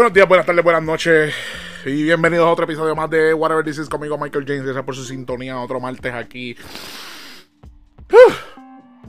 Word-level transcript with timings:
Buenos 0.00 0.14
días, 0.14 0.26
buenas 0.26 0.46
tardes, 0.46 0.64
buenas 0.64 0.82
noches 0.82 1.34
y 1.84 2.04
bienvenidos 2.04 2.46
a 2.46 2.50
otro 2.50 2.64
episodio 2.64 2.96
más 2.96 3.10
de 3.10 3.34
Whatever 3.34 3.62
This 3.62 3.80
Is 3.80 3.88
conmigo 3.90 4.16
Michael 4.16 4.46
James. 4.46 4.62
Gracias 4.62 4.82
por 4.82 4.96
su 4.96 5.04
sintonía. 5.04 5.60
Otro 5.60 5.78
martes 5.78 6.14
aquí. 6.14 6.56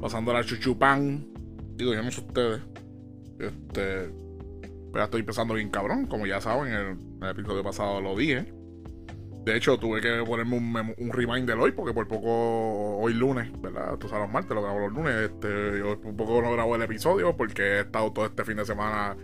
Pasando 0.02 0.34
la 0.34 0.44
chuchupán. 0.44 1.28
Digo, 1.78 1.94
yo 1.94 2.04
no 2.04 2.12
sé 2.12 2.20
ustedes. 2.20 2.62
Este. 3.40 4.10
Pero 4.92 5.06
estoy 5.06 5.22
empezando 5.22 5.54
bien 5.54 5.70
cabrón. 5.70 6.08
Como 6.08 6.28
ya 6.28 6.42
saben, 6.42 6.74
en 6.74 7.00
el, 7.24 7.30
episodio 7.30 7.64
pasado 7.64 8.02
lo 8.02 8.14
dije. 8.18 8.52
De 9.46 9.56
hecho, 9.56 9.78
tuve 9.78 10.02
que 10.02 10.22
ponerme 10.26 10.58
un, 10.58 10.94
un, 10.98 11.14
reminder 11.14 11.58
hoy 11.58 11.72
porque 11.72 11.94
por 11.94 12.10
poco 12.10 12.98
hoy 12.98 13.14
lunes, 13.14 13.50
¿verdad? 13.62 13.98
Tú 13.98 14.10
sabes, 14.10 14.26
los 14.26 14.34
martes 14.34 14.54
lo 14.54 14.62
grabo 14.62 14.80
los 14.80 14.92
lunes. 14.92 15.16
Este, 15.16 15.80
yo 15.80 16.02
por 16.02 16.18
poco 16.18 16.42
no 16.42 16.52
grabo 16.52 16.76
el 16.76 16.82
episodio 16.82 17.38
porque 17.38 17.62
he 17.62 17.80
estado 17.80 18.12
todo 18.12 18.26
este 18.26 18.44
fin 18.44 18.58
de 18.58 18.66
semana 18.66 19.16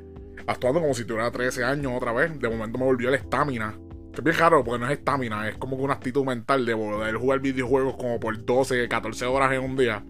actuando 0.46 0.82
como 0.82 0.94
si 0.94 1.06
tuviera 1.06 1.32
13 1.32 1.64
años 1.64 1.94
otra 1.96 2.12
vez. 2.12 2.40
De 2.40 2.50
momento 2.50 2.78
me 2.78 2.86
volvió 2.86 3.10
la 3.10 3.18
estamina. 3.18 3.78
Que 4.12 4.22
es 4.22 4.24
bien 4.24 4.38
raro 4.38 4.64
porque 4.64 4.80
no 4.80 4.92
es 4.92 4.98
estamina, 4.98 5.48
es 5.48 5.58
como 5.58 5.78
que 5.78 5.84
una 5.84 5.94
actitud 5.94 6.26
mental 6.26 6.66
de 6.66 6.76
poder 6.76 7.16
jugar 7.16 7.40
videojuegos 7.40 7.96
como 7.98 8.20
por 8.20 8.44
12, 8.44 8.88
14 8.88 9.26
horas 9.26 9.52
en 9.54 9.62
un 9.62 9.78
día. 9.78 10.04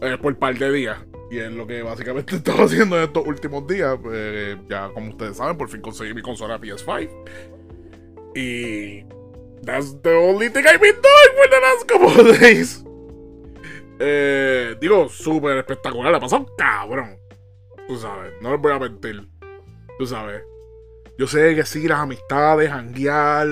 Eh, 0.00 0.18
por 0.20 0.36
par 0.38 0.56
de 0.56 0.72
días. 0.72 0.98
Y 1.30 1.38
es 1.38 1.52
lo 1.52 1.66
que 1.66 1.82
básicamente 1.82 2.34
he 2.36 2.38
estado 2.38 2.64
haciendo 2.64 2.96
en 2.96 3.04
estos 3.04 3.26
últimos 3.26 3.66
días. 3.66 3.98
Eh, 4.12 4.56
ya 4.68 4.90
como 4.90 5.10
ustedes 5.10 5.36
saben, 5.36 5.56
por 5.56 5.68
fin 5.68 5.80
conseguí 5.80 6.14
mi 6.14 6.22
consola 6.22 6.60
PS5. 6.60 7.10
Y. 8.34 9.04
That's 9.62 10.00
the 10.02 10.14
only 10.14 10.48
thing 10.50 10.64
I've 10.66 10.78
been 10.78 10.94
doing 10.94 11.32
for 11.34 11.50
the 11.50 11.60
last 11.60 11.88
couple 11.88 12.30
of 12.30 12.40
days. 12.40 12.84
Eh, 13.98 14.76
digo, 14.80 15.08
súper 15.08 15.56
espectacular. 15.58 16.12
La 16.12 16.20
pasó 16.20 16.46
cabrón. 16.56 17.18
Tú 17.88 17.96
sabes, 17.96 18.32
no 18.40 18.52
les 18.52 18.60
voy 18.60 18.72
a 18.72 18.78
mentir. 18.78 19.28
Tú 19.98 20.06
sabes. 20.06 20.42
Yo 21.18 21.26
sé 21.26 21.54
que 21.54 21.64
sí, 21.64 21.88
las 21.88 22.00
amistades, 22.00 22.68
janguear, 22.70 23.48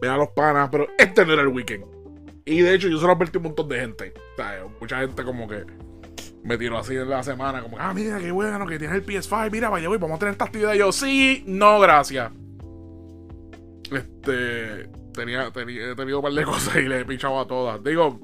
ver 0.00 0.10
a 0.10 0.16
los 0.16 0.28
panas, 0.30 0.68
pero 0.70 0.86
este 0.98 1.24
no 1.24 1.32
era 1.32 1.42
el 1.42 1.48
weekend. 1.48 1.84
Y 2.44 2.60
de 2.60 2.74
hecho, 2.74 2.88
yo 2.88 2.98
se 2.98 3.06
lo 3.06 3.12
advertí 3.12 3.38
un 3.38 3.44
montón 3.44 3.68
de 3.68 3.80
gente. 3.80 4.12
O 4.64 4.68
mucha 4.80 5.00
gente 5.00 5.24
como 5.24 5.48
que 5.48 5.64
me 6.44 6.58
tiró 6.58 6.78
así 6.78 6.94
en 6.94 7.08
la 7.08 7.22
semana, 7.22 7.62
como, 7.62 7.76
ah, 7.78 7.92
mira, 7.94 8.18
qué 8.18 8.30
bueno 8.30 8.64
que 8.66 8.78
tienes 8.78 8.96
el 8.96 9.04
PS5, 9.04 9.50
mira, 9.50 9.68
vaya, 9.68 9.88
voy, 9.88 9.98
vamos 9.98 10.16
a 10.16 10.18
tener 10.18 10.32
esta 10.32 10.44
actividad. 10.44 10.74
Y 10.74 10.78
yo, 10.78 10.92
sí, 10.92 11.42
no, 11.46 11.80
gracias. 11.80 12.30
Este, 13.90 14.88
tenía, 15.12 15.50
tenía, 15.50 15.92
he 15.92 15.96
tenido 15.96 16.18
un 16.18 16.22
par 16.22 16.32
de 16.32 16.44
cosas 16.44 16.76
y 16.76 16.82
le 16.82 17.00
he 17.00 17.04
pinchado 17.04 17.40
a 17.40 17.46
todas. 17.46 17.82
Digo, 17.82 18.20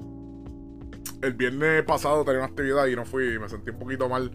el 1.21 1.33
viernes 1.33 1.83
pasado 1.83 2.23
tenía 2.23 2.39
una 2.39 2.49
actividad 2.49 2.85
y 2.85 2.95
no 2.95 3.05
fui, 3.05 3.39
me 3.39 3.49
sentí 3.49 3.71
un 3.71 3.79
poquito 3.79 4.07
mal 4.07 4.31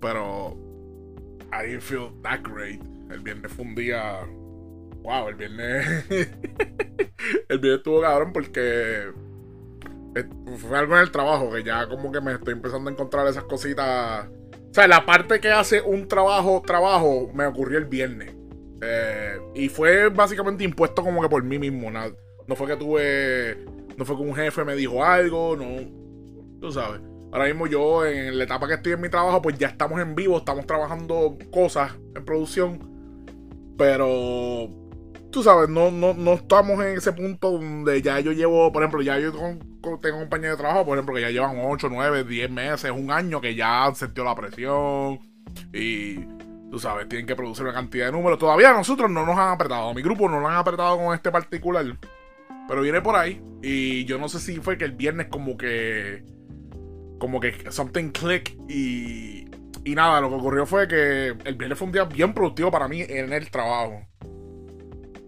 pero 0.00 0.56
I 1.52 1.66
didn't 1.66 1.82
feel 1.82 2.10
that 2.22 2.40
great. 2.42 2.80
El 3.10 3.20
viernes 3.20 3.52
fue 3.52 3.64
un 3.64 3.74
día. 3.74 4.20
Wow, 5.02 5.28
el 5.28 5.34
viernes. 5.34 6.04
el 6.10 7.58
viernes 7.58 7.78
estuvo 7.78 8.00
cabrón 8.00 8.32
porque. 8.32 9.12
Fue 10.56 10.78
algo 10.78 10.96
en 10.96 11.02
el 11.02 11.12
trabajo 11.12 11.52
que 11.52 11.62
ya 11.62 11.86
como 11.86 12.10
que 12.10 12.20
me 12.20 12.32
estoy 12.32 12.54
empezando 12.54 12.90
a 12.90 12.92
encontrar 12.92 13.26
esas 13.28 13.44
cositas. 13.44 14.26
O 14.26 14.74
sea, 14.74 14.88
la 14.88 15.06
parte 15.06 15.40
que 15.40 15.50
hace 15.50 15.80
un 15.80 16.08
trabajo, 16.08 16.62
trabajo, 16.66 17.30
me 17.32 17.46
ocurrió 17.46 17.78
el 17.78 17.84
viernes. 17.84 18.34
Eh, 18.80 19.40
y 19.54 19.68
fue 19.68 20.08
básicamente 20.08 20.64
impuesto 20.64 21.02
como 21.02 21.22
que 21.22 21.28
por 21.28 21.42
mí 21.42 21.58
mismo. 21.58 21.90
No, 21.90 22.00
no 22.46 22.56
fue 22.56 22.66
que 22.66 22.76
tuve. 22.76 23.64
No 23.96 24.04
fue 24.04 24.16
que 24.16 24.22
un 24.22 24.34
jefe 24.34 24.64
me 24.64 24.74
dijo 24.74 25.04
algo, 25.04 25.56
no. 25.56 26.60
Tú 26.60 26.72
sabes. 26.72 27.00
Ahora 27.32 27.46
mismo 27.46 27.66
yo 27.66 28.06
en 28.06 28.38
la 28.38 28.44
etapa 28.44 28.66
que 28.66 28.74
estoy 28.74 28.92
en 28.92 29.00
mi 29.00 29.08
trabajo, 29.08 29.42
pues 29.42 29.58
ya 29.58 29.68
estamos 29.68 30.00
en 30.00 30.14
vivo, 30.14 30.38
estamos 30.38 30.66
trabajando 30.66 31.36
cosas 31.50 31.92
en 32.14 32.24
producción. 32.24 32.78
Pero 33.76 34.68
tú 35.30 35.42
sabes, 35.42 35.68
no, 35.68 35.90
no, 35.90 36.14
no 36.14 36.34
estamos 36.34 36.82
en 36.84 36.96
ese 36.96 37.12
punto 37.12 37.52
donde 37.52 38.00
ya 38.02 38.20
yo 38.20 38.32
llevo, 38.32 38.72
por 38.72 38.82
ejemplo, 38.82 39.02
ya 39.02 39.18
yo 39.18 39.32
tengo 39.32 40.18
compañeros 40.18 40.56
de 40.56 40.62
trabajo, 40.62 40.86
por 40.86 40.96
ejemplo, 40.96 41.14
que 41.14 41.20
ya 41.20 41.30
llevan 41.30 41.58
8, 41.60 41.88
9, 41.90 42.24
10 42.24 42.50
meses, 42.50 42.90
un 42.90 43.10
año 43.10 43.40
que 43.40 43.54
ya 43.54 43.84
han 43.84 43.94
sentido 43.94 44.24
la 44.24 44.34
presión 44.34 45.20
y 45.72 46.20
tú 46.70 46.78
sabes, 46.78 47.08
tienen 47.08 47.26
que 47.26 47.36
producir 47.36 47.64
una 47.64 47.74
cantidad 47.74 48.06
de 48.06 48.12
números. 48.12 48.38
Todavía 48.38 48.72
nosotros 48.72 49.10
no 49.10 49.24
nos 49.26 49.38
han 49.38 49.50
apretado, 49.50 49.92
mi 49.94 50.02
grupo 50.02 50.28
no 50.28 50.40
lo 50.40 50.48
han 50.48 50.56
apretado 50.56 50.96
con 50.96 51.14
este 51.14 51.30
particular, 51.30 51.84
pero 52.66 52.82
viene 52.82 53.00
por 53.02 53.16
ahí 53.16 53.42
y 53.62 54.04
yo 54.06 54.18
no 54.18 54.28
sé 54.28 54.40
si 54.40 54.58
fue 54.58 54.78
que 54.78 54.84
el 54.84 54.92
viernes 54.92 55.28
como 55.30 55.56
que 55.56 56.24
como 57.18 57.40
que 57.40 57.70
something 57.70 58.10
click 58.10 58.56
y, 58.68 59.48
y 59.84 59.94
nada, 59.94 60.20
lo 60.20 60.28
que 60.28 60.34
ocurrió 60.36 60.66
fue 60.66 60.86
que 60.86 61.28
el 61.44 61.54
viernes 61.54 61.78
fue 61.78 61.86
un 61.86 61.92
día 61.92 62.04
bien 62.04 62.34
productivo 62.34 62.70
para 62.70 62.88
mí 62.88 63.00
en 63.00 63.32
el 63.32 63.50
trabajo. 63.50 64.06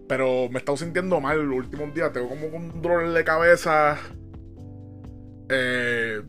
Pero 0.07 0.49
me 0.49 0.55
he 0.55 0.57
estado 0.57 0.77
sintiendo 0.77 1.19
mal 1.21 1.41
los 1.41 1.57
últimos 1.57 1.93
días. 1.93 2.11
Tengo 2.11 2.29
como 2.29 2.47
un 2.47 2.81
dolor 2.81 3.09
de 3.11 3.23
cabeza. 3.23 3.97
Eh, 5.49 6.21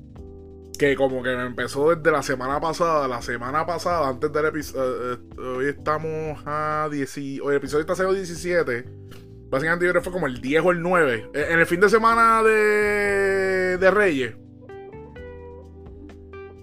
que 0.78 0.96
como 0.96 1.22
que 1.22 1.34
me 1.36 1.46
empezó 1.46 1.94
desde 1.94 2.10
la 2.10 2.22
semana 2.22 2.60
pasada. 2.60 3.08
La 3.08 3.20
semana 3.22 3.66
pasada, 3.66 4.08
antes 4.08 4.32
del 4.32 4.46
episodio. 4.46 5.12
Eh, 5.12 5.18
eh, 5.36 5.40
hoy 5.40 5.66
estamos 5.66 6.40
a 6.46 6.88
10. 6.90 7.18
Hoy 7.18 7.40
el 7.48 7.56
episodio 7.56 7.80
está 7.80 7.96
siendo 7.96 8.14
17. 8.14 8.84
Básicamente 9.50 9.84
yo 9.84 9.90
creo 9.90 10.00
que 10.00 10.04
fue 10.04 10.12
como 10.12 10.26
el 10.26 10.40
10 10.40 10.64
o 10.64 10.70
el 10.70 10.80
9. 10.80 11.30
En 11.34 11.58
el 11.58 11.66
fin 11.66 11.80
de 11.80 11.88
semana 11.88 12.42
de, 12.42 13.78
de 13.78 13.90
Reyes 13.90 14.36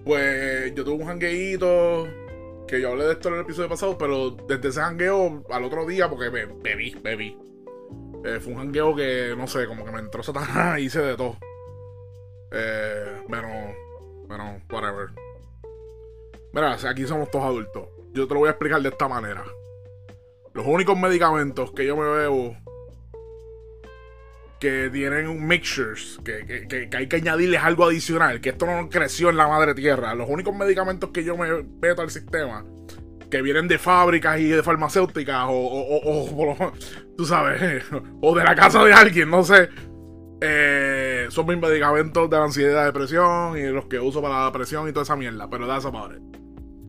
pues 0.10 0.74
yo 0.74 0.84
tuve 0.84 1.04
un 1.04 1.06
jangueito 1.06 2.08
que 2.68 2.82
yo 2.82 2.90
hablé 2.90 3.06
de 3.06 3.12
esto 3.12 3.30
en 3.30 3.36
el 3.36 3.42
episodio 3.42 3.70
pasado, 3.70 3.96
pero 3.96 4.32
desde 4.32 4.70
ese 4.70 4.82
jangueo 4.82 5.44
al 5.52 5.64
otro 5.64 5.86
día, 5.86 6.10
porque 6.10 6.30
bebí, 6.30 6.96
bebí. 7.04 7.38
Eh, 8.26 8.40
fue 8.40 8.54
un 8.54 8.58
jangueo 8.58 8.96
que, 8.96 9.36
no 9.38 9.46
sé, 9.46 9.68
como 9.68 9.86
que 9.86 9.92
me 9.92 10.00
entró 10.00 10.24
Satanás 10.24 10.80
y 10.80 10.86
hice 10.86 11.00
de 11.00 11.16
todo. 11.16 11.38
Eh, 12.52 13.22
pero, 13.30 13.50
bueno, 14.28 14.60
whatever. 14.72 15.10
Mira, 16.54 16.74
aquí 16.74 17.06
somos 17.06 17.30
todos 17.30 17.46
adultos. 17.46 17.90
Yo 18.12 18.28
te 18.28 18.34
lo 18.34 18.40
voy 18.40 18.48
a 18.48 18.54
explicar 18.54 18.82
de 18.82 18.90
esta 18.90 19.08
manera. 19.08 19.46
Los 20.56 20.66
únicos 20.66 20.98
medicamentos 20.98 21.72
que 21.72 21.86
yo 21.86 21.96
me 21.96 22.10
bebo 22.10 22.58
que 24.60 24.90
tienen 24.92 25.48
mixtures, 25.48 26.20
que, 26.24 26.68
que, 26.68 26.90
que, 26.90 26.98
hay 26.98 27.08
que 27.08 27.16
añadirles 27.16 27.62
algo 27.64 27.86
adicional, 27.86 28.42
que 28.42 28.50
esto 28.50 28.66
no 28.66 28.90
creció 28.90 29.30
en 29.30 29.38
la 29.38 29.48
madre 29.48 29.74
tierra. 29.74 30.14
Los 30.16 30.30
únicos 30.30 30.56
medicamentos 30.56 31.12
que 31.12 31.24
yo 31.24 31.38
me 31.38 31.64
meto 31.82 32.02
al 32.02 32.12
sistema, 32.12 32.66
que 33.32 33.42
vienen 33.42 33.68
de 33.68 33.78
fábricas 33.78 34.40
y 34.40 34.50
de 34.50 34.62
farmacéuticas, 34.62 35.46
o, 35.48 35.52
o, 35.52 36.52
o, 36.52 36.74
tú 37.18 37.26
sabes, 37.26 37.84
o 38.22 38.36
de 38.36 38.44
la 38.44 38.56
casa 38.56 38.84
de 38.84 38.92
alguien, 38.92 39.30
no 39.30 39.44
sé, 39.44 39.70
eh, 40.42 41.28
son 41.30 41.48
mis 41.48 41.58
medicamentos 41.58 42.30
de 42.30 42.38
la 42.38 42.44
ansiedad 42.44 42.84
y 42.84 42.86
depresión 42.86 43.58
y 43.58 43.64
los 43.64 43.86
que 43.86 44.00
uso 44.00 44.22
para 44.22 44.40
la 44.40 44.46
depresión 44.46 44.88
y 44.88 44.92
toda 44.92 45.04
esa 45.04 45.16
mierda. 45.16 45.50
Pero 45.50 45.68
that's 45.68 45.86
about 45.86 46.12
it. 46.12 46.22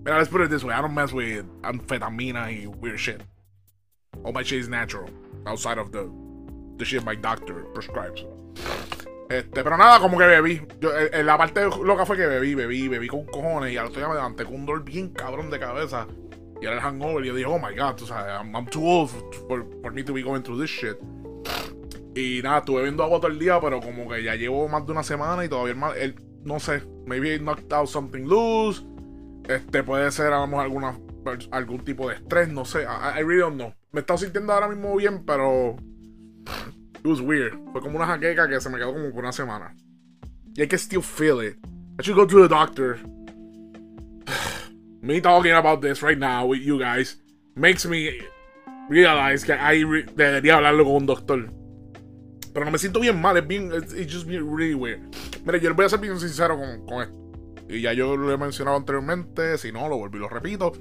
Mira, 0.04 0.18
let's 0.18 0.28
put 0.28 0.40
it 0.40 0.50
this 0.50 0.64
way: 0.64 0.74
I 0.74 0.80
don't 0.80 0.94
mess 0.94 1.12
with 1.12 1.44
anfetamina 1.62 2.50
y 2.50 2.66
weird 2.66 2.98
shit. 2.98 3.22
All 4.24 4.32
my 4.32 4.42
shit 4.42 4.60
is 4.60 4.68
natural, 4.68 5.08
outside 5.46 5.78
of 5.78 5.90
the 5.92 6.29
the 6.80 6.84
shit 6.86 7.04
my 7.04 7.14
doctor 7.14 7.64
prescribes. 7.72 8.26
Este, 9.28 9.62
pero 9.62 9.76
nada, 9.76 10.00
como 10.00 10.18
que 10.18 10.24
bebí. 10.24 10.60
Yo, 10.80 10.96
en, 10.96 11.04
eh, 11.04 11.10
eh, 11.12 11.22
la 11.22 11.38
parte 11.38 11.62
loca 11.84 12.04
fue 12.04 12.16
que 12.16 12.26
bebí, 12.26 12.56
bebí, 12.56 12.88
bebí 12.88 13.06
con 13.06 13.26
cojones. 13.26 13.72
Y 13.72 13.76
al 13.76 13.86
otro 13.86 14.00
día 14.00 14.08
me 14.08 14.14
levanté 14.14 14.44
con 14.44 14.54
un 14.54 14.66
dolor 14.66 14.82
bien 14.82 15.10
cabrón 15.10 15.50
de 15.50 15.60
cabeza. 15.60 16.08
Y 16.60 16.66
era 16.66 16.74
el 16.74 16.80
hangover. 16.80 17.24
Y 17.24 17.28
yo 17.28 17.34
dije, 17.36 17.48
oh 17.48 17.58
my 17.58 17.76
god, 17.76 17.94
tú 17.94 18.06
sabes, 18.06 18.32
I'm, 18.34 18.66
too 18.66 18.84
old 18.84 19.08
for, 19.46 19.64
for, 19.82 19.92
me 19.92 20.02
to 20.02 20.12
be 20.12 20.22
going 20.22 20.42
through 20.42 20.60
this 20.60 20.70
shit. 20.70 20.96
Y 22.16 22.40
nada, 22.42 22.58
estuve 22.58 22.82
viendo 22.82 23.04
agua 23.04 23.20
todo 23.20 23.30
el 23.30 23.38
día, 23.38 23.60
pero 23.60 23.80
como 23.80 24.08
que 24.08 24.22
ya 24.24 24.34
llevo 24.34 24.66
más 24.68 24.84
de 24.84 24.92
una 24.92 25.04
semana 25.04 25.44
y 25.44 25.48
todavía 25.48 25.76
mal, 25.76 25.96
el, 25.96 26.16
no 26.42 26.58
sé, 26.58 26.82
maybe 27.06 27.32
I 27.32 27.38
knocked 27.38 27.72
out 27.72 27.86
something 27.86 28.24
loose. 28.24 28.84
Este 29.48 29.84
puede 29.84 30.10
ser 30.10 30.32
a 30.32 30.40
lo 30.40 30.48
mejor 30.48 30.64
alguna, 30.64 30.98
algún 31.52 31.84
tipo 31.84 32.08
de 32.08 32.16
estrés, 32.16 32.48
no 32.48 32.64
sé. 32.64 32.82
I, 32.82 33.20
I 33.20 33.22
really 33.22 33.42
don't 33.42 33.54
know. 33.54 33.72
Me 33.92 33.98
he 33.98 34.00
estado 34.00 34.18
sintiendo 34.18 34.52
ahora 34.52 34.66
mismo 34.66 34.94
bien, 34.96 35.24
pero 35.24 35.76
It 37.02 37.06
was 37.06 37.20
weird. 37.20 37.56
Fue 37.72 37.80
como 37.80 37.96
una 37.96 38.06
jaqueca 38.06 38.48
que 38.48 38.60
se 38.60 38.68
me 38.68 38.78
quedó 38.78 38.92
como 38.92 39.10
por 39.10 39.22
una 39.24 39.32
semana. 39.32 39.74
Y 40.56 40.62
I 40.62 40.66
can 40.66 40.78
still 40.78 41.02
feel 41.02 41.40
it. 41.40 41.56
I 41.98 42.02
should 42.02 42.16
go 42.16 42.26
to 42.26 42.42
the 42.42 42.48
doctor. 42.48 42.98
me 45.02 45.20
talking 45.20 45.52
about 45.52 45.80
this 45.80 46.02
right 46.02 46.18
now 46.18 46.46
with 46.46 46.60
you 46.60 46.78
guys 46.78 47.16
makes 47.54 47.86
me 47.86 48.20
realize 48.88 49.44
que 49.44 49.54
I 49.54 49.82
debería 50.14 50.56
hablarlo 50.56 50.84
con 50.84 50.96
un 50.96 51.06
doctor. 51.06 51.50
Pero 52.52 52.64
no 52.64 52.70
me 52.70 52.78
siento 52.78 53.00
bien 53.00 53.20
mal, 53.20 53.36
es 53.36 53.46
bien. 53.46 53.72
It's, 53.72 53.94
just 54.12 54.26
really 54.26 54.74
weird. 54.74 55.00
Mire, 55.44 55.60
yo 55.60 55.70
les 55.70 55.76
voy 55.76 55.86
a 55.86 55.88
ser 55.88 56.00
bien 56.00 56.18
sincero 56.18 56.56
con, 56.56 56.84
con 56.84 57.02
esto. 57.02 57.29
Y 57.70 57.82
ya 57.82 57.92
yo 57.92 58.16
lo 58.16 58.32
he 58.32 58.36
mencionado 58.36 58.76
anteriormente, 58.76 59.56
si 59.56 59.70
no, 59.70 59.88
lo 59.88 59.96
volví 59.96 60.18
y 60.18 60.20
lo 60.20 60.28
repito. 60.28 60.72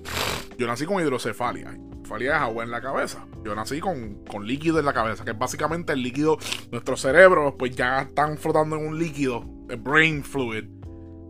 Yo 0.58 0.66
nací 0.66 0.86
con 0.86 1.02
hidrocefalia. 1.02 1.72
Hidrocefalia 1.72 2.36
es 2.36 2.42
agua 2.42 2.64
en 2.64 2.72
la 2.72 2.82
cabeza. 2.82 3.28
Yo 3.46 3.54
nací 3.54 3.80
con, 3.80 4.24
líquido 4.44 4.80
en 4.80 4.86
la 4.86 4.94
cabeza, 4.94 5.24
que 5.24 5.32
es 5.32 5.38
básicamente 5.38 5.94
el 5.94 6.02
líquido. 6.02 6.40
Nuestros 6.72 7.02
cerebros, 7.02 7.54
pues 7.60 7.76
ya 7.76 8.02
están 8.02 8.38
flotando 8.40 8.76
en 8.76 8.88
un 8.88 8.98
líquido, 8.98 9.46
el 9.70 9.78
brain 9.78 10.24
fluid. 10.24 10.66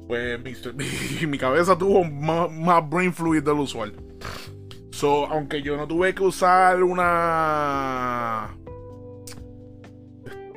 Pues 0.08 0.40
mi, 0.42 1.28
mi, 1.28 1.38
cabeza 1.38 1.78
tuvo 1.78 2.06
más, 2.06 2.90
brain 2.90 3.14
fluid 3.14 3.44
del 3.44 3.60
usual. 3.60 3.94
So, 4.92 5.28
aunque 5.28 5.62
yo 5.62 5.76
no 5.78 5.88
tuve 5.88 6.16
que 6.16 6.24
usar 6.24 6.82
una. 6.82 8.58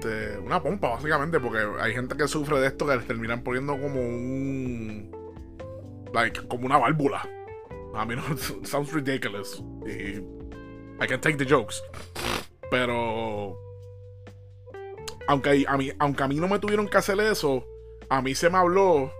Este, 0.03 0.37
una 0.39 0.61
pompa, 0.61 0.89
básicamente, 0.89 1.39
porque 1.39 1.59
hay 1.81 1.95
gente 1.95 2.17
que 2.17 2.27
sufre 2.27 2.59
de 2.59 2.67
esto 2.67 2.87
que 2.87 2.97
les 2.97 3.07
terminan 3.07 3.45
poniendo 3.45 3.79
como 3.79 4.01
un. 4.01 5.13
Like, 6.13 6.49
como 6.49 6.67
una 6.67 6.77
válvula. 6.77 7.23
I 7.95 8.05
mean, 8.07 8.19
it 8.33 8.67
sounds 8.67 8.93
ridiculous. 8.93 9.63
Y 9.87 10.19
I 11.01 11.07
can 11.07 11.21
take 11.21 11.37
the 11.37 11.47
jokes. 11.49 11.83
Pero. 12.69 13.57
Aunque 15.29 15.65
a, 15.69 15.77
mí, 15.77 15.93
aunque 16.01 16.23
a 16.25 16.29
mí 16.29 16.35
no 16.35 16.49
me 16.49 16.59
tuvieron 16.59 16.89
que 16.89 16.99
hacer 16.99 17.21
eso, 17.21 17.65
a 18.09 18.21
mí 18.21 18.35
se 18.35 18.51
me 18.51 18.59
habló 18.59 19.13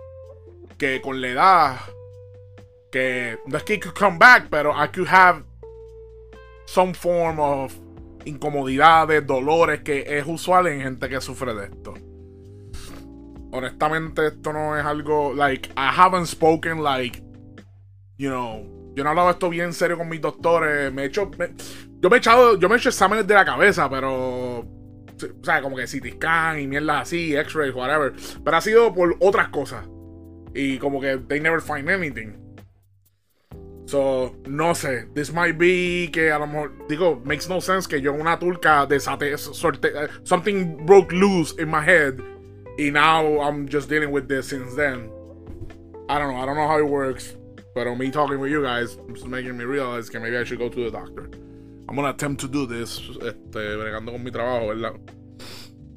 que 0.77 1.01
con 1.01 1.21
la 1.21 1.29
edad 1.29 1.79
que 2.91 3.39
no 3.45 3.57
es 3.57 3.63
que 3.63 3.79
could 3.79 3.95
come 3.97 4.17
back, 4.17 4.47
pero 4.49 4.71
I 4.71 4.89
could 4.89 5.07
have 5.07 5.43
some 6.65 6.93
form 6.93 7.39
of 7.39 7.73
incomodidades, 8.25 9.25
dolores 9.25 9.81
que 9.81 10.05
es 10.07 10.25
usual 10.27 10.67
en 10.67 10.81
gente 10.81 11.09
que 11.09 11.21
sufre 11.21 11.53
de 11.53 11.65
esto. 11.65 11.93
Honestamente, 13.51 14.27
esto 14.27 14.51
no 14.51 14.77
es 14.77 14.85
algo 14.85 15.33
like 15.33 15.69
I 15.77 15.89
haven't 15.95 16.27
spoken 16.27 16.81
like 16.83 17.21
you 18.17 18.29
know, 18.29 18.93
yo 18.95 19.03
no 19.03 19.09
he 19.09 19.11
hablado 19.11 19.29
esto 19.29 19.49
bien 19.49 19.73
serio 19.73 19.97
con 19.97 20.09
mis 20.09 20.21
doctores, 20.21 20.91
me 20.93 21.03
he 21.03 21.05
hecho 21.05 21.29
yo 21.99 22.09
me 22.09 22.15
he 22.15 22.19
echado 22.19 22.57
yo 22.57 22.69
me 22.69 22.75
he 22.75 22.77
hecho 22.77 22.89
exámenes 22.89 23.27
de 23.27 23.33
la 23.33 23.45
cabeza, 23.45 23.89
pero 23.89 24.59
o 24.59 25.43
sea, 25.43 25.61
como 25.61 25.75
que 25.75 25.85
CT 25.85 26.15
scan 26.15 26.59
y 26.59 26.67
mierda 26.67 27.01
así, 27.01 27.35
X-ray, 27.35 27.71
whatever, 27.71 28.13
pero 28.43 28.57
ha 28.57 28.61
sido 28.61 28.93
por 28.93 29.15
otras 29.19 29.49
cosas. 29.49 29.87
Y 30.53 30.77
como 30.77 31.01
que 31.01 31.17
they 31.17 31.39
never 31.39 31.61
find 31.61 31.89
anything. 31.89 32.42
So, 33.85 34.35
no 34.47 34.73
sé. 34.73 35.13
This 35.13 35.31
might 35.31 35.57
be 35.57 36.09
que 36.11 36.31
a 36.31 36.39
lo 36.39 36.47
mejor, 36.47 36.71
digo, 36.87 37.23
makes 37.25 37.49
no 37.49 37.59
sense 37.59 37.87
que 37.87 37.99
yo 37.99 38.13
una 38.13 38.37
turca 38.39 38.87
desate, 38.87 39.37
sorte, 39.37 40.09
something 40.23 40.85
broke 40.85 41.11
loose 41.11 41.53
in 41.59 41.69
my 41.69 41.81
head. 41.81 42.19
Y 42.77 42.89
now 42.89 43.39
I'm 43.41 43.67
just 43.67 43.89
dealing 43.89 44.11
with 44.11 44.27
this 44.27 44.47
since 44.47 44.73
then. 44.75 45.11
I 46.09 46.17
don't 46.17 46.33
know. 46.33 46.41
I 46.41 46.45
don't 46.45 46.55
know 46.55 46.67
how 46.67 46.79
it 46.79 46.87
works. 46.87 47.35
But 47.75 47.93
me 47.95 48.11
talking 48.11 48.39
with 48.39 48.51
you 48.51 48.63
guys 48.63 48.97
is 49.15 49.25
making 49.25 49.57
me 49.57 49.65
realize 49.65 50.09
que 50.09 50.19
maybe 50.19 50.37
I 50.37 50.43
should 50.43 50.59
go 50.59 50.69
to 50.69 50.83
the 50.83 50.91
doctor. 50.91 51.29
I'm 51.89 51.95
gonna 51.95 52.09
attempt 52.09 52.41
to 52.41 52.47
do 52.47 52.65
this. 52.65 52.99
Este, 53.21 53.75
bregando 53.77 54.11
con 54.11 54.23
mi 54.23 54.31
trabajo, 54.31 54.67
¿verdad? 54.67 54.93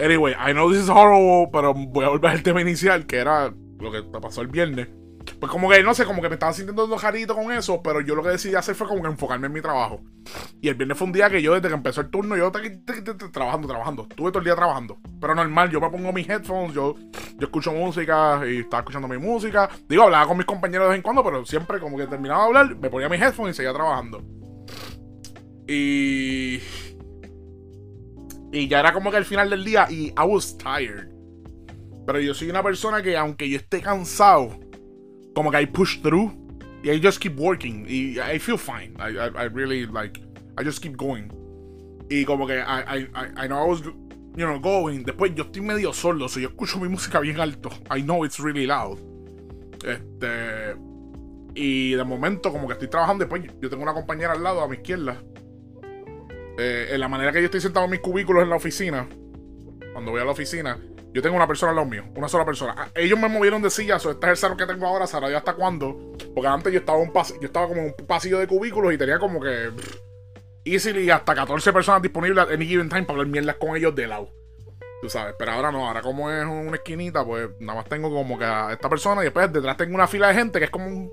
Anyway, 0.00 0.34
I 0.34 0.52
know 0.52 0.70
this 0.70 0.82
is 0.82 0.88
horrible, 0.88 1.48
pero 1.52 1.72
voy 1.72 2.04
a 2.04 2.08
volver 2.08 2.30
al 2.30 2.42
tema 2.42 2.60
inicial, 2.60 3.06
que 3.06 3.18
era 3.18 3.52
lo 3.78 3.90
que 3.90 4.02
pasó 4.20 4.42
el 4.42 4.48
viernes. 4.48 4.88
Pues 5.40 5.52
como 5.52 5.68
que, 5.68 5.82
no 5.82 5.94
sé, 5.94 6.04
como 6.04 6.22
que 6.22 6.28
me 6.28 6.34
estaba 6.34 6.52
sintiendo 6.52 6.96
jarito 6.96 7.34
con 7.34 7.52
eso, 7.52 7.82
pero 7.82 8.00
yo 8.00 8.14
lo 8.14 8.22
que 8.22 8.30
decidí 8.30 8.54
hacer 8.54 8.74
fue 8.74 8.86
como 8.86 9.02
que 9.02 9.08
enfocarme 9.08 9.48
en 9.48 9.52
mi 9.52 9.60
trabajo. 9.60 10.00
Y 10.60 10.68
el 10.68 10.74
viernes 10.74 10.96
fue 10.96 11.06
un 11.06 11.12
día 11.12 11.28
que 11.28 11.42
yo, 11.42 11.54
desde 11.54 11.68
que 11.68 11.74
empezó 11.74 12.00
el 12.00 12.10
turno, 12.10 12.36
yo 12.36 12.50
trabajando, 13.32 13.68
trabajando. 13.68 14.06
Estuve 14.08 14.30
todo 14.30 14.38
el 14.38 14.44
día 14.44 14.54
trabajando. 14.54 14.98
Pero 15.20 15.34
normal, 15.34 15.70
yo 15.70 15.80
me 15.80 15.90
pongo 15.90 16.12
mis 16.12 16.28
headphones, 16.28 16.74
yo, 16.74 16.94
yo 17.38 17.46
escucho 17.46 17.72
música 17.72 18.42
y 18.46 18.60
estaba 18.60 18.80
escuchando 18.80 19.08
mi 19.08 19.18
música. 19.18 19.68
Digo, 19.88 20.04
hablaba 20.04 20.26
con 20.26 20.36
mis 20.36 20.46
compañeros 20.46 20.86
de 20.86 20.90
vez 20.90 20.96
en 20.96 21.02
cuando, 21.02 21.22
pero 21.22 21.44
siempre 21.44 21.80
como 21.80 21.96
que 21.96 22.06
terminaba 22.06 22.42
de 22.42 22.46
hablar, 22.46 22.76
me 22.76 22.88
ponía 22.88 23.08
mis 23.08 23.20
headphones 23.20 23.54
y 23.54 23.56
seguía 23.56 23.74
trabajando. 23.74 24.22
Y... 25.68 26.60
Y 28.52 28.68
ya 28.68 28.80
era 28.80 28.92
como 28.92 29.10
que 29.10 29.18
el 29.18 29.24
final 29.24 29.50
del 29.50 29.64
día 29.64 29.86
y 29.90 30.06
I 30.08 30.24
was 30.24 30.56
tired. 30.56 31.08
Pero 32.06 32.20
yo 32.20 32.32
soy 32.32 32.48
una 32.48 32.62
persona 32.62 33.02
que 33.02 33.16
aunque 33.16 33.50
yo 33.50 33.56
esté 33.56 33.80
cansado, 33.82 34.58
como 35.36 35.50
que 35.50 35.60
I 35.60 35.66
push 35.66 36.00
through 36.00 36.32
y 36.82 36.90
I 36.90 36.98
just 36.98 37.20
keep 37.20 37.38
working 37.38 37.84
y 37.86 38.18
I 38.18 38.38
feel 38.38 38.56
fine. 38.56 38.96
I, 38.98 39.28
I, 39.36 39.48
really 39.48 39.84
like, 39.84 40.18
I 40.56 40.64
just 40.64 40.80
keep 40.80 40.96
going. 40.96 41.30
Y 42.08 42.24
como 42.24 42.46
que 42.46 42.54
I, 42.54 43.06
I, 43.14 43.44
I 43.44 43.46
know 43.46 43.62
I 43.62 43.68
was, 43.68 43.82
you 43.82 44.46
know, 44.46 44.58
going. 44.58 45.04
Después 45.04 45.34
yo 45.34 45.44
estoy 45.44 45.60
medio 45.60 45.92
sordo, 45.92 46.26
so 46.30 46.40
yo 46.40 46.48
escucho 46.48 46.78
mi 46.78 46.88
música 46.88 47.20
bien 47.20 47.38
alto. 47.38 47.68
I 47.90 48.00
know 48.00 48.24
it's 48.24 48.40
really 48.40 48.66
loud. 48.66 48.98
Este. 49.84 50.74
Y 51.54 51.92
de 51.92 52.04
momento, 52.04 52.50
como 52.50 52.66
que 52.66 52.72
estoy 52.72 52.88
trabajando, 52.88 53.24
después 53.24 53.42
yo 53.60 53.68
tengo 53.68 53.82
una 53.82 53.92
compañera 53.92 54.32
al 54.32 54.42
lado, 54.42 54.62
a 54.62 54.68
mi 54.68 54.76
izquierda. 54.76 55.22
Eh, 56.58 56.88
en 56.92 57.00
la 57.00 57.08
manera 57.08 57.30
que 57.30 57.40
yo 57.40 57.46
estoy 57.46 57.60
sentado 57.60 57.84
en 57.84 57.90
mis 57.90 58.00
cubículos 58.00 58.42
en 58.42 58.48
la 58.48 58.56
oficina, 58.56 59.06
cuando 59.92 60.12
voy 60.12 60.20
a 60.22 60.24
la 60.24 60.30
oficina, 60.30 60.78
yo 61.16 61.22
tengo 61.22 61.34
una 61.34 61.46
persona 61.46 61.70
al 61.70 61.76
lado 61.76 61.88
mío, 61.88 62.04
una 62.14 62.28
sola 62.28 62.44
persona. 62.44 62.74
Ah, 62.76 62.88
ellos 62.94 63.18
me 63.18 63.26
movieron 63.26 63.62
de 63.62 63.70
silla, 63.70 63.98
so 63.98 64.10
este 64.10 64.26
es 64.26 64.30
el 64.32 64.36
salón 64.36 64.58
que 64.58 64.66
tengo 64.66 64.86
ahora, 64.86 65.06
sabrá 65.06 65.34
hasta 65.34 65.54
cuándo. 65.54 66.12
Porque 66.34 66.46
antes 66.46 66.70
yo 66.70 66.80
estaba, 66.80 66.98
un 66.98 67.10
yo 67.10 67.46
estaba 67.46 67.68
como 67.68 67.80
en 67.80 67.94
un 67.98 68.06
pasillo 68.06 68.38
de 68.38 68.46
cubículos 68.46 68.92
y 68.92 68.98
tenía 68.98 69.18
como 69.18 69.40
que 69.40 69.70
easily 70.66 71.08
hasta 71.08 71.34
14 71.34 71.72
personas 71.72 72.02
disponibles 72.02 72.50
en 72.50 72.60
given 72.60 72.90
time 72.90 73.04
para 73.04 73.20
hablar 73.20 73.28
mierdas 73.28 73.56
con 73.56 73.74
ellos 73.74 73.94
de 73.94 74.06
lado. 74.06 74.28
Tú 75.00 75.08
sabes, 75.08 75.34
pero 75.38 75.52
ahora 75.52 75.72
no, 75.72 75.88
ahora 75.88 76.02
como 76.02 76.30
es 76.30 76.44
una 76.44 76.76
esquinita, 76.76 77.24
pues 77.24 77.48
nada 77.60 77.78
más 77.78 77.88
tengo 77.88 78.10
como 78.10 78.38
que 78.38 78.44
a 78.44 78.74
esta 78.74 78.90
persona 78.90 79.22
y 79.22 79.24
después 79.24 79.50
detrás 79.50 79.78
tengo 79.78 79.94
una 79.94 80.06
fila 80.06 80.28
de 80.28 80.34
gente 80.34 80.58
que 80.58 80.66
es 80.66 80.70
como 80.70 80.86
un... 80.86 81.10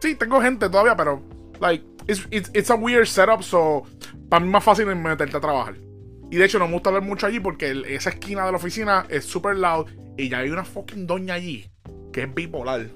Sí, 0.00 0.16
tengo 0.16 0.40
gente 0.40 0.68
todavía, 0.68 0.96
pero 0.96 1.22
like, 1.60 1.86
it's, 2.08 2.26
it's, 2.32 2.50
it's 2.54 2.70
a 2.72 2.74
weird 2.74 3.06
setup, 3.06 3.44
so 3.44 3.84
para 4.28 4.40
mí 4.40 4.48
es 4.48 4.52
más 4.52 4.64
fácil 4.64 4.86
meterte 4.96 5.36
a 5.36 5.40
trabajar. 5.40 5.76
Y 6.32 6.36
de 6.36 6.46
hecho 6.46 6.58
no 6.58 6.66
me 6.66 6.72
gusta 6.72 6.88
hablar 6.88 7.02
mucho 7.02 7.26
allí 7.26 7.40
porque 7.40 7.84
esa 7.88 8.08
esquina 8.08 8.46
de 8.46 8.52
la 8.52 8.56
oficina 8.56 9.04
es 9.10 9.26
super 9.26 9.54
loud 9.54 9.86
y 10.16 10.30
ya 10.30 10.38
hay 10.38 10.48
una 10.48 10.64
fucking 10.64 11.06
doña 11.06 11.34
allí 11.34 11.70
que 12.10 12.22
es 12.22 12.34
bipolar. 12.34 12.86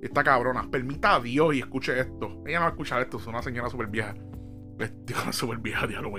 Esta 0.00 0.22
cabrona, 0.22 0.70
permita 0.70 1.16
a 1.16 1.20
Dios 1.20 1.52
y 1.52 1.58
escuche 1.58 1.98
esto. 1.98 2.44
Ella 2.46 2.58
no 2.58 2.60
va 2.60 2.66
a 2.68 2.70
escuchar 2.70 3.02
esto, 3.02 3.16
es 3.16 3.26
una 3.26 3.42
señora 3.42 3.68
súper 3.68 3.88
vieja. 3.88 4.14
Una 4.76 5.32
súper 5.32 5.58
vieja, 5.58 5.88
diablo, 5.88 6.12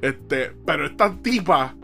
Este, 0.00 0.52
pero 0.64 0.86
esta 0.86 1.12
tipa, 1.20 1.74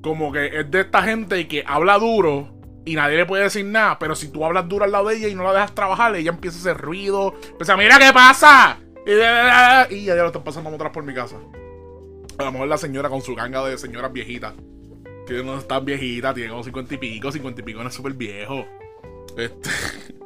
como 0.00 0.30
que 0.30 0.60
es 0.60 0.70
de 0.70 0.82
esta 0.82 1.02
gente 1.02 1.48
que 1.48 1.64
habla 1.66 1.98
duro 1.98 2.54
y 2.84 2.94
nadie 2.94 3.16
le 3.16 3.26
puede 3.26 3.42
decir 3.42 3.64
nada. 3.64 3.98
Pero 3.98 4.14
si 4.14 4.28
tú 4.28 4.44
hablas 4.44 4.68
duro 4.68 4.84
al 4.84 4.92
lado 4.92 5.08
de 5.08 5.16
ella 5.16 5.26
y 5.26 5.34
no 5.34 5.42
la 5.42 5.54
dejas 5.54 5.74
trabajar, 5.74 6.14
ella 6.14 6.30
empieza 6.30 6.56
a 6.56 6.60
hacer 6.60 6.80
ruido. 6.80 7.34
Empieza, 7.50 7.76
mira 7.76 7.98
qué 7.98 8.12
pasa. 8.12 8.78
Y 9.90 10.04
ya 10.04 10.14
lo 10.14 10.26
están 10.28 10.44
pasando 10.44 10.70
atrás 10.70 10.92
por 10.92 11.02
mi 11.02 11.12
casa. 11.12 11.36
A 12.40 12.46
lo 12.46 12.52
mejor 12.52 12.68
la 12.68 12.78
señora 12.78 13.08
con 13.08 13.20
su 13.20 13.34
ganga 13.34 13.64
de 13.64 13.76
señoras 13.76 14.12
viejitas. 14.12 14.54
Que 15.26 15.42
no 15.44 15.58
está 15.58 15.78
viejita, 15.80 16.34
tiene 16.34 16.50
como 16.50 16.64
50 16.64 16.94
y 16.94 16.98
pico, 16.98 17.30
50 17.30 17.60
y 17.60 17.64
pico, 17.64 17.82
no 17.82 17.88
es 17.88 17.94
súper 17.94 18.14
viejo. 18.14 18.66
Este. 19.36 19.70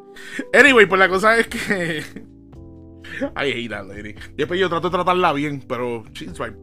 Anyway, 0.53 0.87
pues 0.87 0.99
la 0.99 1.09
cosa 1.09 1.37
es 1.39 1.47
que. 1.49 2.03
Ay, 3.35 3.53
hate 3.53 3.71
that 3.71 3.87
lady. 3.87 4.15
Después 4.37 4.59
yo 4.59 4.69
trato 4.69 4.89
de 4.89 4.95
tratarla 4.95 5.33
bien, 5.33 5.63
pero 5.69 6.05
she's 6.13 6.39
right. 6.39 6.55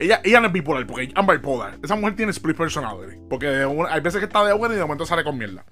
Ella, 0.00 0.20
ella 0.24 0.40
no 0.40 0.46
es 0.46 0.52
bipolar, 0.52 0.86
porque 0.86 1.12
I'm 1.14 1.26
bipolar. 1.26 1.78
Esa 1.82 1.96
mujer 1.96 2.16
tiene 2.16 2.30
split 2.30 2.56
personality. 2.56 3.18
Porque 3.28 3.46
hay 3.46 4.00
veces 4.00 4.20
que 4.20 4.26
está 4.26 4.44
de 4.44 4.52
buena 4.52 4.74
y 4.74 4.78
de 4.78 4.84
momento 4.84 5.04
sale 5.04 5.22
con 5.22 5.36
mierda. 5.36 5.64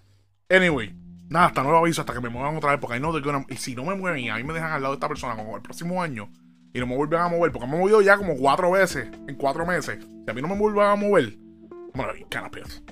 Anyway, 0.48 0.94
nada, 1.28 1.46
hasta 1.46 1.62
nuevo 1.62 1.78
aviso, 1.78 2.02
hasta 2.02 2.12
que 2.12 2.20
me 2.20 2.28
muevan 2.28 2.56
otra 2.56 2.72
vez, 2.72 2.80
porque 2.80 3.00
they're 3.00 3.20
gonna. 3.20 3.44
Y 3.48 3.56
si 3.56 3.74
no 3.74 3.84
me 3.84 3.94
mueven 3.94 4.20
y 4.20 4.28
a 4.28 4.36
mí 4.36 4.44
me 4.44 4.52
dejan 4.52 4.72
al 4.72 4.82
lado 4.82 4.94
de 4.94 4.96
esta 4.96 5.08
persona 5.08 5.36
como 5.36 5.56
el 5.56 5.62
próximo 5.62 6.02
año, 6.02 6.30
y 6.76 6.80
no 6.80 6.86
me 6.86 6.94
vuelven 6.94 7.20
a 7.20 7.28
mover, 7.28 7.52
porque 7.52 7.66
me 7.66 7.74
he 7.74 7.78
movido 7.78 8.02
ya 8.02 8.18
como 8.18 8.36
cuatro 8.36 8.70
veces 8.70 9.08
en 9.26 9.34
cuatro 9.36 9.64
meses. 9.64 9.98
Si 9.98 10.30
a 10.30 10.34
mí 10.34 10.42
no 10.42 10.48
me 10.48 10.56
vuelven 10.56 10.84
a 10.84 10.94
mover, 10.94 11.38
bueno, 11.94 12.12
canapés. 12.28 12.82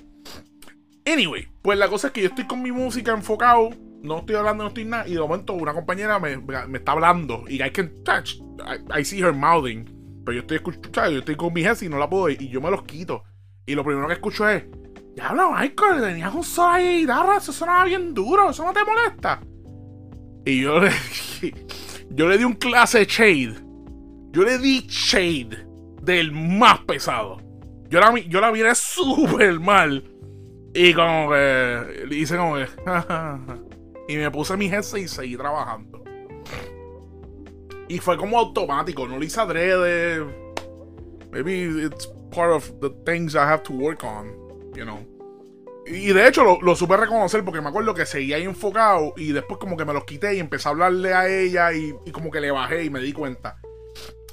Anyway, 1.05 1.47
pues 1.61 1.79
la 1.79 1.89
cosa 1.89 2.07
es 2.07 2.15
que 2.15 2.23
yo 2.23 2.29
estoy 2.29 2.47
con 2.47 2.63
mi 2.63 2.73
música 2.73 3.13
enfocado, 3.13 3.69
no 4.03 4.21
estoy 4.21 4.37
hablando, 4.37 4.65
no 4.65 4.69
estoy 4.69 4.87
nada, 4.87 5.07
y 5.07 5.13
de 5.13 5.21
momento 5.21 5.53
una 5.53 5.75
compañera 5.75 6.19
me, 6.19 6.39
me 6.39 6.79
está 6.79 6.93
hablando, 6.93 7.45
y 7.47 7.63
I 7.63 7.71
can 7.71 7.93
touch, 8.05 8.37
I, 8.97 9.05
see 9.05 9.21
her 9.21 9.35
pero 9.35 10.33
yo 10.33 10.41
estoy 10.41 10.57
escuchando, 10.57 11.11
yo 11.11 11.19
estoy 11.19 11.37
con 11.37 11.53
mi 11.53 11.63
jefe 11.63 11.85
y 11.85 11.89
no 11.91 11.99
la 11.99 12.09
puedo, 12.09 12.31
y 12.31 12.49
yo 12.49 12.63
me 12.63 12.71
los 12.71 12.85
quito. 12.85 13.23
Y 13.67 13.75
lo 13.75 13.85
primero 13.85 14.07
que 14.07 14.15
escucho 14.15 14.49
es, 14.49 14.65
ya 15.15 15.29
habla 15.29 15.51
Michael, 15.61 16.01
tenías 16.01 16.35
un 16.35 16.43
solo 16.43 16.71
ahí 16.71 16.85
de 16.87 17.01
guitarra, 17.01 17.37
eso 17.37 17.53
sonaba 17.53 17.85
bien 17.85 18.15
duro, 18.15 18.49
eso 18.49 18.65
no 18.65 18.73
te 18.73 18.83
molesta. 18.83 19.43
Y 20.47 20.63
yo 20.63 20.81
le, 20.81 20.91
yo 22.09 22.29
le 22.29 22.39
di 22.39 22.45
un 22.45 22.55
clase 22.55 23.01
de 23.01 23.05
shade 23.05 23.65
yo 24.35 24.43
le 24.43 24.59
di 24.59 24.81
shade 24.89 25.65
del 26.03 26.33
más 26.33 26.81
pesado. 26.81 27.39
Yo 27.89 28.01
la, 28.01 28.19
yo 28.19 28.41
la 28.41 28.51
miré 28.51 28.75
súper 28.75 29.61
mal. 29.61 30.11
Y 30.75 30.93
como 30.93 31.31
que 31.31 32.05
le 32.09 32.17
hice 32.17 32.37
como 32.37 32.57
que. 32.57 32.67
y 34.13 34.17
me 34.17 34.31
puse 34.33 34.57
mi 34.57 34.69
jersey 34.69 35.05
y 35.05 35.09
seguí 35.09 35.37
trabajando. 35.37 36.03
Y 37.87 37.99
fue 37.99 38.17
como 38.17 38.39
automático, 38.41 39.07
no 39.07 39.21
le 39.21 39.27
hice 39.27 39.41
adrede. 39.41 40.25
Maybe 41.31 41.87
it's 41.87 42.09
part 42.33 42.51
of 42.51 42.69
the 42.81 42.91
things 43.07 43.37
I 43.37 43.47
have 43.47 43.63
to 43.65 43.73
work 43.73 44.03
on, 44.03 44.33
you 44.75 44.85
know. 44.85 44.99
Y 45.87 46.13
de 46.13 46.27
hecho 46.27 46.43
lo, 46.43 46.61
lo 46.61 46.75
supe 46.75 46.97
reconocer 46.97 47.45
porque 47.45 47.61
me 47.61 47.69
acuerdo 47.69 47.95
que 47.95 48.07
seguía 48.07 48.37
ahí 48.37 48.45
enfocado 48.45 49.13
y 49.17 49.33
después 49.33 49.59
como 49.61 49.77
que 49.77 49.85
me 49.85 49.93
los 49.93 50.05
quité 50.05 50.35
y 50.35 50.41
empecé 50.41 50.69
a 50.69 50.73
hablarle 50.73 51.13
a 51.13 51.29
ella 51.29 51.73
y 51.73 51.95
como 52.11 52.33
que 52.33 52.41
le 52.41 52.51
bajé 52.51 52.85
y 52.85 52.91
me 52.91 53.01
di 53.01 53.13
cuenta. 53.13 53.61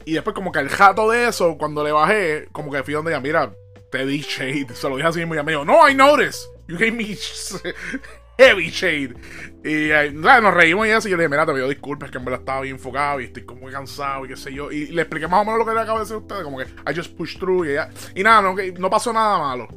Y 0.05 0.13
después, 0.13 0.35
como 0.35 0.51
que 0.51 0.59
el 0.59 0.69
jato 0.69 1.09
de 1.09 1.27
eso, 1.27 1.57
cuando 1.57 1.83
le 1.83 1.91
bajé, 1.91 2.47
como 2.51 2.71
que 2.71 2.83
fui 2.83 2.93
donde 2.93 3.11
ella, 3.11 3.19
mira, 3.19 3.53
te 3.91 4.05
di 4.05 4.21
shade. 4.21 4.73
Se 4.73 4.89
lo 4.89 4.95
dije 4.95 5.07
así 5.07 5.19
mismo 5.19 5.35
y 5.35 5.39
ella 5.39 5.65
no, 5.65 5.87
I 5.87 5.93
noticed. 5.93 6.49
You 6.67 6.77
gave 6.77 6.91
me 6.91 7.03
heavy 8.37 8.69
shade. 8.69 9.15
Y 9.63 9.91
eh, 9.91 10.11
nos 10.11 10.53
reímos 10.53 10.87
y 10.87 10.91
eso. 10.91 11.07
Y 11.07 11.11
yo 11.11 11.17
le 11.17 11.23
dije, 11.23 11.29
mira, 11.29 11.45
te 11.45 11.53
pido 11.53 11.67
disculpas, 11.67 12.09
que 12.09 12.17
en 12.17 12.25
verdad 12.25 12.39
estaba 12.39 12.61
bien 12.61 12.75
enfocado 12.75 13.19
y 13.19 13.25
estoy 13.25 13.43
como 13.43 13.61
muy 13.61 13.71
cansado 13.71 14.25
y 14.25 14.29
qué 14.29 14.37
sé 14.37 14.53
yo. 14.53 14.71
Y 14.71 14.87
le 14.87 15.01
expliqué 15.03 15.27
más 15.27 15.41
o 15.41 15.45
menos 15.45 15.59
lo 15.59 15.65
que 15.65 15.73
le 15.73 15.81
acabo 15.81 15.99
de 15.99 16.05
decir 16.05 16.15
a 16.15 16.19
ustedes, 16.19 16.43
como 16.43 16.57
que 16.57 16.63
I 16.63 16.95
just 16.95 17.15
pushed 17.15 17.39
through 17.39 17.65
y 17.65 17.73
ya. 17.73 17.89
Y 18.15 18.23
nada, 18.23 18.41
no, 18.41 18.55
no 18.55 18.89
pasó 18.89 19.13
nada 19.13 19.37
malo. 19.37 19.67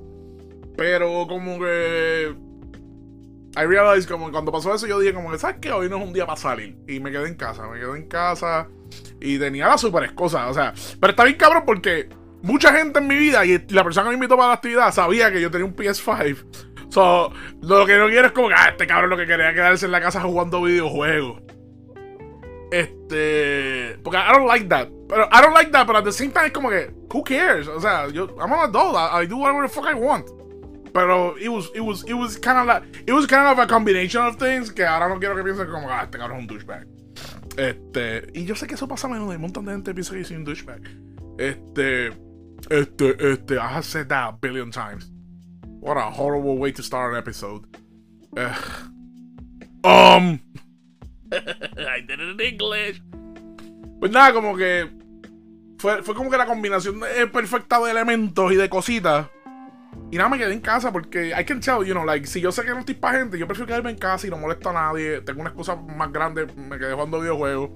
Pero 0.76 1.26
como 1.28 1.59
que. 1.59 2.35
I 3.56 3.64
realized 3.64 4.08
como 4.08 4.30
cuando 4.32 4.50
pasó 4.50 4.75
eso, 4.75 4.87
yo 4.87 4.99
dije 4.99 5.14
como 5.14 5.30
que, 5.30 5.38
¿sabes 5.38 5.56
qué? 5.61 5.70
Hoy 5.70 5.88
no 5.88 5.99
es 5.99 6.04
un 6.04 6.12
día 6.12 6.26
para 6.26 6.37
salir. 6.37 6.76
Y 6.88 6.99
me 7.00 7.11
quedé 7.11 7.28
en 7.28 7.37
casa, 7.37 7.68
me 7.68 7.78
quedé 7.78 7.96
en 7.96 8.08
casa. 8.08 8.68
Y 9.20 9.38
tenía 9.38 9.68
las 9.68 9.80
super 9.80 10.12
cosas, 10.14 10.50
o 10.50 10.54
sea. 10.54 10.75
Pero 11.00 11.11
está 11.11 11.25
bien 11.25 11.37
cabrón 11.37 11.62
porque 11.64 12.08
mucha 12.42 12.73
gente 12.73 12.99
en 12.99 13.06
mi 13.06 13.16
vida 13.16 13.44
y 13.44 13.64
la 13.68 13.84
persona 13.84 14.04
que 14.04 14.11
me 14.11 14.14
invitó 14.14 14.37
para 14.37 14.49
la 14.49 14.54
actividad 14.54 14.92
sabía 14.92 15.32
que 15.32 15.40
yo 15.40 15.50
tenía 15.50 15.64
un 15.64 15.75
PS5 15.75 16.44
So, 16.90 17.32
lo 17.62 17.87
que 17.87 17.96
no 17.96 18.06
quiero 18.06 18.28
es 18.28 18.32
como 18.32 18.49
que, 18.49 18.54
ah, 18.54 18.68
este 18.68 18.87
cabrón 18.87 19.11
lo 19.11 19.16
que 19.16 19.26
quería 19.26 19.52
quedarse 19.52 19.87
en 19.87 19.92
la 19.92 20.00
casa 20.00 20.20
jugando 20.20 20.62
videojuegos. 20.62 21.42
Este. 22.70 23.99
Porque 24.02 24.18
I 24.18 24.32
don't 24.32 24.46
like 24.46 24.68
that. 24.68 24.88
Pero 25.08 25.28
I 25.32 25.42
don't 25.42 25.54
like 25.54 25.73
that, 25.73 25.87
but 25.87 25.96
at 25.96 26.04
the 26.04 26.12
same 26.12 26.30
time 26.30 26.46
es 26.46 26.52
como 26.52 26.70
que, 26.70 26.92
who 27.12 27.25
cares? 27.25 27.66
O 27.66 27.80
sea, 27.80 28.08
yo, 28.08 28.28
I'm 28.38 28.52
an 28.52 28.68
adult. 28.68 28.96
I, 28.96 29.26
do 29.26 29.38
whatever 29.38 29.62
the 29.62 29.68
fuck 29.68 29.87
I 29.87 29.94
want. 29.94 30.26
Pero 30.94 31.36
it 31.36 31.48
was, 31.48 31.70
it 31.74 31.80
was, 31.80 32.04
it 32.04 32.14
was 32.14 32.36
kind 32.36 32.56
of 32.56 32.66
like, 32.66 32.84
it 33.04 33.12
was 33.12 33.26
kind 33.26 33.48
of 33.48 33.58
a 33.58 33.66
combination 33.66 34.22
of 34.22 34.36
things 34.36 34.70
que 34.70 34.84
ahora 34.84 35.08
no 35.08 35.18
quiero 35.18 35.34
que 35.34 35.42
piensen 35.42 35.68
como, 35.68 35.88
ah, 35.90 36.04
este 36.04 36.18
cabrón 36.18 36.36
es 36.36 36.42
un 36.42 36.46
douchebag. 36.46 36.86
Este, 37.56 38.30
y 38.32 38.44
yo 38.44 38.54
sé 38.54 38.68
que 38.68 38.74
eso 38.74 38.86
pasa 38.86 39.08
menos 39.08 39.28
de 39.28 39.34
un 39.34 39.42
montón 39.42 39.64
de 39.64 39.72
gente 39.72 39.92
piensa 39.92 40.14
que 40.14 40.24
soy 40.24 40.36
un 40.36 40.44
douchebag. 40.44 40.82
Este, 41.36 42.12
este, 42.70 43.32
este, 43.32 43.56
I 43.56 43.66
have 43.66 43.84
said 43.84 44.08
that 44.08 44.28
a 44.28 44.32
billion 44.40 44.70
times. 44.70 45.10
What 45.80 45.96
a 45.96 46.10
horrible 46.10 46.58
way 46.58 46.70
to 46.70 46.82
start 46.82 47.12
an 47.12 47.18
episode. 47.18 47.64
Uh, 48.36 48.54
um. 49.82 50.38
I 51.32 52.00
did 52.06 52.20
it 52.20 52.40
in 52.40 52.40
English. 52.40 53.02
Pues 53.98 54.12
nada, 54.12 54.32
como 54.32 54.56
que. 54.56 54.88
Fue, 55.78 56.04
fue 56.04 56.14
como 56.14 56.30
que 56.30 56.38
la 56.38 56.46
combinación 56.46 57.00
perfecta 57.32 57.80
de 57.80 57.90
elementos 57.90 58.52
y 58.52 58.54
de 58.56 58.68
cositas. 58.68 59.26
Y 60.10 60.16
nada, 60.16 60.28
me 60.28 60.38
quedé 60.38 60.52
en 60.52 60.60
casa 60.60 60.92
porque 60.92 61.32
I 61.38 61.44
can 61.44 61.60
tell, 61.60 61.84
you 61.84 61.92
know, 61.92 62.04
like, 62.04 62.26
si 62.26 62.40
yo 62.40 62.52
sé 62.52 62.62
que 62.62 62.70
no 62.70 62.80
estoy 62.80 62.94
para 62.94 63.18
gente, 63.18 63.38
yo 63.38 63.46
prefiero 63.46 63.66
quedarme 63.66 63.90
en 63.90 63.98
casa 63.98 64.26
y 64.26 64.30
no 64.30 64.38
molesto 64.38 64.70
a 64.70 64.72
nadie. 64.72 65.20
Tengo 65.22 65.40
una 65.40 65.50
excusa 65.50 65.76
más 65.76 66.12
grande, 66.12 66.46
me 66.56 66.78
quedé 66.78 66.92
jugando 66.92 67.20
videojuegos. 67.20 67.70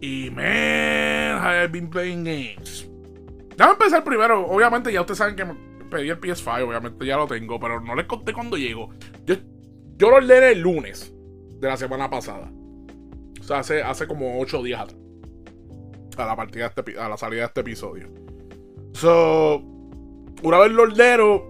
Y 0.00 0.30
man, 0.30 0.44
I 0.44 1.62
have 1.62 1.68
been 1.68 1.88
playing 1.88 2.24
games. 2.24 2.88
Déjame 3.56 3.72
empezar 3.72 4.04
primero. 4.04 4.46
Obviamente, 4.46 4.92
ya 4.92 5.00
ustedes 5.00 5.18
saben 5.18 5.36
que 5.36 5.46
pedí 5.90 6.10
el 6.10 6.20
PS5, 6.20 6.66
obviamente 6.66 7.06
ya 7.06 7.16
lo 7.16 7.26
tengo, 7.26 7.58
pero 7.60 7.80
no 7.80 7.94
les 7.94 8.06
conté 8.06 8.32
cuando 8.32 8.56
llego. 8.56 8.90
Yo, 9.24 9.36
yo 9.96 10.10
lo 10.10 10.16
ordené 10.16 10.50
el 10.50 10.60
lunes 10.60 11.14
de 11.60 11.68
la 11.68 11.76
semana 11.76 12.10
pasada. 12.10 12.50
O 13.40 13.42
sea, 13.42 13.60
hace, 13.60 13.82
hace 13.82 14.06
como 14.06 14.40
8 14.40 14.62
días 14.62 14.80
atrás. 14.80 15.00
A 16.16 16.26
la, 16.26 16.36
partida 16.36 16.66
este, 16.66 16.98
a 16.98 17.08
la 17.08 17.16
salida 17.16 17.40
de 17.40 17.46
este 17.46 17.60
episodio. 17.60 18.08
So, 18.92 19.73
una 20.44 20.58
vez 20.58 20.72
lo 20.72 20.82
ordeno, 20.82 21.42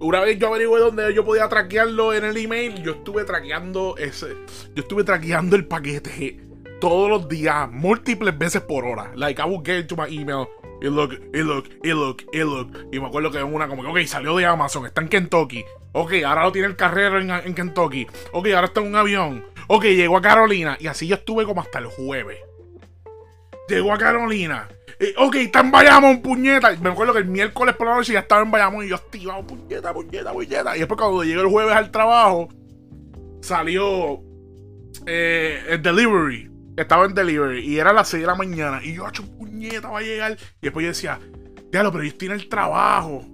una 0.00 0.20
vez 0.20 0.38
yo 0.38 0.48
averigué 0.48 0.78
dónde 0.78 1.14
yo 1.14 1.24
podía 1.24 1.48
traquearlo 1.48 2.12
en 2.12 2.24
el 2.24 2.36
email, 2.36 2.82
yo 2.82 2.92
estuve 2.92 3.24
traqueando 3.24 3.96
ese. 3.96 4.36
Yo 4.74 4.82
estuve 4.82 5.04
traqueando 5.04 5.56
el 5.56 5.66
paquete 5.66 6.40
todos 6.80 7.08
los 7.08 7.28
días, 7.28 7.70
múltiples 7.70 8.36
veces 8.36 8.62
por 8.62 8.84
hora. 8.84 9.12
Like, 9.14 9.40
I 9.40 9.44
would 9.44 9.64
get 9.64 9.90
my 9.96 10.06
email 10.14 10.48
y 10.82 10.86
look, 10.86 11.12
y 11.34 11.38
look, 11.42 11.68
y 11.82 11.88
look, 11.90 12.24
y 12.32 12.38
look. 12.38 12.88
Y 12.90 12.98
me 12.98 13.06
acuerdo 13.06 13.30
que 13.30 13.38
en 13.38 13.54
una 13.54 13.68
como 13.68 13.82
que, 13.82 13.88
ok, 13.88 14.06
salió 14.06 14.36
de 14.36 14.46
Amazon, 14.46 14.86
está 14.86 15.02
en 15.02 15.08
Kentucky. 15.08 15.64
Ok, 15.92 16.14
ahora 16.26 16.44
lo 16.44 16.52
tiene 16.52 16.68
el 16.68 16.76
carrero 16.76 17.20
en, 17.20 17.54
Kentucky. 17.54 18.06
Ok, 18.32 18.46
ahora 18.54 18.66
está 18.66 18.80
en 18.80 18.86
un 18.86 18.96
avión. 18.96 19.44
Ok, 19.68 19.84
llegó 19.84 20.16
a 20.16 20.22
Carolina. 20.22 20.76
Y 20.80 20.86
así 20.86 21.06
yo 21.06 21.16
estuve 21.16 21.44
como 21.44 21.60
hasta 21.60 21.80
el 21.80 21.86
jueves. 21.86 22.38
Llegó 23.70 23.92
a 23.92 23.98
Carolina. 23.98 24.68
ok, 25.16 25.36
está 25.36 25.60
en 25.60 25.70
Bayamón, 25.70 26.20
puñeta. 26.22 26.76
Me 26.82 26.90
acuerdo 26.90 27.12
que 27.12 27.20
el 27.20 27.26
miércoles 27.26 27.76
por 27.76 27.86
la 27.86 27.94
noche 27.94 28.14
ya 28.14 28.18
estaba 28.18 28.42
en 28.42 28.50
Bayamón 28.50 28.84
y 28.84 28.88
yo 28.88 28.96
activado, 28.96 29.46
puñeta, 29.46 29.94
puñeta, 29.94 30.32
puñeta. 30.32 30.76
Y 30.76 30.80
después 30.80 30.98
cuando 30.98 31.22
llegué 31.22 31.40
el 31.40 31.46
jueves 31.46 31.74
al 31.74 31.92
trabajo, 31.92 32.48
salió 33.40 34.20
eh, 35.06 35.62
el 35.68 35.82
delivery. 35.82 36.50
Estaba 36.76 37.04
en 37.04 37.14
delivery 37.14 37.60
y 37.60 37.78
era 37.78 37.92
las 37.92 38.08
6 38.08 38.22
de 38.22 38.26
la 38.26 38.34
mañana. 38.34 38.80
Y 38.82 38.94
yo, 38.94 39.08
hecho 39.08 39.24
puñeta, 39.38 39.88
va 39.88 40.00
a 40.00 40.02
llegar. 40.02 40.32
Y 40.32 40.62
después 40.62 40.82
yo 40.82 40.88
decía, 40.88 41.20
diablo, 41.70 41.92
pero 41.92 42.02
yo 42.02 42.08
estoy 42.08 42.26
en 42.26 42.34
el 42.34 42.48
trabajo. 42.48 43.24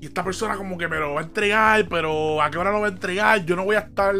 Y 0.00 0.06
esta 0.06 0.24
persona 0.24 0.56
como 0.56 0.76
que 0.76 0.88
me 0.88 0.98
lo 0.98 1.14
va 1.14 1.20
a 1.20 1.24
entregar, 1.24 1.86
pero 1.88 2.42
¿a 2.42 2.50
qué 2.50 2.58
hora 2.58 2.72
lo 2.72 2.80
va 2.80 2.88
a 2.88 2.90
entregar? 2.90 3.44
Yo 3.44 3.54
no 3.54 3.64
voy 3.64 3.76
a 3.76 3.80
estar. 3.80 4.14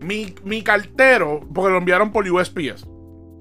Mi, 0.00 0.34
mi 0.42 0.62
cartero, 0.62 1.40
porque 1.54 1.70
lo 1.70 1.78
enviaron 1.78 2.12
por 2.12 2.26
USPS. 2.28 2.93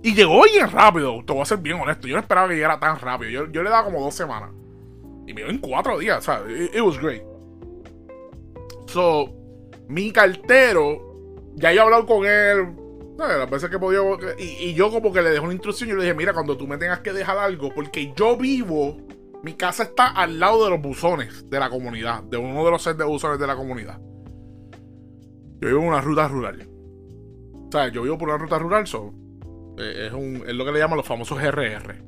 Y 0.03 0.13
llegó 0.13 0.43
bien 0.43 0.69
rápido, 0.69 1.23
te 1.25 1.31
voy 1.31 1.41
a 1.41 1.45
ser 1.45 1.59
bien 1.59 1.79
honesto. 1.79 2.09
Yo 2.09 2.15
no 2.15 2.19
esperaba 2.19 2.49
que 2.49 2.55
llegara 2.55 2.77
tan 2.77 2.99
rápido. 2.99 3.31
Yo, 3.31 3.49
yo 3.49 3.63
le 3.63 3.69
daba 3.69 3.85
como 3.85 4.01
dos 4.01 4.13
semanas. 4.13 4.49
Y 5.25 5.33
me 5.33 5.41
dio 5.41 5.49
en 5.49 5.59
cuatro 5.59 5.97
días, 5.97 6.17
o 6.17 6.21
sea, 6.21 6.43
it, 6.49 6.81
was 6.81 6.99
great. 6.99 7.23
So, 8.87 9.33
mi 9.87 10.11
cartero, 10.11 10.99
ya 11.55 11.71
he 11.71 11.79
hablado 11.79 12.05
con 12.05 12.25
él 12.25 12.75
las 13.17 13.49
veces 13.49 13.69
que 13.69 13.79
podía. 13.79 14.01
Y, 14.37 14.73
yo, 14.73 14.91
como 14.91 15.13
que 15.13 15.21
le 15.21 15.29
dejé 15.29 15.39
una 15.39 15.53
instrucción. 15.53 15.89
Yo 15.89 15.95
le 15.95 16.03
dije: 16.03 16.13
Mira, 16.13 16.33
cuando 16.33 16.57
tú 16.57 16.67
me 16.67 16.77
tengas 16.77 16.99
que 16.99 17.13
dejar 17.13 17.37
algo, 17.37 17.73
porque 17.73 18.13
yo 18.15 18.35
vivo. 18.35 18.97
Mi 19.41 19.55
casa 19.55 19.83
está 19.83 20.07
al 20.07 20.39
lado 20.39 20.63
de 20.63 20.69
los 20.69 20.81
buzones 20.81 21.49
de 21.49 21.59
la 21.59 21.69
comunidad, 21.69 22.23
de 22.23 22.37
uno 22.37 22.63
de 22.63 22.71
los 22.71 22.81
sets 22.81 22.97
de 22.97 23.03
buzones 23.03 23.37
de 23.39 23.47
la 23.47 23.57
comunidad. 23.57 23.99
Yo 25.59 25.67
vivo 25.67 25.79
en 25.81 25.87
una 25.87 25.99
ruta 25.99 26.29
rural. 26.29 26.65
O 27.67 27.69
sea, 27.69 27.89
yo 27.89 28.03
vivo 28.03 28.17
por 28.17 28.29
una 28.29 28.37
ruta 28.37 28.57
rural, 28.57 28.87
so, 28.87 29.13
eh, 29.77 30.07
es, 30.07 30.13
un, 30.13 30.43
es 30.47 30.53
lo 30.53 30.65
que 30.65 30.71
le 30.71 30.79
llaman 30.79 30.97
los 30.97 31.07
famosos 31.07 31.41
RR. 31.41 32.03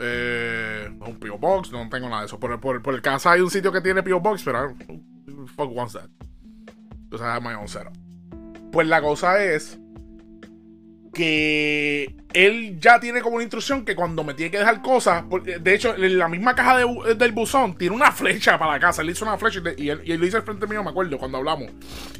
Eh, 0.00 0.88
un 1.00 1.18
P.O. 1.18 1.38
Box, 1.38 1.72
no 1.72 1.88
tengo 1.88 2.08
nada 2.08 2.22
de 2.22 2.26
eso. 2.26 2.38
Por, 2.38 2.60
por, 2.60 2.82
por, 2.82 2.94
el 2.94 3.02
casa 3.02 3.32
hay 3.32 3.40
un 3.40 3.50
sitio 3.50 3.72
que 3.72 3.80
tiene 3.80 4.02
P.O. 4.02 4.20
Box, 4.20 4.42
pero 4.44 4.74
fuck 5.56 5.70
wants 5.74 5.94
that. 5.94 6.08
Entonces, 7.10 7.42
my 7.42 7.54
own 7.54 7.68
setup. 7.68 7.96
Pues 8.70 8.86
la 8.86 9.00
cosa 9.00 9.42
es 9.42 9.78
que 11.14 12.17
él 12.34 12.78
ya 12.78 13.00
tiene 13.00 13.22
como 13.22 13.36
una 13.36 13.44
instrucción 13.44 13.84
que 13.84 13.96
cuando 13.96 14.22
me 14.22 14.34
tiene 14.34 14.50
que 14.50 14.58
dejar 14.58 14.82
cosas, 14.82 15.24
de 15.60 15.74
hecho, 15.74 15.94
en 15.94 16.18
la 16.18 16.28
misma 16.28 16.54
caja 16.54 16.78
del 16.78 17.32
buzón 17.32 17.76
tiene 17.76 17.94
una 17.94 18.12
flecha 18.12 18.58
para 18.58 18.72
la 18.72 18.80
casa. 18.80 19.02
Él 19.02 19.10
hizo 19.10 19.24
una 19.24 19.38
flecha 19.38 19.60
y, 19.76 19.88
él, 19.88 20.02
lo 20.04 20.26
hizo 20.26 20.36
al 20.36 20.42
frente 20.42 20.66
mío, 20.66 20.82
me 20.82 20.90
acuerdo, 20.90 21.16
cuando 21.18 21.38
hablamos. 21.38 21.70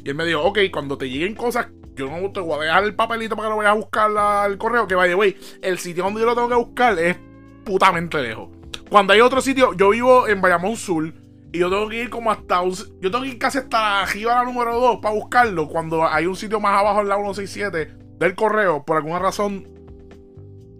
Y 0.03 0.09
él 0.09 0.15
me 0.15 0.25
dijo, 0.25 0.41
ok, 0.41 0.59
cuando 0.71 0.97
te 0.97 1.09
lleguen 1.09 1.35
cosas, 1.35 1.67
yo 1.95 2.09
no 2.09 2.31
te 2.31 2.39
voy 2.39 2.59
a 2.59 2.63
dejar 2.63 2.83
el 2.85 2.95
papelito 2.95 3.35
para 3.35 3.47
que 3.47 3.51
lo 3.51 3.57
vayas 3.57 3.71
a 3.71 3.75
buscar 3.75 4.17
al 4.17 4.57
correo. 4.57 4.87
Que 4.87 4.95
vaya, 4.95 5.13
güey, 5.13 5.37
el 5.61 5.77
sitio 5.77 6.03
donde 6.03 6.21
yo 6.21 6.25
lo 6.25 6.35
tengo 6.35 6.49
que 6.49 6.55
buscar 6.55 6.97
es 6.97 7.17
putamente 7.63 8.21
lejos. 8.21 8.49
Cuando 8.89 9.13
hay 9.13 9.21
otro 9.21 9.41
sitio, 9.41 9.73
yo 9.73 9.89
vivo 9.89 10.27
en 10.27 10.41
Bayamón 10.41 10.75
Sur. 10.75 11.13
Y 11.51 11.59
yo 11.59 11.69
tengo 11.69 11.89
que 11.89 12.03
ir 12.03 12.09
como 12.11 12.31
hasta 12.31 12.61
Yo 12.63 13.09
tengo 13.09 13.21
que 13.23 13.29
ir 13.29 13.39
casi 13.39 13.57
hasta 13.57 14.03
arriba 14.03 14.35
la 14.35 14.43
número 14.43 14.79
2 14.79 14.99
para 15.01 15.13
buscarlo. 15.13 15.67
Cuando 15.67 16.07
hay 16.07 16.25
un 16.25 16.35
sitio 16.35 16.59
más 16.59 16.79
abajo 16.79 17.01
en 17.01 17.09
la 17.09 17.15
167 17.15 17.95
del 18.19 18.35
correo, 18.35 18.83
por 18.85 18.97
alguna 18.97 19.19
razón, 19.19 19.67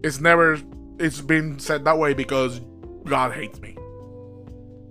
it's 0.03 0.19
never, 0.19 0.59
it's 0.99 1.21
been 1.25 1.59
said 1.59 1.83
that 1.83 1.97
way 1.97 2.13
because 2.13 2.61
God 3.05 3.31
hates 3.31 3.59
me. 3.59 3.75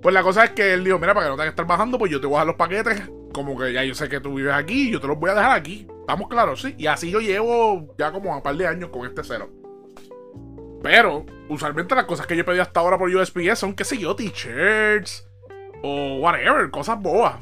Pues 0.03 0.15
la 0.15 0.23
cosa 0.23 0.45
es 0.45 0.51
que 0.51 0.75
él 0.75 0.85
dijo, 0.85 0.99
mira, 0.99 1.13
para 1.13 1.27
que 1.27 1.31
no 1.31 1.37
tengas 1.37 1.47
que 1.47 1.61
estar 1.61 1.67
bajando, 1.67 1.99
pues 1.99 2.11
yo 2.11 2.21
te 2.21 2.27
voy 2.27 2.37
a 2.37 2.41
dejar 2.41 2.47
los 2.47 2.57
paquetes, 2.57 3.11
como 3.33 3.59
que 3.59 3.73
ya 3.73 3.83
yo 3.85 3.95
sé 3.95 4.09
que 4.09 4.21
tú 4.21 4.35
vives 4.35 4.55
aquí, 4.55 4.91
yo 4.91 5.01
te 5.01 5.09
los 5.09 5.19
voy 5.19 5.31
a 5.31 5.35
dejar 5.35 5.59
aquí. 5.59 5.87
¿Estamos 6.01 6.29
claros? 6.29 6.63
Sí. 6.63 6.75
Y 6.79 6.87
así 6.87 7.11
yo 7.11 7.21
llevo 7.21 7.95
ya 7.99 8.13
como 8.13 8.35
un 8.35 8.43
par 8.43 8.57
de 8.57 8.67
años 8.67 8.91
con 8.91 9.07
este 9.07 9.25
cero. 9.25 9.51
Pero, 10.83 11.27
usualmente 11.49 11.95
las 11.95 12.05
cosas 12.05 12.27
que 12.27 12.37
yo 12.37 12.45
pedí 12.45 12.61
hasta 12.61 12.81
ahora 12.81 12.97
por 12.97 13.11
USPS 13.11 13.59
son, 13.59 13.75
qué 13.75 13.85
sé 13.85 13.99
yo, 13.99 14.15
t-shirts 14.15 15.29
o 15.83 16.19
whatever, 16.21 16.71
cosas 16.71 17.01
boas. 17.01 17.35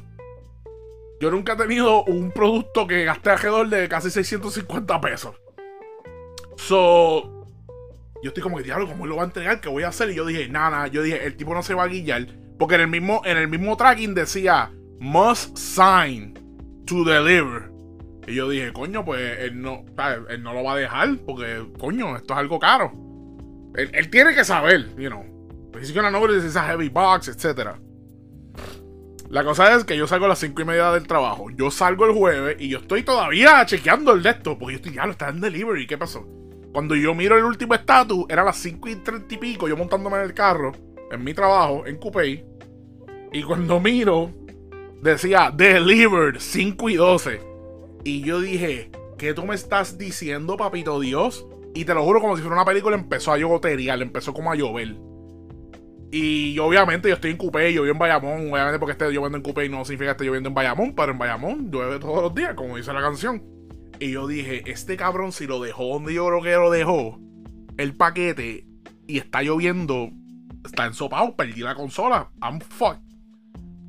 Yo 1.21 1.31
nunca 1.31 1.53
he 1.53 1.57
tenido 1.57 2.05
un 2.05 2.31
producto 2.31 2.87
que 2.87 3.05
gasté 3.05 3.31
alrededor 3.31 3.69
de 3.69 3.89
casi 3.89 4.11
650 4.11 5.01
pesos. 5.01 5.35
So, 6.57 7.36
yo 8.27 8.31
estoy 8.31 8.43
como 8.43 8.57
que, 8.57 8.65
diablo, 8.65 8.89
¿cómo 8.89 9.07
lo 9.07 9.15
va 9.15 9.23
a 9.23 9.27
entregar? 9.27 9.61
¿Qué 9.61 9.69
voy 9.69 9.85
a 9.85 9.89
hacer? 9.89 10.11
Y 10.11 10.17
yo 10.17 10.27
dije, 10.27 10.49
nada, 10.49 10.89
yo 10.89 11.01
dije, 11.03 11.25
el 11.25 11.37
tipo 11.37 11.55
no 11.55 11.63
se 11.63 11.75
va 11.75 11.85
a 11.85 11.87
guillar. 11.87 12.27
Porque 12.59 12.75
en 12.75 12.81
el 12.81 12.89
mismo, 12.89 13.23
en 13.25 13.37
el 13.37 13.47
mismo 13.47 13.77
tracking 13.77 14.15
decía, 14.15 14.73
must 14.99 15.57
sign 15.57 16.35
to 16.87 17.05
deliver. 17.05 17.71
Y 18.27 18.35
yo 18.35 18.49
dije, 18.49 18.73
coño, 18.73 19.05
pues 19.05 19.39
él 19.39 19.63
no, 19.63 19.85
él 20.29 20.43
no 20.43 20.55
lo 20.55 20.65
va 20.65 20.73
a 20.73 20.77
dejar, 20.77 21.19
porque, 21.25 21.65
coño, 21.79 22.17
esto 22.17 22.35
es 22.35 22.41
algo 22.41 22.59
caro. 22.59 22.93
Él, 23.77 24.11
tiene 24.11 24.35
que 24.35 24.45
saber, 24.45 24.89
you 24.97 25.09
know. 25.09 25.25
He's 25.79 25.95
gonna 25.95 26.11
notice 26.11 26.45
it's 26.45 26.57
a 26.57 26.65
heavy 26.65 26.89
box, 26.89 27.29
etcétera. 27.29 27.79
La 29.29 29.45
cosa 29.45 29.73
es 29.77 29.85
que 29.85 29.97
yo 29.97 30.09
salgo 30.09 30.25
a 30.25 30.31
las 30.31 30.41
5 30.41 30.63
y 30.63 30.65
media 30.65 30.91
del 30.91 31.07
trabajo. 31.07 31.49
Yo 31.51 31.71
salgo 31.71 32.07
el 32.07 32.13
jueves 32.13 32.57
y 32.59 32.71
yo 32.71 32.79
estoy 32.79 33.05
todavía 33.05 33.65
chequeando 33.67 34.13
el 34.15 34.23
de 34.25 34.31
esto. 34.31 34.59
Porque 34.59 34.73
yo 34.73 34.77
estoy, 34.79 34.95
ya 34.95 35.07
lo 35.07 35.13
está 35.13 35.29
en 35.29 35.41
delivery. 35.41 35.87
¿Qué 35.87 35.97
pasó? 35.97 36.27
Cuando 36.77 36.95
yo 36.95 37.15
miro 37.15 37.39
el 37.39 37.45
último 37.45 37.75
estatus, 37.75 38.27
era 38.29 38.45
las 38.45 38.59
5 38.59 38.91
y 38.91 38.97
30 38.97 39.35
y 39.35 39.39
pico. 39.39 39.67
Yo 39.67 39.79
montándome 39.79 40.19
en 40.19 40.25
el 40.25 40.35
carro, 40.35 40.73
en 41.11 41.25
mi 41.25 41.33
trabajo, 41.33 41.87
en 41.87 41.97
Coupé. 41.97 42.45
Y 43.33 43.43
cuando 43.45 43.81
miro, 43.81 44.31
decía 45.01 45.51
Delivered 45.57 46.37
5 46.39 46.91
y 46.91 46.97
12. 46.97 47.41
Y 48.05 48.21
yo 48.21 48.41
dije, 48.41 48.91
¿qué 49.17 49.33
tú 49.33 49.47
me 49.47 49.55
estás 49.55 49.97
diciendo, 49.97 50.59
papito 50.59 51.01
Dios? 51.01 51.47
Y 51.75 51.87
te 51.87 51.95
lo 51.95 52.05
juro, 52.05 52.21
como 52.21 52.37
si 52.37 52.43
fuera 52.43 52.57
una 52.57 52.67
película, 52.67 52.95
empezó 52.95 53.33
a 53.33 53.39
gotería, 53.39 53.95
empezó 53.95 54.35
como 54.35 54.53
a 54.53 54.55
llover. 54.55 54.97
Y 56.11 56.59
obviamente 56.59 57.09
yo 57.09 57.15
estoy 57.15 57.31
en 57.31 57.39
Coupé, 57.39 57.73
yo 57.73 57.85
vivo 57.85 57.95
en 57.95 57.99
Bayamón, 57.99 58.53
obviamente 58.53 58.79
porque 58.79 58.93
esté 58.93 59.11
lloviendo 59.11 59.39
en 59.39 59.43
Coupé 59.43 59.67
no 59.71 59.83
significa 59.87 60.09
que 60.09 60.17
esté 60.17 60.25
lloviendo 60.27 60.51
en 60.51 60.55
Bayamón, 60.55 60.95
pero 60.95 61.13
en 61.13 61.17
Bayamón 61.17 61.71
llueve 61.71 61.99
todos 61.99 62.23
los 62.23 62.35
días, 62.35 62.53
como 62.53 62.77
dice 62.77 62.93
la 62.93 63.01
canción. 63.01 63.56
Y 63.99 64.13
yo 64.13 64.27
dije, 64.27 64.63
este 64.71 64.97
cabrón 64.97 65.33
si 65.33 65.47
lo 65.47 65.61
dejó 65.61 65.87
donde 65.87 66.15
yo 66.15 66.27
creo 66.27 66.43
que 66.43 66.53
lo 66.53 66.71
dejó, 66.71 67.19
el 67.79 67.95
paquete, 67.97 68.67
y 69.07 69.19
está 69.19 69.43
lloviendo, 69.43 70.11
está 70.65 70.87
ensopado, 70.87 71.37
perdí 71.37 71.63
la 71.63 71.75
consola, 71.75 72.31
I'm 72.43 72.61
fucked. 72.61 73.01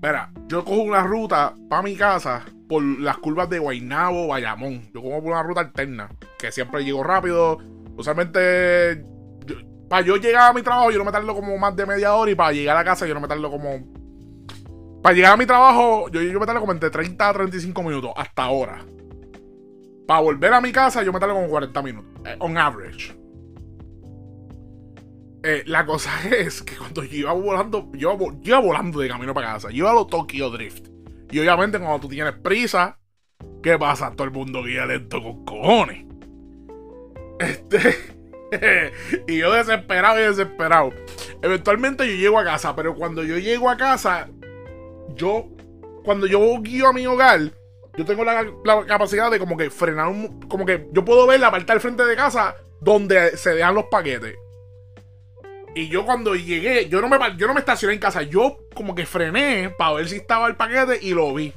Mira, 0.01 0.31
yo 0.47 0.63
cojo 0.63 0.81
una 0.81 1.03
ruta 1.03 1.55
para 1.69 1.81
mi 1.81 1.95
casa 1.95 2.45
por 2.69 2.83
las 2.83 3.17
curvas 3.17 3.49
de 3.49 3.59
Guaynabo, 3.59 4.27
Bayamón. 4.27 4.83
Yo 4.93 5.01
cojo 5.01 5.21
por 5.21 5.31
una 5.31 5.43
ruta 5.43 5.61
alterna, 5.61 6.09
que 6.37 6.51
siempre 6.51 6.83
llego 6.83 7.03
rápido. 7.03 7.57
Usualmente 7.97 9.03
para 9.89 10.05
yo 10.05 10.17
llegar 10.17 10.51
a 10.51 10.53
mi 10.53 10.61
trabajo, 10.61 10.91
yo 10.91 10.97
no 10.97 11.05
me 11.05 11.11
tardo 11.11 11.33
como 11.33 11.57
más 11.57 11.75
de 11.75 11.85
media 11.85 12.13
hora. 12.13 12.31
Y 12.31 12.35
para 12.35 12.51
llegar 12.51 12.77
a 12.77 12.83
casa, 12.83 13.07
yo 13.07 13.13
no 13.13 13.21
me 13.21 13.27
tardo 13.27 13.49
como. 13.49 13.79
Para 15.01 15.15
llegar 15.15 15.33
a 15.33 15.37
mi 15.37 15.45
trabajo, 15.45 16.09
yo, 16.09 16.21
yo 16.21 16.39
me 16.39 16.45
tardo 16.45 16.59
como 16.59 16.73
entre 16.73 16.89
30 16.89 17.29
a 17.29 17.33
35 17.33 17.83
minutos, 17.83 18.11
hasta 18.15 18.43
ahora. 18.43 18.85
Para 20.07 20.21
volver 20.21 20.53
a 20.53 20.61
mi 20.61 20.71
casa, 20.71 21.03
yo 21.03 21.11
me 21.11 21.19
tardo 21.19 21.35
como 21.35 21.49
40 21.49 21.81
minutos, 21.81 22.21
eh, 22.25 22.37
on 22.39 22.57
average. 22.57 23.13
Eh, 25.43 25.63
la 25.65 25.85
cosa 25.85 26.11
es 26.31 26.63
que 26.63 26.75
cuando 26.75 27.03
yo 27.03 27.17
iba 27.17 27.33
volando, 27.33 27.91
yo, 27.93 28.17
iba 28.41 28.59
volando 28.59 28.99
de 28.99 29.09
camino 29.09 29.33
para 29.33 29.53
casa, 29.53 29.69
yo 29.69 29.77
iba 29.77 29.91
a 29.91 29.93
los 29.93 30.07
Tokyo 30.07 30.49
Drift. 30.49 30.87
Y 31.29 31.39
obviamente, 31.39 31.77
cuando 31.77 31.99
tú 31.99 32.07
tienes 32.07 32.33
prisa, 32.35 32.97
¿qué 33.61 33.77
pasa? 33.77 34.11
Todo 34.11 34.23
el 34.23 34.31
mundo 34.31 34.63
guía 34.63 34.85
lento 34.85 35.21
con 35.21 35.43
cojones. 35.43 36.05
Este. 37.39 38.15
y 39.27 39.37
yo 39.39 39.51
desesperado 39.51 40.19
y 40.19 40.23
desesperado. 40.23 40.93
Eventualmente 41.41 42.07
yo 42.07 42.15
llego 42.15 42.39
a 42.39 42.45
casa, 42.45 42.73
pero 42.77 42.95
cuando 42.95 43.25
yo 43.25 43.37
llego 43.37 43.69
a 43.69 43.75
casa, 43.75 44.29
yo, 45.15 45.49
cuando 46.05 46.27
yo 46.27 46.39
guío 46.61 46.87
a 46.87 46.93
mi 46.93 47.05
hogar, 47.05 47.51
yo 47.97 48.05
tengo 48.05 48.23
la, 48.23 48.45
capacidad 48.85 49.31
de 49.31 49.39
como 49.39 49.57
que 49.57 49.71
frenar 49.71 50.07
un, 50.07 50.41
como 50.41 50.65
que 50.65 50.87
yo 50.91 51.03
puedo 51.03 51.25
ver 51.25 51.39
la 51.39 51.49
parte 51.49 51.73
del 51.73 51.81
frente 51.81 52.05
de 52.05 52.15
casa 52.15 52.55
donde 52.79 53.35
se 53.35 53.55
dejan 53.55 53.73
los 53.73 53.85
paquetes. 53.85 54.35
Y 55.75 55.89
yo 55.89 56.05
cuando 56.05 56.35
llegué, 56.35 56.87
yo 56.89 57.01
no 57.01 57.09
me, 57.09 57.17
yo 57.37 57.47
no 57.47 57.53
me 57.53 57.59
estacioné 57.59 57.95
en 57.95 57.99
casa, 57.99 58.21
yo 58.21 58.59
como 58.75 58.95
que 58.95 59.05
frené 59.05 59.71
para 59.77 59.93
ver 59.93 60.07
si 60.07 60.17
estaba 60.17 60.47
el 60.47 60.55
paquete 60.55 60.99
y 61.01 61.13
lo 61.13 61.33
vi. 61.33 61.53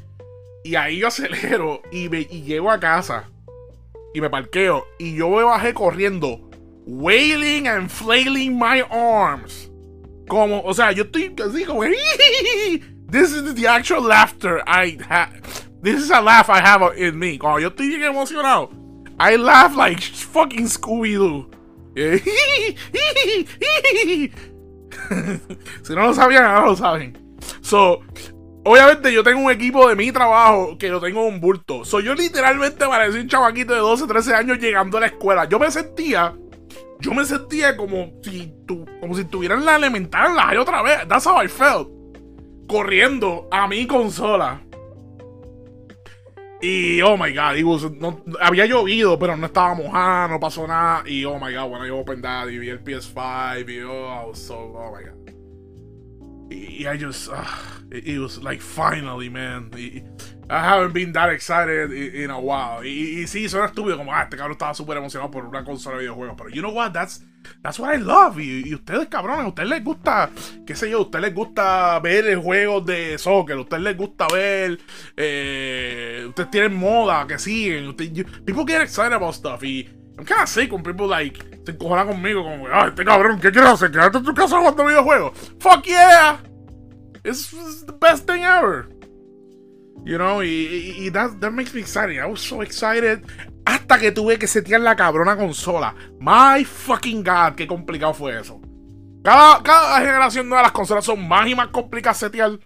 Y 0.65 0.75
ahí 0.77 0.99
yo 0.99 1.09
acelero 1.09 1.83
y, 1.91 2.09
me, 2.09 2.21
y 2.21 2.43
llego 2.43 2.71
a 2.71 2.81
casa. 2.81 3.29
Y 4.15 4.21
me 4.21 4.31
parqueo. 4.31 4.87
Y 4.99 5.17
yo 5.17 5.29
me 5.29 5.43
bajé 5.43 5.75
corriendo 5.75 6.41
wailing 6.87 7.69
and 7.69 7.91
flailing 7.91 8.59
my 8.59 8.83
arms. 8.91 9.71
Como, 10.29 10.63
o 10.63 10.73
sea, 10.73 10.93
yo 10.93 11.05
estoy 11.05 11.35
así 11.45 11.65
como. 11.65 11.83
This 13.11 13.33
is 13.33 13.55
the 13.55 13.67
actual 13.67 14.03
laughter 14.03 14.63
I 14.67 14.97
have. 15.09 15.70
This 15.83 16.03
is 16.03 16.11
a 16.11 16.21
laugh 16.21 16.51
I 16.51 16.61
have 16.61 16.83
in 16.97 17.19
me. 17.19 17.39
Cuando 17.39 17.61
yo 17.61 17.69
estoy 17.69 17.89
bien 17.89 18.03
emocionado, 18.03 18.71
I 19.19 19.37
laugh 19.37 19.77
like 19.77 20.01
fucking 20.01 20.67
Scooby-Doo. 20.67 21.51
si 25.83 25.95
no 25.95 26.07
lo 26.07 26.15
sabían, 26.15 26.45
ahora 26.45 26.67
lo 26.67 26.77
saben. 26.77 27.19
So, 27.61 28.01
obviamente 28.65 29.13
yo 29.13 29.23
tengo 29.23 29.41
un 29.41 29.51
equipo 29.51 29.89
de 29.89 29.97
mi 29.97 30.13
trabajo 30.13 30.79
que 30.79 30.89
lo 30.89 31.01
tengo 31.01 31.27
en 31.27 31.35
un 31.35 31.41
bulto. 31.41 31.85
So, 31.85 32.01
yo 32.01 32.15
literalmente 32.15 32.87
parecía 32.87 33.21
un 33.21 33.29
chavaquito 33.29 33.75
de 33.75 33.81
12, 33.81 34.07
13 34.07 34.35
años 34.35 34.59
llegando 34.59 34.99
a 34.99 35.01
la 35.01 35.07
escuela. 35.07 35.49
Yo 35.49 35.59
me 35.59 35.71
sentía 35.71 36.35
yo 37.01 37.15
me 37.15 37.25
sentía 37.25 37.77
como 37.77 38.13
si, 38.23 38.53
tu, 38.67 38.85
como 39.01 39.17
si 39.17 39.27
la 39.33 39.77
elemental 39.77 40.37
la 40.37 40.51
hay 40.51 40.59
otra 40.59 40.83
vez. 40.83 41.09
That's 41.09 41.27
how 41.27 41.43
I 41.43 41.49
felt. 41.49 41.89
Corriendo 42.69 43.49
a 43.51 43.67
mi 43.67 43.87
consola. 43.87 44.63
Y 46.63 47.01
oh 47.01 47.17
my 47.17 47.33
god, 47.33 47.57
no, 47.99 48.23
había 48.39 48.67
llovido, 48.67 49.19
pero 49.19 49.35
no 49.37 49.47
estaba 49.47 49.75
mojada, 49.75 50.29
no 50.29 50.39
pasó 50.39 50.67
nada. 50.67 51.03
Y 51.07 51.25
oh 51.25 51.39
my 51.39 51.55
god, 51.55 51.69
bueno, 51.69 51.87
yo 51.87 51.99
open 51.99 52.21
that 52.21 52.49
y 52.49 52.59
vi 52.59 52.69
el 52.69 52.85
PS5 52.85 53.71
y 53.71 53.81
oh, 53.81 54.07
I 54.07 54.27
was 54.27 54.39
so, 54.39 54.57
oh 54.57 54.95
my 54.95 55.03
god. 55.03 55.21
Y, 56.51 56.87
I 56.87 56.97
just, 56.97 57.29
uh, 57.29 57.45
it, 57.93 58.19
was 58.19 58.43
like 58.43 58.61
finally, 58.61 59.29
man. 59.29 59.71
I 60.51 60.59
haven't 60.59 60.93
been 60.93 61.13
that 61.13 61.31
excited 61.31 61.93
in, 61.93 62.29
a 62.29 62.41
while. 62.41 62.85
Y, 62.85 63.21
y, 63.21 63.27
sí, 63.29 63.49
suena 63.49 63.67
estúpido, 63.67 63.97
como, 63.97 64.13
ah, 64.13 64.25
este 64.25 64.37
cabrón 64.37 64.53
estaba 64.53 64.75
súper 64.75 64.97
emocionado 64.97 65.31
por 65.31 65.47
una 65.47 65.65
consola 65.65 65.97
de 65.97 66.03
videojuegos. 66.03 66.37
Pero 66.37 66.51
you 66.51 66.61
know 66.61 66.73
what, 66.73 66.93
that's, 66.93 67.23
that's 67.63 67.79
what 67.79 67.95
I 67.95 67.99
love. 67.99 68.39
Y, 68.39 68.75
ustedes, 68.75 69.09
cabrones, 69.09 69.45
a 69.45 69.49
ustedes 69.49 69.69
les 69.69 69.85
gusta, 69.85 70.31
qué 70.67 70.75
sé 70.75 70.91
yo, 70.91 71.03
ustedes 71.03 71.23
les 71.23 71.35
gusta 71.35 71.99
ver 72.01 72.37
juegos 72.37 72.87
de 72.87 73.19
soccer, 73.19 73.57
a 73.57 73.61
ustedes 73.61 73.83
les 73.83 73.97
gusta 73.97 74.27
ver, 74.33 74.79
eh, 75.17 76.25
ustedes 76.29 76.51
tienen 76.51 76.75
moda 76.75 77.27
que 77.27 77.39
siguen. 77.39 77.95
people 77.95 78.65
get 78.67 78.83
excited 78.83 79.13
about 79.13 79.35
stuff. 79.35 79.63
Y 79.63 79.89
I'm 80.19 80.25
kind 80.25 80.43
of 80.43 80.49
sick 80.49 80.73
when 80.73 80.83
people 80.83 81.07
like 81.07 81.39
se 81.65 81.73
encojonan 81.73 82.09
conmigo, 82.09 82.43
como, 82.43 82.67
ah, 82.69 82.89
este 82.89 83.05
cabrón, 83.05 83.41
¿qué 83.41 83.51
quieres 83.51 83.71
hacer? 83.71 83.91
¿Quedarte 83.91 84.19
en 84.19 84.25
tu 84.25 84.35
casa 84.35 84.59
jugando 84.59 84.85
videojuegos? 84.85 85.33
Fuck 85.59 85.85
yeah! 85.85 86.39
It's, 87.25 87.51
the 87.85 87.93
best 87.93 88.27
thing 88.27 88.43
ever. 88.43 88.89
You 90.05 90.17
know, 90.17 90.43
y, 90.43 91.11
that, 91.11 91.41
that, 91.41 91.53
makes 91.53 91.75
me 91.75 91.81
excited. 91.81 92.19
I 92.19 92.27
was 92.27 92.41
so 92.41 92.63
excited. 92.63 93.23
Hasta 93.71 94.01
que 94.01 94.11
tuve 94.11 94.37
que 94.37 94.49
setear 94.49 94.81
la 94.81 94.97
cabrona 94.97 95.37
consola. 95.37 95.95
My 96.19 96.65
fucking 96.65 97.23
god, 97.23 97.55
qué 97.55 97.69
complicado 97.69 98.13
fue 98.13 98.41
eso. 98.41 98.61
Cada, 99.23 99.63
cada 99.63 100.01
generación 100.01 100.51
de 100.51 100.57
las 100.57 100.73
consolas 100.73 101.05
son 101.05 101.29
más 101.29 101.47
y 101.47 101.55
más 101.55 101.69
complicadas 101.69 102.19
setear. 102.19 102.59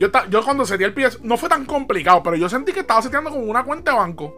Yo, 0.00 0.08
yo 0.30 0.42
cuando 0.42 0.66
seteé 0.66 0.88
el 0.88 0.94
PS, 0.94 1.22
no 1.22 1.36
fue 1.36 1.48
tan 1.48 1.64
complicado, 1.64 2.24
pero 2.24 2.34
yo 2.34 2.48
sentí 2.48 2.72
que 2.72 2.80
estaba 2.80 3.02
seteando 3.02 3.30
con 3.30 3.48
una 3.48 3.62
cuenta 3.62 3.92
de 3.92 3.98
banco. 3.98 4.34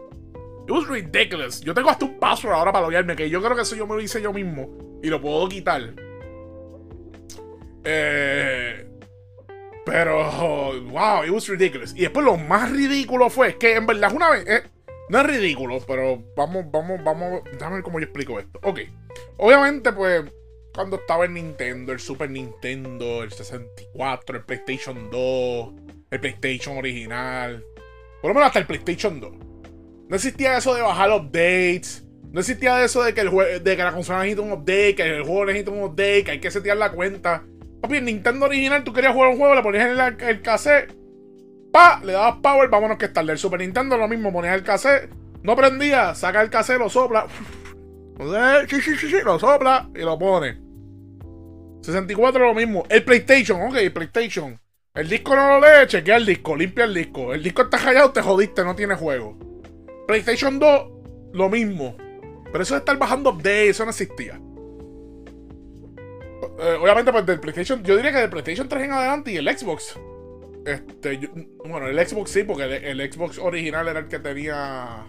It 0.67 0.71
was 0.71 0.87
ridiculous. 0.87 1.61
Yo 1.61 1.73
tengo 1.73 1.89
hasta 1.89 2.05
un 2.05 2.19
password 2.19 2.53
ahora 2.53 2.71
para 2.71 2.85
loguearme, 2.85 3.15
que 3.15 3.27
yo 3.27 3.41
creo 3.41 3.55
que 3.55 3.63
eso 3.63 3.75
yo 3.75 3.87
me 3.87 3.95
lo 3.95 4.01
hice 4.01 4.21
yo 4.21 4.31
mismo. 4.31 4.99
Y 5.01 5.07
lo 5.07 5.19
puedo 5.19 5.49
quitar. 5.49 5.81
Eh, 7.83 8.87
pero, 9.87 10.83
wow, 10.91 11.23
it 11.23 11.31
was 11.31 11.47
ridiculous. 11.47 11.95
Y 11.95 12.01
después 12.01 12.23
lo 12.23 12.37
más 12.37 12.71
ridículo 12.71 13.31
fue 13.31 13.57
que 13.57 13.75
en 13.75 13.87
verdad 13.87 14.13
una 14.13 14.29
vez, 14.29 14.69
no 15.09 15.19
es 15.19 15.25
ridículo, 15.25 15.79
pero 15.87 16.23
vamos, 16.35 16.65
vamos, 16.71 17.03
vamos, 17.03 17.41
déjame 17.51 17.75
ver 17.75 17.83
cómo 17.83 17.99
yo 17.99 18.05
explico 18.05 18.39
esto. 18.39 18.59
Ok, 18.63 18.81
obviamente 19.37 19.91
pues 19.93 20.23
cuando 20.73 20.97
estaba 20.97 21.25
el 21.25 21.33
Nintendo, 21.33 21.91
el 21.91 21.99
Super 21.99 22.29
Nintendo, 22.29 23.23
el 23.23 23.31
64, 23.31 24.37
el 24.37 24.43
PlayStation 24.43 25.09
2, 25.09 25.73
el 26.11 26.19
PlayStation 26.19 26.77
original, 26.77 27.63
por 28.21 28.29
lo 28.29 28.35
menos 28.35 28.47
hasta 28.47 28.59
el 28.59 28.67
PlayStation 28.67 29.19
2. 29.19 29.33
No 30.09 30.15
existía 30.15 30.57
eso 30.57 30.73
de 30.73 30.81
bajar 30.81 31.11
updates. 31.11 32.03
No 32.31 32.41
existía 32.41 32.83
eso 32.83 33.03
de 33.03 33.13
que, 33.13 33.21
el 33.21 33.63
de 33.63 33.77
que 33.77 33.83
la 33.83 33.93
consola 33.93 34.19
necesita 34.19 34.41
un 34.41 34.51
update, 34.51 34.95
que 34.95 35.03
el 35.03 35.23
juego 35.23 35.45
necesita 35.45 35.71
un 35.71 35.83
update, 35.83 36.23
que 36.23 36.31
hay 36.31 36.39
que 36.39 36.51
setear 36.51 36.77
la 36.77 36.91
cuenta. 36.91 37.43
Papi, 37.81 37.97
en 37.97 38.05
Nintendo 38.05 38.45
original, 38.45 38.83
tú 38.83 38.93
querías 38.93 39.13
jugar 39.13 39.31
un 39.31 39.37
juego, 39.37 39.55
le 39.55 39.61
ponías 39.61 39.87
el, 39.87 40.27
el 40.27 40.41
cassette, 40.41 40.93
le 42.03 42.13
dabas 42.13 42.35
power, 42.41 42.69
vámonos 42.69 42.97
que 42.97 43.05
es 43.05 43.13
tarde. 43.13 43.31
El 43.31 43.37
Super 43.37 43.59
Nintendo 43.59 43.97
lo 43.97 44.07
mismo, 44.07 44.31
ponías 44.31 44.55
el 44.55 44.63
cassette, 44.63 45.09
no 45.43 45.55
prendía, 45.55 46.15
saca 46.15 46.41
el 46.41 46.49
cassette, 46.49 46.79
lo 46.79 46.89
sopla, 46.89 47.27
lo 48.17 49.39
sopla 49.39 49.89
y 49.95 49.99
lo 49.99 50.17
pone. 50.17 50.61
64 51.81 52.45
lo 52.45 52.53
mismo. 52.53 52.83
El 52.89 53.03
PlayStation, 53.03 53.61
ok, 53.61 53.75
el 53.75 53.93
PlayStation. 53.93 54.59
El 54.93 55.09
disco 55.09 55.35
no 55.35 55.59
lo 55.59 55.59
lee, 55.59 55.87
chequea 55.87 56.17
el 56.17 56.25
disco, 56.25 56.55
limpia 56.55 56.85
el 56.85 56.93
disco. 56.93 57.33
El 57.33 57.43
disco 57.43 57.61
está 57.61 57.77
callado, 57.77 58.11
te 58.11 58.21
jodiste, 58.21 58.63
no 58.63 58.75
tiene 58.75 58.95
juego. 58.95 59.37
PlayStation 60.07 60.59
2, 60.59 60.91
lo 61.33 61.49
mismo. 61.49 61.95
Pero 62.51 62.63
eso 62.63 62.73
de 62.73 62.79
estar 62.79 62.97
bajando 62.97 63.29
updates, 63.29 63.69
eso 63.69 63.83
no 63.83 63.91
existía. 63.91 64.39
Eh, 66.59 66.77
obviamente, 66.81 67.11
pues 67.11 67.25
del 67.25 67.39
PlayStation, 67.39 67.83
yo 67.83 67.95
diría 67.95 68.11
que 68.11 68.19
del 68.19 68.29
PlayStation 68.29 68.67
3 68.67 68.83
en 68.83 68.91
adelante 68.91 69.31
y 69.31 69.37
el 69.37 69.57
Xbox. 69.57 69.99
Este, 70.67 71.29
bueno, 71.65 71.87
el 71.87 72.05
Xbox 72.05 72.29
sí, 72.29 72.43
porque 72.43 72.63
el, 72.63 72.99
Xbox 73.09 73.37
original 73.37 73.87
era 73.87 74.01
el 74.01 74.09
que 74.09 74.19
tenía 74.19 75.07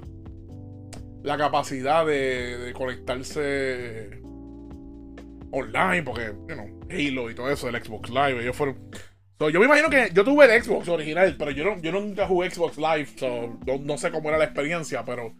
la 1.24 1.36
capacidad 1.36 2.06
de, 2.06 2.72
conectarse 2.76 4.20
online, 5.50 6.04
porque, 6.04 6.26
you 6.48 6.54
know, 6.54 6.80
Halo 6.88 7.28
y 7.28 7.34
todo 7.34 7.50
eso, 7.50 7.68
el 7.68 7.84
Xbox 7.84 8.08
Live, 8.08 8.40
ellos 8.40 8.54
fueron. 8.54 8.88
yo 9.52 9.58
me 9.58 9.66
imagino 9.66 9.90
que 9.90 10.10
yo 10.14 10.22
tuve 10.22 10.44
el 10.44 10.62
Xbox 10.62 10.86
original, 10.90 11.34
pero 11.36 11.50
yo, 11.50 11.64
no, 11.64 11.82
yo 11.82 11.90
nunca 11.90 12.28
jugué 12.28 12.52
Xbox 12.52 12.78
Live, 12.78 13.08
no, 13.66 13.78
no 13.78 13.98
sé 13.98 14.12
cómo 14.12 14.28
era 14.28 14.38
la 14.38 14.44
experiencia, 14.44 15.04
pero 15.04 15.34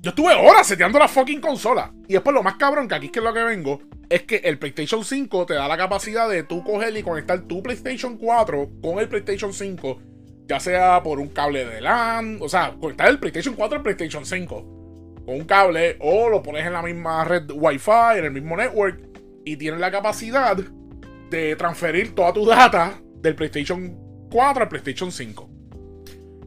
yo 0.00 0.08
estuve 0.08 0.32
horas 0.32 0.66
seteando 0.66 0.98
la 0.98 1.06
fucking 1.06 1.42
consola. 1.42 1.92
Y 2.08 2.14
después 2.14 2.32
lo 2.32 2.42
más 2.42 2.54
cabrón, 2.54 2.88
que 2.88 2.94
aquí 2.94 3.06
es 3.06 3.12
que 3.12 3.18
es 3.18 3.24
lo 3.26 3.34
que 3.34 3.42
vengo. 3.42 3.82
Es 4.10 4.22
que 4.22 4.36
el 4.36 4.58
PlayStation 4.58 5.04
5 5.04 5.46
te 5.46 5.54
da 5.54 5.68
la 5.68 5.76
capacidad 5.76 6.28
de 6.28 6.42
tú 6.42 6.64
coger 6.64 6.96
y 6.96 7.02
conectar 7.02 7.40
tu 7.42 7.62
PlayStation 7.62 8.16
4 8.16 8.70
con 8.82 8.98
el 8.98 9.08
PlayStation 9.08 9.52
5, 9.52 10.00
ya 10.46 10.60
sea 10.60 11.02
por 11.02 11.20
un 11.20 11.28
cable 11.28 11.66
de 11.66 11.80
LAN, 11.80 12.38
o 12.40 12.48
sea, 12.48 12.74
conectar 12.80 13.08
el 13.08 13.18
PlayStation 13.18 13.54
4 13.54 13.78
al 13.78 13.82
PlayStation 13.82 14.24
5 14.24 14.78
con 15.26 15.34
un 15.34 15.44
cable 15.44 15.96
o 16.00 16.30
lo 16.30 16.42
pones 16.42 16.66
en 16.66 16.72
la 16.72 16.82
misma 16.82 17.22
red 17.24 17.50
Wi-Fi, 17.50 18.18
en 18.18 18.24
el 18.24 18.30
mismo 18.30 18.56
network 18.56 18.98
y 19.44 19.56
tienes 19.56 19.78
la 19.78 19.90
capacidad 19.90 20.56
de 20.56 21.56
transferir 21.56 22.14
toda 22.14 22.32
tu 22.32 22.46
data 22.46 22.98
del 23.20 23.34
PlayStation 23.34 23.94
4 24.30 24.62
al 24.62 24.68
PlayStation 24.68 25.12
5. 25.12 25.50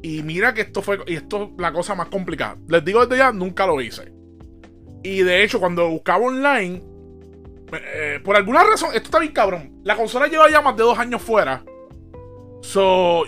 Y 0.01 0.23
mira 0.23 0.53
que 0.55 0.61
esto 0.61 0.81
fue 0.81 0.97
y 1.05 1.15
esto 1.15 1.43
es 1.43 1.49
la 1.61 1.71
cosa 1.71 1.93
más 1.93 2.07
complicada. 2.07 2.57
Les 2.67 2.83
digo 2.83 3.05
desde 3.05 3.19
ya, 3.19 3.31
nunca 3.31 3.67
lo 3.67 3.79
hice. 3.81 4.11
Y 5.03 5.21
de 5.21 5.43
hecho, 5.43 5.59
cuando 5.59 5.89
buscaba 5.89 6.25
online, 6.25 6.81
eh, 7.73 8.19
por 8.23 8.35
alguna 8.35 8.63
razón, 8.63 8.89
esto 8.93 9.05
está 9.05 9.19
bien 9.19 9.33
cabrón. 9.33 9.81
La 9.83 9.95
consola 9.95 10.27
lleva 10.27 10.49
ya 10.49 10.61
más 10.61 10.75
de 10.75 10.83
dos 10.83 10.97
años 10.97 11.21
fuera. 11.21 11.63
So, 12.61 13.23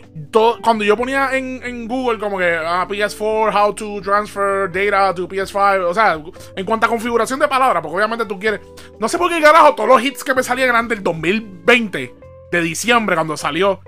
cuando 0.62 0.84
yo 0.84 0.96
ponía 0.96 1.36
en, 1.36 1.88
Google 1.88 2.20
como 2.20 2.38
que 2.38 2.56
ah, 2.56 2.86
PS4, 2.88 3.52
how 3.54 3.74
to 3.74 4.00
transfer 4.02 4.72
data 4.72 5.14
to 5.14 5.28
PS5, 5.28 5.86
o 5.90 5.94
sea, 5.94 6.22
en 6.56 6.66
cuanto 6.66 6.86
a 6.86 6.90
configuración 6.90 7.40
de 7.40 7.48
palabras, 7.48 7.82
porque 7.82 7.96
obviamente 7.98 8.26
tú 8.26 8.40
quieres. 8.40 8.62
No 9.00 9.10
sé 9.10 9.18
por 9.18 9.32
qué 9.32 9.42
carajo, 9.42 9.74
todos 9.74 9.90
los 9.90 10.04
hits 10.04 10.24
que 10.24 10.36
me 10.36 10.44
salían 10.44 10.70
eran 10.70 10.88
del 10.88 11.02
2020, 11.02 12.16
de 12.52 12.62
diciembre, 12.62 13.16
cuando 13.16 13.36
salió. 13.36 13.82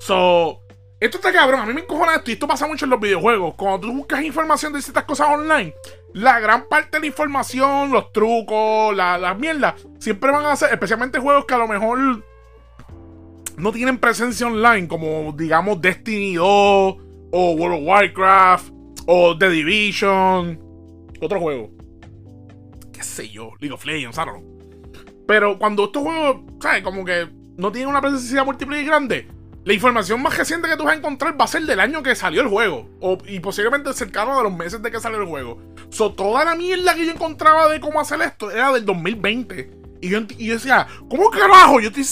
So, 0.00 0.62
esto 1.00 1.16
está 1.16 1.32
cabrón, 1.32 1.60
a 1.60 1.66
mí 1.66 1.72
me 1.72 1.80
encojona 1.80 2.16
esto 2.16 2.30
y 2.30 2.34
esto 2.34 2.46
pasa 2.46 2.66
mucho 2.66 2.84
en 2.84 2.90
los 2.90 3.00
videojuegos. 3.00 3.54
Cuando 3.54 3.80
tú 3.80 3.92
buscas 3.92 4.22
información 4.22 4.74
de 4.74 4.82
ciertas 4.82 5.04
cosas 5.04 5.28
online, 5.28 5.74
la 6.12 6.38
gran 6.40 6.68
parte 6.68 6.98
de 6.98 7.00
la 7.00 7.06
información, 7.06 7.90
los 7.90 8.12
trucos, 8.12 8.94
las 8.94 9.18
la 9.18 9.32
mierdas, 9.32 9.74
siempre 9.98 10.30
van 10.30 10.44
a 10.44 10.54
ser, 10.56 10.70
especialmente 10.72 11.18
juegos 11.18 11.46
que 11.46 11.54
a 11.54 11.58
lo 11.58 11.66
mejor 11.66 12.22
no 13.56 13.72
tienen 13.72 13.96
presencia 13.96 14.46
online, 14.46 14.88
como 14.88 15.32
digamos 15.32 15.80
Destiny 15.80 16.34
2 16.34 16.44
o 16.44 16.96
World 17.32 17.78
of 17.78 17.88
Warcraft 17.88 18.72
o 19.06 19.38
The 19.38 19.48
Division, 19.48 20.60
otro 21.22 21.40
juego. 21.40 21.70
Qué 22.92 23.02
sé 23.02 23.30
yo, 23.30 23.52
League 23.58 23.72
of 23.72 23.86
Legends, 23.86 24.16
don't 24.16 24.44
Pero 25.26 25.58
cuando 25.58 25.84
estos 25.84 26.02
juegos, 26.02 26.42
¿sabes? 26.60 26.82
Como 26.82 27.06
que 27.06 27.26
no 27.56 27.72
tienen 27.72 27.88
una 27.88 28.02
presencia 28.02 28.44
múltiple 28.44 28.82
y 28.82 28.84
grande 28.84 29.39
la 29.62 29.74
información 29.74 30.22
más 30.22 30.36
reciente 30.36 30.68
que 30.68 30.76
tú 30.76 30.84
vas 30.84 30.94
a 30.94 30.98
encontrar 30.98 31.38
va 31.38 31.44
a 31.44 31.48
ser 31.48 31.62
del 31.62 31.80
año 31.80 32.02
que 32.02 32.14
salió 32.14 32.40
el 32.40 32.48
juego. 32.48 32.88
O, 33.00 33.18
y 33.26 33.40
posiblemente 33.40 33.92
cercano 33.92 34.36
de 34.36 34.44
los 34.44 34.56
meses 34.56 34.80
de 34.80 34.90
que 34.90 35.00
salió 35.00 35.20
el 35.20 35.26
juego. 35.26 35.60
So, 35.90 36.12
toda 36.12 36.44
la 36.44 36.54
mierda 36.54 36.94
que 36.94 37.04
yo 37.04 37.12
encontraba 37.12 37.68
de 37.68 37.78
cómo 37.78 38.00
hacer 38.00 38.22
esto 38.22 38.50
era 38.50 38.72
del 38.72 38.86
2020. 38.86 39.70
Y 40.00 40.08
yo, 40.08 40.20
y 40.38 40.48
decía, 40.48 40.86
¿cómo 41.10 41.28
carajo? 41.28 41.78
Yo 41.78 41.90
estoy 41.90 42.04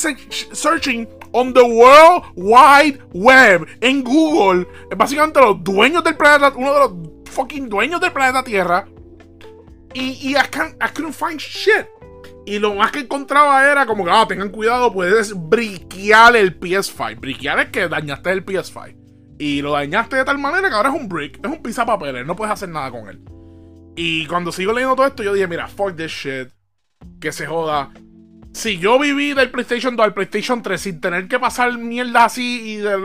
searching 0.52 1.08
on 1.32 1.54
the 1.54 1.62
World 1.62 2.24
Wide 2.34 3.00
Web 3.14 3.66
en 3.80 4.04
Google. 4.04 4.66
Básicamente 4.94 5.40
los 5.40 5.64
dueños 5.64 6.04
del 6.04 6.16
planeta, 6.16 6.52
uno 6.54 6.74
de 6.74 6.80
los 6.80 6.92
fucking 7.30 7.70
dueños 7.70 7.98
del 8.00 8.12
planeta 8.12 8.44
Tierra. 8.44 8.87
Y, 9.94 10.18
y 10.20 10.37
I, 10.37 10.40
I 10.40 10.92
couldn't 10.94 11.14
find 11.14 11.40
shit. 11.40 11.87
Y 12.48 12.58
lo 12.61 12.74
más 12.74 12.90
que 12.92 13.00
encontraba 13.00 13.70
era 13.70 13.84
como 13.84 14.06
que, 14.06 14.11
ah, 14.11 14.24
tengan 14.26 14.48
cuidado, 14.48 14.90
puedes 14.90 15.34
briquear 15.34 16.34
el 16.34 16.58
PS5. 16.58 17.20
Briquear 17.20 17.58
es 17.58 17.68
que 17.68 17.88
dañaste 17.88 18.30
el 18.32 18.42
PS5. 18.42 18.96
Y 19.38 19.61
lo 19.61 19.72
dañaste 19.72 20.16
de 20.16 20.24
tal 20.24 20.38
manera 20.38 20.70
que 20.70 20.74
ahora 20.74 20.88
es 20.88 20.98
un 20.98 21.11
brick, 21.11 21.44
es 21.44 21.50
un 21.50 21.62
pizza 21.62 21.84
papeles, 21.84 22.24
no 22.24 22.34
puedes 22.34 22.50
hacer 22.50 22.70
nada 22.70 22.90
con 22.90 23.06
él. 23.06 23.20
Y 23.96 24.24
cuando 24.28 24.50
sigo 24.50 24.72
leyendo 24.72 24.96
todo 24.96 25.06
esto, 25.06 25.22
yo 25.22 25.34
dije, 25.34 25.46
mira, 25.46 25.68
fuck 25.68 25.94
this 25.94 26.11
shit. 26.11 26.48
Que 27.20 27.32
se 27.32 27.46
joda. 27.46 27.90
Si 28.54 28.78
yo 28.78 28.98
viví 28.98 29.34
del 29.34 29.50
PlayStation 29.50 29.94
2 29.94 30.06
al 30.06 30.14
PlayStation 30.14 30.62
3 30.62 30.80
sin 30.80 31.00
tener 31.02 31.28
que 31.28 31.38
pasar 31.38 31.76
mierda 31.76 32.24
así 32.24 32.62
y 32.62 32.76
de, 32.76 32.96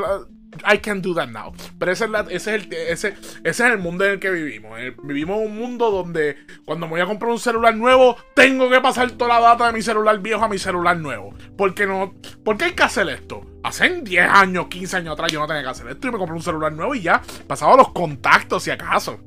I 0.66 0.78
can 0.80 1.02
do 1.02 1.14
that 1.16 1.30
now. 1.30 1.54
Pero 1.78 1.92
ese 1.92 2.06
es, 2.30 2.48
el, 2.48 2.74
ese, 2.74 3.16
es 3.44 3.60
el 3.60 3.78
mundo 3.78 4.06
en 4.06 4.12
el 4.12 4.20
que 4.20 4.32
vivimos. 4.32 4.80
Eh, 4.80 4.96
vivimos 5.04 5.38
un 5.38 5.56
mundo 5.58 5.92
donde 5.92 6.38
cuando 6.66 6.88
me 6.88 6.92
voy 6.92 7.02
a 7.02 7.06
comprar 7.06 7.32
un 7.32 7.40
celular 7.40 7.76
nuevo, 7.76 8.16
tengo 8.36 8.70
que 8.70 8.80
pasar 8.82 9.12
toda 9.12 9.40
la 9.40 9.48
data 9.50 9.68
de 9.68 9.74
mi 9.74 9.82
celular 9.82 10.20
viejo 10.20 10.44
a 10.44 10.50
mi 10.50 10.58
celular 10.58 10.98
nuevo. 10.98 11.34
Porque 11.58 11.86
no, 11.86 12.14
¿Por 12.44 12.58
qué 12.58 12.66
hay 12.66 12.72
que 12.72 12.84
hacer 12.84 13.08
esto? 13.10 13.42
Hace 13.64 14.02
10 14.02 14.30
años, 14.30 14.68
15 14.68 14.98
años 14.98 15.14
atrás 15.14 15.32
yo 15.32 15.40
no 15.40 15.48
tenía 15.48 15.64
que 15.64 15.70
hacer 15.70 15.88
esto 15.88 16.08
y 16.08 16.12
me 16.12 16.18
compré 16.18 16.36
un 16.36 16.44
celular 16.44 16.74
nuevo 16.74 16.94
y 16.94 17.02
ya 17.02 17.22
pasaba 17.48 17.78
los 17.78 17.92
contactos 17.92 18.64
si 18.64 18.72
acaso. 18.72 19.20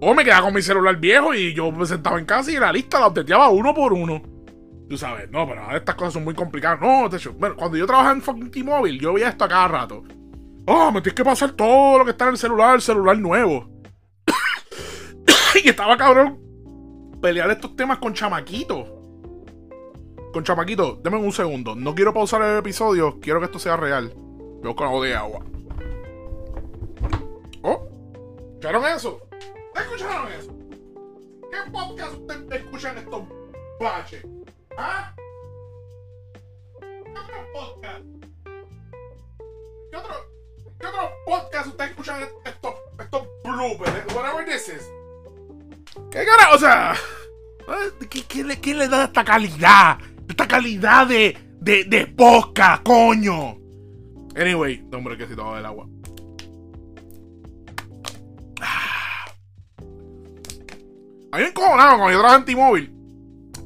O 0.00 0.14
me 0.14 0.24
quedaba 0.24 0.46
con 0.46 0.54
mi 0.54 0.62
celular 0.62 0.96
viejo 0.96 1.34
y 1.34 1.52
yo 1.52 1.70
me 1.70 1.84
sentaba 1.84 2.18
en 2.18 2.24
casa 2.24 2.50
y 2.50 2.56
la 2.56 2.72
lista 2.72 2.98
la 2.98 3.08
obteteaba 3.08 3.50
uno 3.50 3.74
por 3.74 3.92
uno. 3.92 4.22
Tú 4.90 4.98
sabes, 4.98 5.30
no, 5.30 5.46
pero 5.46 5.76
estas 5.76 5.94
cosas 5.94 6.14
son 6.14 6.24
muy 6.24 6.34
complicadas. 6.34 6.80
No, 6.80 7.08
de 7.08 7.16
hecho, 7.16 7.32
bueno, 7.34 7.54
cuando 7.54 7.76
yo 7.76 7.86
trabajaba 7.86 8.12
en 8.12 8.22
fucking 8.22 8.50
T-Mobile, 8.50 8.98
yo 8.98 9.12
veía 9.12 9.28
esto 9.28 9.44
a 9.44 9.48
cada 9.48 9.68
rato. 9.68 10.02
Oh, 10.66 10.90
me 10.90 11.00
tienes 11.00 11.14
que 11.14 11.24
pasar 11.24 11.52
todo 11.52 11.98
lo 11.98 12.04
que 12.04 12.10
está 12.10 12.24
en 12.24 12.32
el 12.32 12.38
celular, 12.38 12.74
el 12.74 12.82
celular 12.82 13.16
nuevo. 13.16 13.70
y 15.64 15.68
estaba 15.68 15.96
cabrón 15.96 16.40
pelear 17.22 17.48
estos 17.52 17.76
temas 17.76 17.98
con 17.98 18.14
chamaquito. 18.14 18.84
Con 20.32 20.42
chamaquito, 20.42 20.98
denme 21.04 21.18
un 21.18 21.30
segundo. 21.30 21.76
No 21.76 21.94
quiero 21.94 22.12
pausar 22.12 22.42
el 22.42 22.58
episodio, 22.58 23.20
quiero 23.20 23.38
que 23.38 23.46
esto 23.46 23.60
sea 23.60 23.76
real. 23.76 24.12
Veo 24.60 24.74
con 24.74 24.88
algo 24.88 25.04
de 25.04 25.14
agua. 25.14 25.44
Oh, 27.62 27.86
¿escucharon 28.54 28.84
eso? 28.86 29.20
¿Escucharon 29.72 30.32
eso? 30.32 30.52
¿Qué 31.48 31.70
podcast 31.70 32.16
escuchan 32.50 32.98
estos 32.98 33.22
baches? 33.78 34.26
¿Ah? 34.82 35.14
¿Qué 36.80 37.12
otro 37.12 37.52
podcast? 37.52 38.04
¿Qué 39.90 39.96
otro, 39.96 40.14
qué 40.78 40.86
otro 40.86 41.10
podcast 41.26 41.66
ustedes 41.66 41.90
escuchan 41.90 42.22
estos, 42.46 42.74
estos 42.98 43.28
bloopers? 43.44 44.14
Whatever 44.14 44.46
this 44.46 44.68
is. 44.68 44.90
¿Qué 46.10 46.24
cara? 46.24 46.54
O 46.54 46.58
sea, 46.58 46.94
¿qué, 48.08 48.22
qué, 48.24 48.42
le, 48.42 48.58
¿qué, 48.58 48.72
le, 48.72 48.88
da 48.88 49.04
esta 49.04 49.22
calidad? 49.22 49.98
Esta 50.26 50.48
calidad 50.48 51.06
de, 51.06 51.36
de, 51.60 51.84
de 51.84 52.06
podcast, 52.06 52.82
coño. 52.82 53.58
Anyway, 54.34 54.82
hombre, 54.94 55.18
que 55.18 55.26
si 55.26 55.36
todo 55.36 55.58
el 55.58 55.66
agua. 55.66 55.86
Ah. 58.62 59.26
A 61.32 61.36
mí 61.36 61.42
me 61.42 61.48
encojonaba 61.48 61.98
cuando 61.98 62.12
yo 62.12 62.18
trabajaba 62.18 62.38
en 62.38 62.44
T-Mobile. 62.46 62.99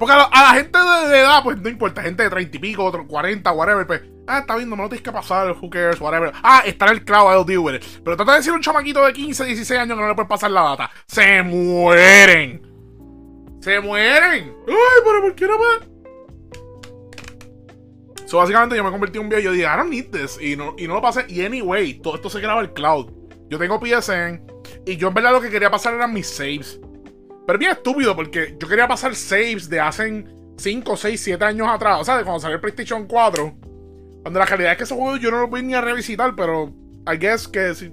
Porque 0.05 0.21
a 0.21 0.43
la, 0.43 0.53
gente 0.53 0.79
de, 0.79 1.19
edad, 1.19 1.43
pues 1.43 1.57
no 1.57 1.67
importa, 1.67 2.03
gente 2.03 2.25
de 2.25 2.29
30 2.29 2.59
y 2.59 2.61
pico, 2.61 2.85
otro 2.85 3.07
40, 3.07 3.51
whatever, 3.53 3.87
pues, 3.87 4.03
ah, 4.27 4.41
está 4.41 4.55
viendo, 4.55 4.77
no 4.77 4.87
tienes 4.87 5.03
que 5.03 5.11
pasar, 5.11 5.53
who 5.53 5.71
cares, 5.71 5.99
whatever. 5.99 6.31
Ah, 6.43 6.63
está 6.67 6.89
en 6.89 6.93
el 6.93 7.05
cloud, 7.07 7.33
I'll 7.33 7.47
deal 7.47 7.61
with 7.61 7.77
it. 7.77 7.85
Pero 8.05 8.15
trata 8.15 8.33
de 8.33 8.39
decir 8.39 8.53
un 8.53 8.61
chamaquito 8.61 9.03
de 9.03 9.15
15, 9.15 9.47
16 9.47 9.81
años 9.81 9.97
que 9.97 10.03
no 10.03 10.09
le 10.09 10.15
puedes 10.15 10.29
pasar 10.29 10.51
la 10.51 10.61
data. 10.61 10.91
Se 11.07 11.43
mueren. 11.43 12.61
Se 13.61 13.81
mueren. 13.81 14.55
Ay, 14.69 15.03
pero 15.07 15.23
¿por 15.23 15.35
qué 15.35 15.47
no 15.47 15.57
me.? 15.57 15.95
So, 18.27 18.37
básicamente 18.37 18.77
yo 18.77 18.85
me 18.85 18.91
convertí 18.91 19.17
en 19.17 19.25
un 19.25 19.31
viejo 19.31 19.41
y 19.41 19.45
yo 19.45 19.53
dije, 19.53 19.65
I 19.65 19.77
don't 19.79 19.89
need 19.89 20.11
this. 20.11 20.39
Y 20.39 20.55
no, 20.55 20.75
y 20.77 20.87
no 20.87 20.97
lo 20.97 21.01
pasé. 21.01 21.25
Y 21.31 21.43
anyway, 21.43 21.95
todo 21.95 22.17
esto 22.17 22.29
se 22.29 22.41
graba 22.41 22.61
el 22.61 22.75
cloud. 22.75 23.11
Yo 23.49 23.59
tengo 23.59 23.81
PSN. 23.81 24.43
Y 24.85 24.99
yo 24.99 25.09
en 25.09 25.15
verdad 25.15 25.33
lo 25.33 25.41
que 25.41 25.49
quería 25.49 25.71
pasar 25.71 25.95
eran 25.95 26.13
mis 26.13 26.29
saves. 26.29 26.79
Pero 27.47 27.59
bien 27.59 27.73
estúpido 27.73 28.17
porque 28.17 28.57
yo 28.59 28.69
quería 28.69 28.89
pasar 28.89 29.15
saves 29.15 29.69
de 29.69 29.81
hace 29.81 30.25
5, 30.57 30.97
6, 30.97 31.21
7 31.21 31.45
años 31.45 31.69
atrás. 31.69 32.01
O 32.01 32.05
sea, 32.05 32.17
de 32.17 32.25
cuando 32.25 32.41
salió 32.41 32.57
el 32.57 32.61
PlayStation 32.61 33.07
4. 33.07 33.59
Cuando 34.23 34.39
la 34.39 34.47
realidad 34.47 34.73
es 34.73 34.79
que 34.79 34.85
esos 34.85 34.97
juegos 34.97 35.21
yo 35.21 35.31
no 35.31 35.43
los 35.43 35.51
voy 35.51 35.63
ni 35.63 35.75
a 35.75 35.83
revisitar, 35.83 36.35
pero 36.35 36.73
I 37.07 37.19
guess 37.19 37.47
que 37.47 37.75
si, 37.75 37.93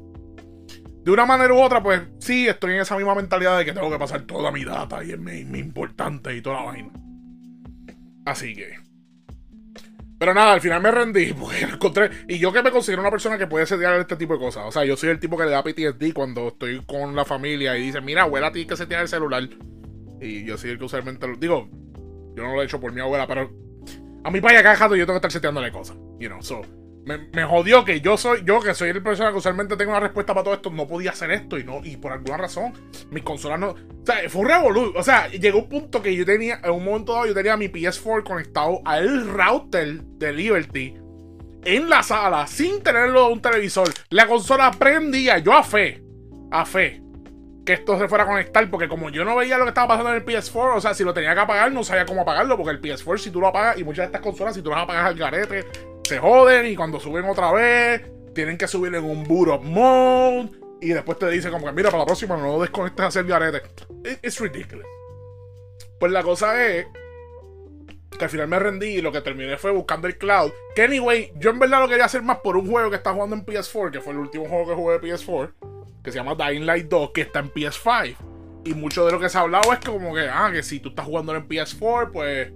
de 1.04 1.12
una 1.12 1.26
manera 1.26 1.54
u 1.54 1.60
otra, 1.60 1.82
pues 1.82 2.02
sí, 2.20 2.48
estoy 2.48 2.76
en 2.76 2.82
esa 2.82 2.96
misma 2.96 3.16
mentalidad 3.16 3.58
de 3.58 3.66
que 3.66 3.74
tengo 3.74 3.90
que 3.90 3.98
pasar 3.98 4.22
toda 4.22 4.52
mi 4.52 4.64
data 4.64 5.04
y 5.04 5.12
es 5.12 5.20
muy, 5.20 5.44
muy 5.44 5.60
importante 5.60 6.36
y 6.36 6.42
toda 6.42 6.58
la 6.58 6.66
vaina. 6.66 6.92
Así 8.26 8.54
que. 8.54 8.91
Pero 10.22 10.36
nada, 10.36 10.54
al 10.54 10.62
final 10.62 10.84
me 10.84 10.92
rendí 10.92 11.34
porque 11.40 11.62
encontré. 11.62 12.12
Y 12.28 12.38
yo 12.38 12.54
que 12.54 12.62
me 12.62 12.70
considero 12.70 13.02
una 13.02 13.10
persona 13.10 13.40
que 13.40 13.48
puede 13.48 13.66
setear 13.66 14.00
este 14.00 14.16
tipo 14.18 14.34
de 14.34 14.40
cosas. 14.40 14.66
O 14.68 14.72
sea, 14.72 14.86
yo 14.86 14.96
soy 14.96 15.10
el 15.10 15.20
tipo 15.20 15.36
que 15.36 15.46
le 15.46 15.50
da 15.50 15.64
PTSD 15.64 16.14
cuando 16.14 16.50
estoy 16.50 16.80
con 16.86 17.16
la 17.16 17.26
familia 17.26 17.76
y 17.76 17.88
dice, 17.88 18.02
mira, 18.02 18.22
abuela, 18.22 18.52
tienes 18.52 18.70
que 18.70 18.78
setear 18.78 19.02
el 19.02 19.08
celular. 19.08 19.50
Y 20.22 20.46
yo 20.46 20.60
soy 20.60 20.70
el 20.70 20.78
que 20.78 20.86
usualmente 20.86 21.28
lo. 21.28 21.38
Digo, 21.38 21.68
yo 22.36 22.44
no 22.44 22.54
lo 22.54 22.62
he 22.62 22.66
hecho 22.66 22.80
por 22.80 22.94
mi 22.94 23.02
abuela, 23.02 23.26
pero. 23.26 23.52
A 24.24 24.30
mi 24.30 24.40
padre 24.40 24.60
acá 24.60 24.76
yo 24.76 24.90
tengo 24.90 25.14
que 25.14 25.16
estar 25.16 25.32
seteándole 25.32 25.72
cosas. 25.72 25.98
You 26.20 26.30
know, 26.30 26.44
so. 26.44 26.62
Me, 27.06 27.44
jodió 27.44 27.84
que 27.84 28.00
yo 28.00 28.16
soy, 28.16 28.44
yo 28.46 28.60
que 28.60 28.76
soy 28.76 28.90
el 28.90 29.02
persona 29.02 29.32
que 29.32 29.38
usualmente 29.38 29.76
tengo 29.76 29.92
una 29.92 30.00
respuesta 30.00 30.34
para 30.34 30.44
todo 30.44 30.54
esto, 30.54 30.70
no 30.70 30.88
podía 30.88 31.12
hacer 31.12 31.32
esto 31.32 31.58
y 31.58 31.64
no, 31.64 31.82
y 31.84 31.98
por 31.98 32.12
alguna 32.12 32.38
razón, 32.38 32.74
mis 33.10 33.24
consolas 33.24 33.60
no. 33.60 33.70
O 33.70 34.06
sea, 34.06 34.30
fue 34.30 34.42
un 34.42 34.48
revolú. 34.48 34.94
O 34.96 35.04
sea, 35.04 35.28
llegó 35.30 35.60
un 35.60 35.70
punto 35.70 36.02
que 36.02 36.16
yo 36.16 36.26
tenía, 36.26 36.60
en 36.64 36.72
un 36.72 36.86
momento 36.86 37.14
dado, 37.14 37.26
yo 37.26 37.34
tenía 37.34 37.58
mi 37.58 37.70
PS4 37.70 38.24
conectado 38.24 38.82
al 38.86 39.28
router 39.28 40.04
de 40.04 40.32
Liberty 40.32 40.96
en 41.64 41.90
la 41.90 42.04
sala, 42.04 42.48
sin 42.48 42.82
tenerlo 42.82 43.30
un 43.30 43.42
televisor. 43.42 43.90
La 44.10 44.28
consola 44.28 44.72
prendía, 44.72 45.38
yo 45.40 45.54
a 45.54 45.64
fe, 45.64 46.04
a 46.52 46.66
fe. 46.66 47.02
que 47.66 47.74
esto 47.74 47.98
se 48.00 48.08
fuera 48.08 48.24
a 48.24 48.28
conectar, 48.28 48.68
porque 48.72 48.88
como 48.88 49.12
yo 49.12 49.24
no 49.24 49.36
veía 49.36 49.58
lo 49.60 49.66
que 49.66 49.70
estaba 49.70 49.90
pasando 49.90 50.10
en 50.10 50.16
el 50.16 50.26
PS4, 50.26 50.78
o 50.78 50.82
sea, 50.82 50.96
si 50.96 51.04
lo 51.04 51.14
tenía 51.14 51.36
que 51.36 51.42
apagar, 51.42 51.72
no 51.72 51.84
sabía 51.84 52.06
cómo 52.08 52.22
apagarlo, 52.22 52.58
porque 52.58 52.72
el 52.72 52.82
PS4, 52.82 53.18
si 53.20 53.30
tú 53.30 53.40
lo 53.40 53.48
apagas, 53.48 53.78
y 53.78 53.84
muchas 53.84 54.04
de 54.04 54.06
estas 54.06 54.22
consolas, 54.22 54.56
si 54.56 54.64
tú 54.64 54.72
las 54.72 54.80
apagas 54.80 55.06
al 55.06 55.16
garete, 55.16 55.66
se 56.12 56.20
joden, 56.20 56.66
y 56.66 56.76
cuando 56.76 57.00
suben 57.00 57.24
otra 57.26 57.54
vez, 57.54 58.02
tienen 58.36 58.58
que 58.58 58.68
subir 58.68 58.94
en 58.94 59.06
un 59.06 59.24
boot 59.24 59.62
mode, 59.62 60.50
y 60.82 60.90
después 60.90 61.18
te 61.18 61.30
dice 61.30 61.50
como 61.50 61.66
que, 61.66 61.72
mira, 61.72 61.90
para 61.90 62.00
la 62.00 62.06
próxima 62.06 62.36
no 62.36 62.60
desconectes 62.60 63.04
a 63.04 63.08
hacer 63.08 63.26
garete. 63.26 63.62
It's 64.22 64.40
ridiculous. 64.42 64.86
Pues 66.00 66.12
la 66.12 66.22
cosa 66.22 66.66
es 66.66 66.86
que 68.18 68.26
al 68.26 68.30
final 68.30 68.50
me 68.50 68.60
rendí 68.60 68.88
y 68.88 69.02
lo 69.02 69.12
que 69.12 69.22
terminé 69.22 69.58
fue 69.58 69.72
buscando 69.72 70.08
el 70.08 70.18
cloud. 70.18 70.52
Que 70.76 70.84
anyway, 70.84 71.32
yo 71.38 71.52
en 71.52 71.60
verdad 71.60 71.80
lo 71.80 71.88
quería 71.88 72.06
hacer 72.06 72.24
más 72.24 72.40
por 72.40 72.58
un 72.58 72.68
juego 72.68 72.90
que 72.90 72.98
está 72.98 73.14
jugando 73.14 73.38
en 73.38 73.46
PS4, 73.46 73.92
que 73.92 74.02
fue 74.02 74.12
el 74.12 74.20
último 74.20 74.50
juego 74.50 74.68
que 74.68 74.76
jugué 74.76 75.00
de 75.00 75.16
PS4 75.16 75.54
que 76.04 76.12
se 76.12 76.18
llama 76.18 76.36
Dying 76.36 76.66
Light 76.66 76.88
2, 76.90 77.12
que 77.12 77.22
está 77.22 77.40
en 77.40 77.54
PS5. 77.54 78.16
Y 78.66 78.74
mucho 78.74 79.06
de 79.06 79.12
lo 79.12 79.20
que 79.20 79.30
se 79.30 79.38
ha 79.38 79.42
hablado 79.42 79.72
es 79.74 79.80
como 79.80 80.14
que, 80.14 80.28
ah, 80.30 80.50
que 80.52 80.62
si 80.64 80.80
tú 80.80 80.90
estás 80.90 81.06
jugando 81.06 81.36
en 81.36 81.48
PS4, 81.48 82.12
pues 82.12 82.52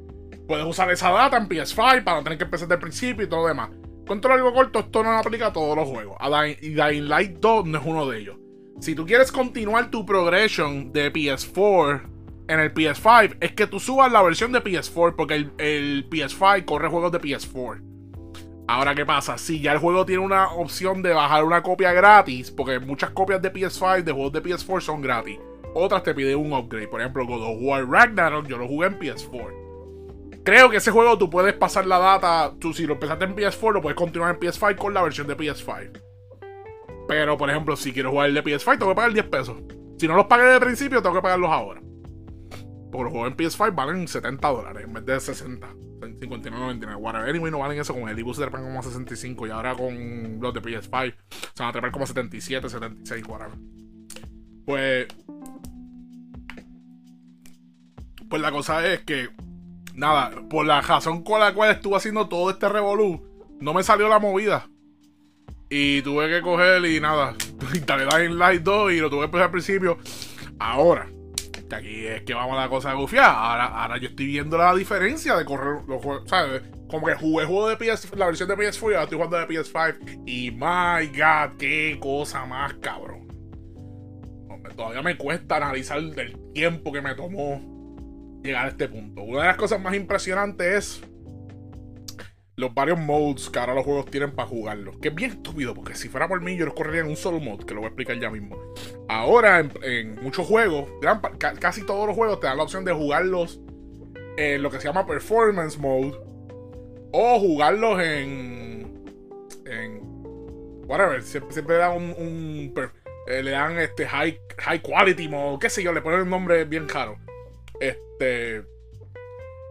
puedes 0.47 0.65
usar 0.65 0.91
esa 0.91 1.12
data 1.12 1.38
en 1.38 1.47
PS5 1.47 2.03
para 2.03 2.17
no 2.17 2.23
tener 2.23 2.38
que 2.38 2.43
empezar 2.45 2.67
desde 2.67 2.75
el 2.75 2.81
principio 2.81 3.25
y 3.25 3.29
todo 3.29 3.41
lo 3.41 3.47
demás. 3.47 3.69
Contra 4.08 4.36
algo 4.36 4.53
corto, 4.53 4.79
esto 4.79 5.03
no 5.03 5.17
aplica 5.17 5.47
a 5.47 5.53
todos 5.53 5.75
los 5.75 5.88
juegos. 5.88 6.17
y 6.62 6.69
Dying 6.69 7.10
Light 7.10 7.38
2 7.39 7.65
no 7.65 7.77
es 7.77 7.86
uno 7.86 8.08
de 8.08 8.19
ellos. 8.19 8.38
Si 8.79 8.93
tú 8.93 9.05
quieres 9.05 9.31
continuar 9.31 9.89
tu 9.89 10.05
progression 10.05 10.91
de 10.91 11.12
PS4 11.12 12.03
en 12.47 12.60
el 12.60 12.73
PS5, 12.73 13.38
es 13.39 13.53
que 13.53 13.65
tú 13.65 13.79
subas 13.79 14.12
la 14.12 14.21
versión 14.21 14.51
de 14.51 14.63
PS4, 14.63 15.15
porque 15.15 15.36
el, 15.36 15.51
el 15.58 16.10
PS5 16.10 16.65
corre 16.65 16.89
juegos 16.89 17.12
de 17.12 17.21
PS4. 17.21 17.81
Ahora, 18.67 18.93
¿qué 18.93 19.05
pasa? 19.05 19.38
Si 19.38 19.62
ya 19.62 19.71
el 19.73 19.79
juego 19.79 20.05
tiene 20.05 20.23
una 20.23 20.49
opción 20.49 21.01
de 21.01 21.13
bajar 21.13 21.43
una 21.43 21.63
copia 21.63 21.93
gratis, 21.93 22.51
porque 22.51 22.79
muchas 22.79 23.12
copias 23.12 23.41
de 23.41 23.51
PS5 23.51 24.03
de 24.03 24.12
juegos 24.12 24.34
de 24.34 24.43
PS4 24.43 24.81
son 24.81 25.01
gratis. 25.01 25.39
Otras 25.73 26.03
te 26.03 26.13
piden 26.13 26.38
un 26.38 26.53
upgrade. 26.53 26.88
Por 26.88 27.01
ejemplo, 27.01 27.25
God 27.25 27.43
of 27.43 27.58
War 27.62 27.88
Ragnarok, 27.88 28.47
yo 28.47 28.58
lo 28.58 28.67
jugué 28.67 28.88
en 28.88 28.99
PS4. 28.99 29.64
Creo 30.45 30.69
que 30.69 30.77
ese 30.77 30.91
juego 30.91 31.17
tú 31.17 31.27
puedes 31.27 31.53
pasar 31.55 31.88
la 31.88 31.97
data. 31.97 32.53
Tú, 32.60 32.71
si 32.71 32.86
lo 32.86 32.93
empezaste 32.93 33.25
en 33.25 33.36
PS4, 33.36 33.73
lo 33.73 33.81
puedes 33.81 33.97
continuar 33.97 34.36
en 34.36 34.39
PS5 34.39 34.75
con 34.77 34.93
la 34.93 35.01
versión 35.01 35.25
de 35.25 35.36
PS5. 35.36 35.99
Pero, 37.08 37.36
por 37.36 37.49
ejemplo, 37.49 37.75
si 37.75 37.91
quiero 37.91 38.12
jugar 38.12 38.29
el 38.29 38.36
de 38.36 38.43
PS5, 38.43 38.77
tengo 38.77 38.91
que 38.91 38.95
pagar 38.95 39.13
10 39.13 39.25
pesos. 39.25 39.58
Si 39.97 40.08
no 40.08 40.15
los 40.15 40.27
pagué 40.27 40.43
de 40.43 40.60
principio, 40.60 41.01
tengo 41.01 41.15
que 41.15 41.21
pagarlos 41.23 41.49
ahora. 41.49 41.81
Porque 42.91 43.03
los 43.05 43.12
juegos 43.12 43.31
en 43.31 43.38
PS5 43.38 43.75
valen 43.75 44.08
70 44.08 44.47
dólares 44.47 44.84
en 44.86 44.93
vez 44.93 45.05
de 45.05 45.19
60. 45.19 45.67
59.99, 46.19 46.95
whatever. 46.97 47.27
Anyway, 47.27 47.51
no 47.51 47.60
valen 47.60 47.79
eso 47.79 47.93
con 47.93 48.08
el 48.08 48.19
Ibus 48.19 48.38
se 48.38 48.43
trepan 48.43 48.63
como 48.63 48.84
65 48.84 49.47
y 49.47 49.49
ahora 49.49 49.73
con 49.73 50.39
los 50.39 50.53
de 50.53 50.62
PS5 50.62 51.13
se 51.55 51.63
van 51.63 51.69
a 51.69 51.71
trepar 51.71 51.91
como 51.91 52.05
77, 52.05 52.69
76, 52.69 53.23
whatever. 53.27 53.58
Pues. 54.65 55.08
Pues 58.29 58.41
la 58.41 58.51
cosa 58.51 58.86
es 58.86 59.01
que. 59.01 59.29
Nada, 59.95 60.31
por 60.49 60.65
la 60.65 60.81
razón 60.81 61.23
con 61.23 61.39
la 61.39 61.53
cual 61.53 61.71
estuve 61.71 61.95
haciendo 61.95 62.27
todo 62.27 62.49
este 62.49 62.67
revolú, 62.67 63.25
no 63.62 63.73
me 63.73 63.81
salió 63.81 64.10
la 64.10 64.19
movida. 64.19 64.67
Y 65.69 66.01
tuve 66.01 66.29
que 66.29 66.41
coger 66.41 66.86
y 66.86 66.99
nada, 66.99 67.34
instalé 67.73 68.05
Dying 68.05 68.38
Light 68.38 68.62
2 68.62 68.91
y 68.91 68.99
lo 68.99 69.10
tuve 69.10 69.21
que 69.21 69.25
empezar 69.25 69.45
al 69.45 69.51
principio. 69.51 69.97
Ahora, 70.60 71.08
que 71.69 71.75
aquí 71.75 72.05
es 72.05 72.23
que 72.23 72.34
vamos 72.34 72.58
a 72.58 72.62
la 72.62 72.69
cosa 72.69 72.93
gufiada. 72.93 73.34
Ahora, 73.34 73.65
ahora 73.67 73.97
yo 73.97 74.10
estoy 74.10 74.27
viendo 74.27 74.58
la 74.58 74.75
diferencia 74.75 75.36
de 75.38 75.45
correr 75.45 75.81
los 75.88 76.03
juegos. 76.03 76.29
¿Sabes? 76.29 76.62
Como 76.89 77.08
que 77.08 77.15
jugué 77.15 77.45
juego 77.45 77.69
de 77.69 77.77
PS, 77.77 78.15
la 78.15 78.27
versión 78.27 78.49
de 78.49 78.55
PS4 78.55 78.81
y 78.81 78.86
ahora 78.86 79.03
estoy 79.03 79.17
jugando 79.17 79.38
de 79.38 79.47
PS5. 79.47 80.23
Y 80.25 80.51
my 80.51 81.08
god, 81.17 81.58
qué 81.58 81.97
cosa 81.99 82.45
más 82.45 82.73
cabrón. 82.75 83.27
todavía 84.75 85.01
me 85.01 85.17
cuesta 85.17 85.55
analizar 85.55 85.97
el 85.97 86.38
tiempo 86.53 86.91
que 86.91 87.01
me 87.01 87.15
tomó 87.15 87.75
llegar 88.45 88.65
a 88.65 88.69
este 88.69 88.88
punto. 88.88 89.23
Una 89.23 89.41
de 89.41 89.47
las 89.47 89.58
cosas 89.58 89.81
más 89.81 89.95
impresionantes 89.95 91.01
es 91.01 91.01
los 92.58 92.73
varios 92.73 92.97
modes 92.99 93.49
que 93.49 93.60
ahora 93.60 93.73
los 93.73 93.84
juegos 93.84 94.05
tienen 94.05 94.31
para 94.31 94.47
jugarlos. 94.47 94.97
Que 94.97 95.10
es 95.10 95.15
bien 95.15 95.31
estúpido, 95.31 95.73
porque 95.73 95.95
si 95.95 96.08
fuera 96.08 96.27
por 96.27 96.41
mí, 96.41 96.55
yo 96.55 96.65
los 96.65 96.73
correría 96.73 97.01
en 97.01 97.08
un 97.08 97.17
solo 97.17 97.39
mod, 97.39 97.63
que 97.65 97.73
lo 97.73 97.81
voy 97.81 97.88
a 97.88 97.89
explicar 97.89 98.17
ya 98.19 98.29
mismo. 98.29 98.58
Ahora, 99.10 99.60
en, 99.60 100.15
muchos 100.21 100.47
juegos, 100.47 100.89
casi 101.60 101.86
todos 101.86 102.08
los 102.08 102.15
juegos 102.15 102.39
te 102.39 102.47
dan 102.47 102.58
la 102.58 102.63
opción 102.63 102.86
de 102.86 102.93
jugarlos 102.93 103.60
en 104.38 104.62
lo 104.62 104.69
que 104.69 104.79
se 104.79 104.88
llama 104.88 105.05
Performance 105.05 105.77
Mode. 105.77 106.17
O 107.12 107.39
jugarlos 107.39 108.01
en. 108.01 109.03
en. 109.65 110.01
Whatever. 110.88 111.21
Siempre, 111.23 111.75
dan 111.75 111.97
un. 111.97 112.73
Eh, 113.27 113.41
le 113.41 113.51
dan 113.51 113.79
este 113.79 114.05
high, 114.05 114.39
high 114.60 114.81
Quality 114.81 115.27
Mode. 115.27 115.60
Qué 115.60 115.69
sé 115.69 115.84
yo, 115.84 115.93
le 115.93 116.01
ponen 116.01 116.21
un 116.21 116.29
nombre 116.29 116.63
bien 116.65 116.86
caro. 116.86 117.17
Este 117.80 118.64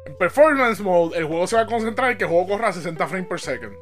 en 0.06 0.18
Performance 0.18 0.80
Mode, 0.80 1.16
el 1.18 1.24
juego 1.24 1.46
se 1.46 1.56
va 1.56 1.62
a 1.62 1.66
concentrar 1.66 2.10
en 2.10 2.18
que 2.18 2.24
el 2.24 2.30
juego 2.30 2.46
corra 2.48 2.68
a 2.68 2.72
60 2.72 3.06
frames 3.06 3.26
per 3.26 3.40
second. 3.40 3.74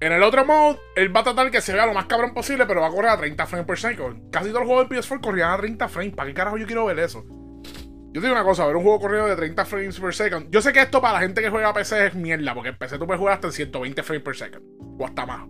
En 0.00 0.12
el 0.12 0.22
otro 0.22 0.44
mode, 0.44 0.78
él 0.96 1.14
va 1.16 1.20
a 1.20 1.24
tratar 1.24 1.50
que 1.50 1.60
se 1.60 1.72
vea 1.72 1.86
lo 1.86 1.94
más 1.94 2.04
cabrón 2.06 2.34
posible, 2.34 2.66
pero 2.66 2.82
va 2.82 2.88
a 2.88 2.90
correr 2.90 3.10
a 3.10 3.16
30 3.16 3.46
frames 3.46 3.66
per 3.66 3.78
second. 3.78 4.30
Casi 4.30 4.48
todos 4.48 4.60
los 4.60 4.68
juegos 4.68 4.88
de 4.88 4.96
PS4 4.96 5.20
corrían 5.20 5.50
a 5.50 5.56
30 5.56 5.88
frames. 5.88 6.14
¿Para 6.14 6.28
qué 6.28 6.34
carajo 6.34 6.58
yo 6.58 6.66
quiero 6.66 6.84
ver 6.84 6.98
eso? 6.98 7.24
Yo 8.12 8.20
te 8.20 8.28
digo 8.28 8.32
una 8.32 8.44
cosa, 8.44 8.66
ver 8.66 8.76
un 8.76 8.82
juego 8.82 9.00
corriendo 9.00 9.28
de 9.28 9.34
30 9.34 9.64
frames 9.64 9.98
per 9.98 10.14
second. 10.14 10.50
Yo 10.50 10.60
sé 10.60 10.72
que 10.72 10.82
esto 10.82 11.00
para 11.00 11.14
la 11.14 11.20
gente 11.20 11.40
que 11.40 11.50
juega 11.50 11.70
a 11.70 11.74
PC 11.74 12.08
es 12.08 12.14
mierda, 12.14 12.54
porque 12.54 12.68
en 12.68 12.76
PC 12.76 12.98
tú 12.98 13.06
puedes 13.06 13.18
jugar 13.18 13.34
hasta 13.34 13.48
en 13.48 13.54
120 13.54 14.02
frames 14.02 14.22
per 14.22 14.36
second. 14.36 14.62
O 14.98 15.06
hasta 15.06 15.26
más. 15.26 15.48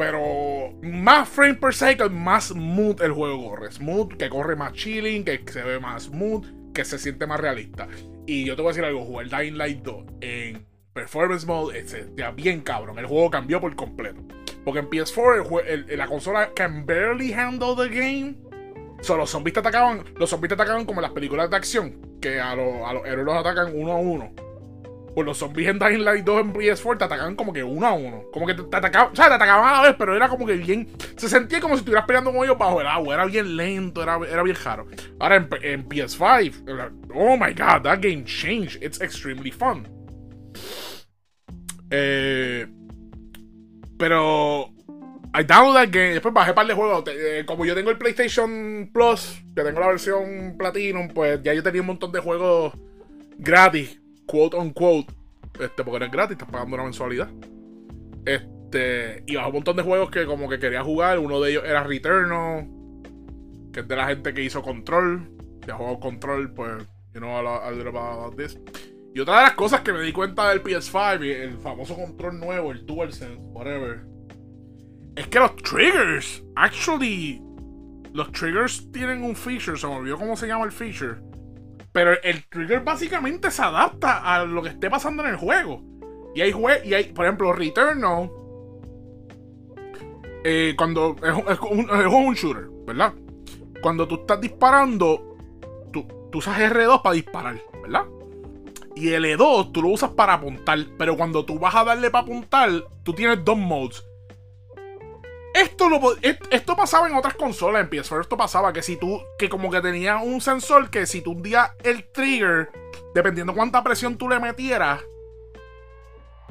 Pero 0.00 0.72
más 0.80 1.28
frames 1.28 1.58
per 1.58 1.74
second, 1.74 2.10
más 2.10 2.44
smooth 2.48 3.02
el 3.02 3.12
juego 3.12 3.50
corre. 3.50 3.70
Smooth, 3.70 4.14
que 4.16 4.30
corre 4.30 4.56
más 4.56 4.72
chilling, 4.72 5.24
que 5.24 5.42
se 5.46 5.62
ve 5.62 5.78
más 5.78 6.04
smooth 6.04 6.72
que 6.72 6.86
se 6.86 6.98
siente 6.98 7.26
más 7.26 7.38
realista. 7.38 7.86
Y 8.26 8.46
yo 8.46 8.56
te 8.56 8.62
voy 8.62 8.70
a 8.70 8.72
decir 8.72 8.84
algo, 8.86 9.04
jugar 9.04 9.28
Dying 9.28 9.58
Light 9.58 9.82
2 9.82 10.04
en 10.22 10.66
Performance 10.94 11.46
Mode 11.46 11.78
es 11.80 11.94
bien 12.34 12.62
cabrón. 12.62 12.98
El 12.98 13.04
juego 13.04 13.28
cambió 13.30 13.60
por 13.60 13.76
completo. 13.76 14.22
Porque 14.64 14.80
en 14.80 14.88
PS4 14.88 15.94
la 15.94 16.06
consola 16.06 16.48
can 16.54 16.86
barely 16.86 17.34
handle 17.34 17.76
the 17.76 17.94
game. 17.94 18.36
Solo 19.02 19.18
los 19.20 19.30
zombies 19.30 19.58
atacaban. 19.58 20.04
Los 20.16 20.30
zombies 20.30 20.48
te 20.48 20.54
atacaban 20.54 20.86
como 20.86 21.02
las 21.02 21.10
películas 21.10 21.50
de 21.50 21.56
acción. 21.56 22.16
Que 22.22 22.40
a, 22.40 22.52
a 22.52 22.56
los 22.56 23.04
héroes 23.04 23.26
los 23.26 23.36
atacan 23.36 23.70
uno 23.74 23.92
a 23.92 23.96
uno. 23.96 24.32
Pues 25.20 25.26
los 25.26 25.36
zombies 25.36 25.68
en 25.68 25.78
Dying 25.78 26.02
Light 26.02 26.24
2 26.24 26.40
en 26.40 26.52
PS4 26.54 26.96
te 26.96 27.04
atacaban 27.04 27.36
como 27.36 27.52
que 27.52 27.62
uno 27.62 27.86
a 27.86 27.92
uno. 27.92 28.22
Como 28.32 28.46
que 28.46 28.54
te, 28.54 28.74
atacaban, 28.74 29.12
o 29.12 29.14
sea, 29.14 29.28
te 29.28 29.34
atacaban 29.34 29.68
a 29.68 29.72
la 29.72 29.82
vez, 29.82 29.96
pero 29.98 30.16
era 30.16 30.30
como 30.30 30.46
que 30.46 30.54
bien. 30.54 30.88
Se 31.14 31.28
sentía 31.28 31.60
como 31.60 31.74
si 31.74 31.80
estuvieras 31.80 32.06
peleando 32.06 32.32
con 32.32 32.42
ellos 32.42 32.56
bajo 32.56 32.80
el 32.80 32.86
agua. 32.86 33.12
Era 33.12 33.26
bien 33.26 33.54
lento, 33.54 34.02
era, 34.02 34.18
era 34.26 34.42
bien 34.42 34.56
raro. 34.64 34.86
Ahora 35.18 35.36
en, 35.36 35.48
en 35.60 35.86
PS5, 35.86 36.90
oh 37.14 37.36
my 37.36 37.52
god, 37.52 37.82
that 37.82 37.98
game 38.00 38.24
changed. 38.24 38.82
It's 38.82 38.98
extremely 39.02 39.50
fun. 39.50 39.86
Eh, 41.90 42.66
pero 43.98 44.70
I 45.34 45.44
downloaded 45.44 45.90
that 45.90 45.90
game. 45.90 46.14
Después 46.14 46.32
bajé 46.32 46.54
para 46.54 46.66
el 46.66 46.74
juego. 46.74 47.04
Eh, 47.08 47.44
como 47.44 47.66
yo 47.66 47.74
tengo 47.74 47.90
el 47.90 47.98
PlayStation 47.98 48.88
Plus, 48.90 49.42
que 49.54 49.64
tengo 49.64 49.80
la 49.80 49.88
versión 49.88 50.56
Platinum, 50.56 51.08
pues 51.08 51.42
ya 51.42 51.52
yo 51.52 51.62
tenía 51.62 51.82
un 51.82 51.88
montón 51.88 52.10
de 52.10 52.20
juegos 52.20 52.72
gratis 53.36 53.99
quote 54.30 54.56
on 54.56 54.70
quote, 54.70 55.12
este, 55.58 55.82
porque 55.82 55.96
eres 55.96 56.12
gratis, 56.12 56.32
estás 56.32 56.48
pagando 56.48 56.76
una 56.76 56.84
mensualidad. 56.84 57.28
Este, 58.24 59.24
y 59.26 59.34
bajo 59.34 59.48
un 59.48 59.54
montón 59.54 59.76
de 59.76 59.82
juegos 59.82 60.10
que 60.10 60.24
como 60.24 60.48
que 60.48 60.60
quería 60.60 60.84
jugar. 60.84 61.18
Uno 61.18 61.40
de 61.40 61.50
ellos 61.50 61.64
era 61.66 61.82
Returnal, 61.82 62.68
que 63.72 63.80
es 63.80 63.88
de 63.88 63.96
la 63.96 64.06
gente 64.06 64.32
que 64.32 64.42
hizo 64.42 64.62
Control. 64.62 65.28
Ya 65.66 65.74
jugado 65.74 65.98
Control, 65.98 66.52
pues, 66.52 66.84
you 67.12 67.20
know 67.20 67.36
a 67.36 67.70
little 67.72 67.88
about 67.88 68.36
this. 68.36 68.56
Y 69.12 69.18
otra 69.18 69.38
de 69.38 69.42
las 69.42 69.54
cosas 69.54 69.80
que 69.80 69.92
me 69.92 70.00
di 70.02 70.12
cuenta 70.12 70.48
del 70.50 70.62
PS5, 70.62 71.22
el 71.22 71.58
famoso 71.58 71.96
control 71.96 72.38
nuevo, 72.38 72.70
el 72.70 72.86
DualSense, 72.86 73.40
whatever, 73.52 74.04
es 75.16 75.26
que 75.26 75.40
los 75.40 75.56
triggers, 75.56 76.44
actually, 76.54 77.42
los 78.12 78.30
triggers 78.30 78.88
tienen 78.92 79.24
un 79.24 79.34
feature, 79.34 79.76
se 79.76 79.88
me 79.88 79.96
olvidó 79.96 80.16
cómo 80.16 80.36
se 80.36 80.46
llama 80.46 80.64
el 80.64 80.70
feature 80.70 81.16
pero 81.92 82.12
el 82.22 82.44
trigger 82.48 82.80
básicamente 82.80 83.50
se 83.50 83.62
adapta 83.62 84.18
a 84.18 84.44
lo 84.44 84.62
que 84.62 84.70
esté 84.70 84.88
pasando 84.90 85.24
en 85.24 85.30
el 85.30 85.36
juego. 85.36 85.82
Y 86.34 86.42
hay, 86.42 86.52
jue 86.52 86.80
y 86.84 86.94
hay 86.94 87.04
por 87.04 87.24
ejemplo, 87.24 87.52
Returnal. 87.52 88.30
Eh, 90.44 90.74
cuando 90.76 91.16
es, 91.22 91.58
un, 91.60 92.34
shooter, 92.34 92.68
¿verdad? 92.86 93.12
Cuando 93.82 94.08
tú 94.08 94.16
estás 94.16 94.40
disparando, 94.40 95.36
tú, 95.92 96.06
tú 96.30 96.38
usas 96.38 96.58
R2 96.58 97.02
para 97.02 97.14
disparar, 97.14 97.62
¿verdad? 97.82 98.06
Y 98.94 99.12
el 99.12 99.24
E2 99.24 99.72
tú 99.72 99.82
lo 99.82 99.88
usas 99.88 100.10
para 100.10 100.34
apuntar. 100.34 100.78
Pero 100.98 101.16
cuando 101.16 101.44
tú 101.44 101.58
vas 101.58 101.74
a 101.74 101.84
darle 101.84 102.10
para 102.10 102.22
apuntar, 102.22 102.70
tú 103.02 103.12
tienes 103.12 103.44
dos 103.44 103.56
modes. 103.56 104.04
Esto, 105.54 105.88
lo, 105.88 106.00
esto 106.22 106.76
pasaba 106.76 107.08
en 107.08 107.14
otras 107.14 107.34
consolas, 107.34 107.82
en 107.82 107.90
PS4 107.90 108.20
esto 108.20 108.36
pasaba, 108.36 108.72
que 108.72 108.82
si 108.82 108.96
tú, 108.96 109.20
que 109.38 109.48
como 109.48 109.70
que 109.70 109.80
tenía 109.80 110.18
un 110.18 110.40
sensor 110.40 110.90
que 110.90 111.06
si 111.06 111.22
tú 111.22 111.32
un 111.32 111.42
día 111.42 111.74
el 111.82 112.04
trigger, 112.12 112.70
dependiendo 113.14 113.54
cuánta 113.54 113.82
presión 113.82 114.16
tú 114.16 114.28
le 114.28 114.38
metieras, 114.38 115.02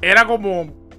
era 0.01 0.25
como 0.25 0.89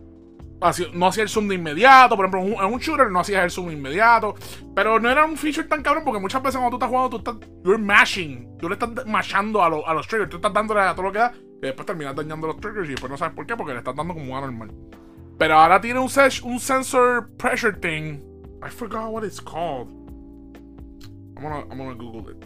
no 0.92 1.06
hacía 1.06 1.22
el 1.22 1.28
zoom 1.28 1.48
de 1.48 1.54
inmediato. 1.54 2.16
Por 2.16 2.26
ejemplo, 2.26 2.62
en 2.62 2.72
un, 2.72 2.78
shooter 2.78 3.10
no 3.10 3.20
hacías 3.20 3.44
el 3.44 3.50
zoom 3.50 3.70
inmediato. 3.70 4.34
Pero 4.74 5.00
no 5.00 5.10
era 5.10 5.24
un 5.24 5.36
feature 5.36 5.66
tan 5.66 5.82
cabrón 5.82 6.04
porque 6.04 6.20
muchas 6.20 6.42
veces 6.42 6.58
cuando 6.58 6.76
tú 6.76 6.84
estás 6.84 6.90
jugando, 6.90 7.10
tú 7.10 7.16
estás. 7.18 7.50
You're 7.64 7.78
mashing. 7.78 8.58
Tú 8.58 8.68
le 8.68 8.74
estás 8.74 9.06
mashando 9.06 9.62
a, 9.62 9.66
a 9.66 9.94
los 9.94 10.06
triggers. 10.06 10.30
Tú 10.30 10.36
estás 10.36 10.52
dándole 10.52 10.80
a 10.80 10.94
todo 10.94 11.04
lo 11.04 11.12
que 11.12 11.18
da. 11.18 11.32
Y 11.34 11.66
después 11.66 11.86
terminas 11.86 12.14
dañando 12.14 12.46
los 12.46 12.60
triggers 12.60 12.88
y 12.88 12.92
después 12.92 13.10
no 13.10 13.16
sabes 13.16 13.34
por 13.34 13.46
qué 13.46 13.56
porque 13.56 13.72
le 13.72 13.78
estás 13.78 13.96
dando 13.96 14.14
como 14.14 14.38
normal. 14.38 14.70
Pero 15.40 15.55
ahora 15.55 15.81
tiene 15.81 15.98
un, 15.98 16.11
un 16.44 16.61
sensor 16.61 17.31
pressure 17.38 17.72
thing. 17.72 18.20
I 18.62 18.68
forgot 18.68 19.11
what 19.11 19.24
it's 19.24 19.40
called. 19.40 19.88
I'm 21.35 21.42
gonna, 21.42 21.64
I'm 21.70 21.79
gonna 21.79 21.94
Google 21.94 22.31
it. 22.31 22.44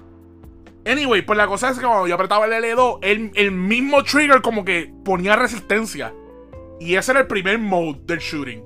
Anyway, 0.87 1.23
pues 1.23 1.37
la 1.37 1.49
cosa 1.49 1.71
es 1.71 1.79
que 1.81 1.85
cuando 1.85 2.07
yo 2.07 2.15
apretaba 2.15 2.47
el 2.47 2.53
L2, 2.53 3.01
el, 3.03 3.33
el 3.35 3.51
mismo 3.51 4.05
trigger 4.05 4.41
como 4.43 4.65
que 4.65 4.95
ponía 5.05 5.35
resistencia. 5.35 6.15
Y 6.79 6.95
ese 6.95 7.11
era 7.11 7.23
el 7.23 7.27
primer 7.27 7.59
mode 7.59 7.99
del 8.05 8.21
shooting. 8.21 8.63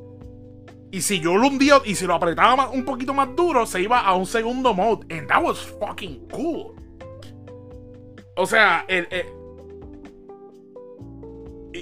Y 0.90 1.00
si 1.00 1.20
yo 1.20 1.38
lo 1.38 1.46
hundía 1.48 1.80
y 1.86 1.94
si 1.94 2.06
lo 2.06 2.12
apretaba 2.12 2.68
un 2.68 2.84
poquito 2.84 3.14
más 3.14 3.34
duro, 3.34 3.64
se 3.64 3.80
iba 3.80 4.00
a 4.00 4.14
un 4.14 4.26
segundo 4.26 4.74
mode. 4.74 5.06
And 5.10 5.26
that 5.28 5.42
was 5.42 5.58
fucking 5.80 6.28
cool. 6.28 6.74
O 8.36 8.44
sea, 8.44 8.84
el 8.88 9.08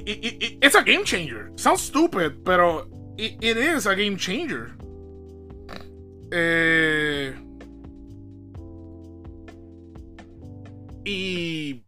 it's 0.04 0.74
a 0.74 0.82
game 0.82 1.04
changer. 1.04 1.50
Sounds 1.56 1.82
stupid, 1.82 2.44
pero 2.44 2.86
it, 3.16 3.42
it 3.42 3.56
is 3.56 3.86
a 3.86 3.94
game 3.94 4.16
changer. 4.16 4.72
Eh, 6.32 7.34
y, 11.04 11.84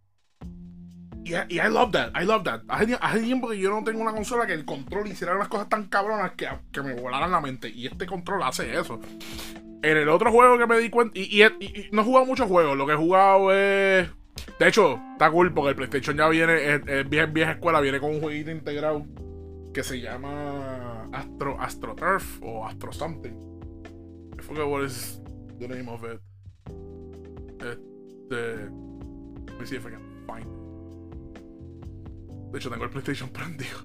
y, 1.24 1.34
y, 1.48 1.58
I 1.58 1.68
love 1.68 1.92
that. 1.92 2.12
I 2.14 2.24
love 2.24 2.44
that. 2.44 2.62
Hace, 2.68 3.20
tiempo 3.20 3.48
que 3.48 3.58
yo 3.58 3.70
no 3.70 3.82
tengo 3.84 4.00
una 4.00 4.12
consola 4.12 4.46
que 4.46 4.54
el 4.54 4.64
control 4.64 5.08
hiciera 5.08 5.34
unas 5.34 5.48
cosas 5.48 5.68
tan 5.68 5.88
cabronas 5.88 6.32
que, 6.32 6.48
que 6.72 6.82
me 6.82 6.94
volaran 6.94 7.30
la 7.30 7.40
mente. 7.40 7.68
Y 7.68 7.86
este 7.86 8.06
control 8.06 8.42
hace 8.42 8.78
eso. 8.78 9.00
En 9.82 9.96
el 9.96 10.08
otro 10.08 10.30
juego 10.32 10.58
que 10.58 10.66
me 10.66 10.78
di 10.78 10.90
cuenta. 10.90 11.18
Y, 11.18 11.42
y 11.42 11.88
no 11.92 12.02
he 12.02 12.04
jugado 12.04 12.26
muchos 12.26 12.48
juegos. 12.48 12.76
Lo 12.76 12.86
que 12.86 12.92
he 12.92 12.96
jugado 12.96 13.52
es 13.52 14.08
de 14.58 14.68
hecho, 14.68 15.00
está 15.12 15.30
cool 15.30 15.52
porque 15.52 15.70
el 15.70 15.76
PlayStation 15.76 16.16
ya 16.16 16.28
viene, 16.28 16.74
es, 16.74 17.08
vieja, 17.08 17.52
escuela, 17.52 17.80
viene 17.80 18.00
con 18.00 18.10
un 18.10 18.20
jueguito 18.20 18.50
integrado 18.50 19.06
que 19.72 19.82
se 19.82 20.00
llama 20.00 21.08
Astro, 21.12 21.60
Astro 21.60 21.94
Turf 21.94 22.42
o 22.42 22.66
Astro 22.66 22.92
Something. 22.92 23.34
I 24.38 24.42
forget 24.42 24.66
what 24.66 24.84
is 24.84 25.20
the 25.58 25.68
name 25.68 25.88
of 25.88 26.04
it. 26.04 26.20
Este. 27.60 28.70
Let 29.46 29.60
me 29.60 29.66
see 29.66 29.76
if 29.76 29.86
I 29.86 29.90
can 29.90 30.24
find. 30.26 30.46
De 32.52 32.58
hecho, 32.58 32.70
tengo 32.70 32.84
el 32.84 32.90
PlayStation 32.90 33.28
prendido. 33.32 33.78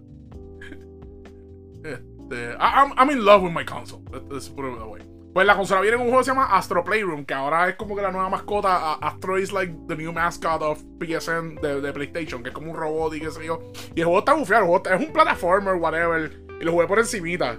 este. 1.84 2.56
I'm, 2.60 2.94
I'm 2.98 3.10
in 3.10 3.24
love 3.24 3.42
with 3.42 3.52
my 3.52 3.64
console. 3.64 4.04
Let's 4.30 4.50
put 4.50 4.66
it 4.66 4.80
that 4.80 4.88
way. 4.88 5.02
Pues 5.34 5.48
la 5.48 5.56
consola 5.56 5.82
viene 5.82 5.96
en 5.96 6.02
un 6.02 6.08
juego 6.10 6.20
que 6.20 6.26
se 6.26 6.32
llama 6.32 6.46
Astro 6.46 6.84
Playroom, 6.84 7.26
que 7.26 7.34
ahora 7.34 7.68
es 7.68 7.76
como 7.76 7.96
que 7.96 8.04
la 8.04 8.12
nueva 8.12 8.30
mascota. 8.30 8.94
Astro 8.94 9.40
is 9.40 9.52
like 9.52 9.74
the 9.88 9.96
new 9.96 10.14
mascot 10.14 10.62
of 10.62 10.80
PSN 11.00 11.56
de, 11.56 11.92
PlayStation, 11.92 12.44
que 12.44 12.50
es 12.50 12.56
como 12.56 12.70
un 12.70 12.78
robot 12.78 13.16
y 13.16 13.20
qué 13.20 13.32
sé 13.32 13.46
yo. 13.46 13.60
Y 13.96 14.02
el 14.02 14.06
juego 14.06 14.20
está 14.20 14.34
bufiado, 14.34 14.84
es 14.86 15.00
un 15.00 15.12
plataformer, 15.12 15.74
whatever. 15.74 16.32
Y 16.62 16.64
lo 16.64 16.74
jugué 16.74 16.86
por 16.86 17.00
encimita. 17.00 17.58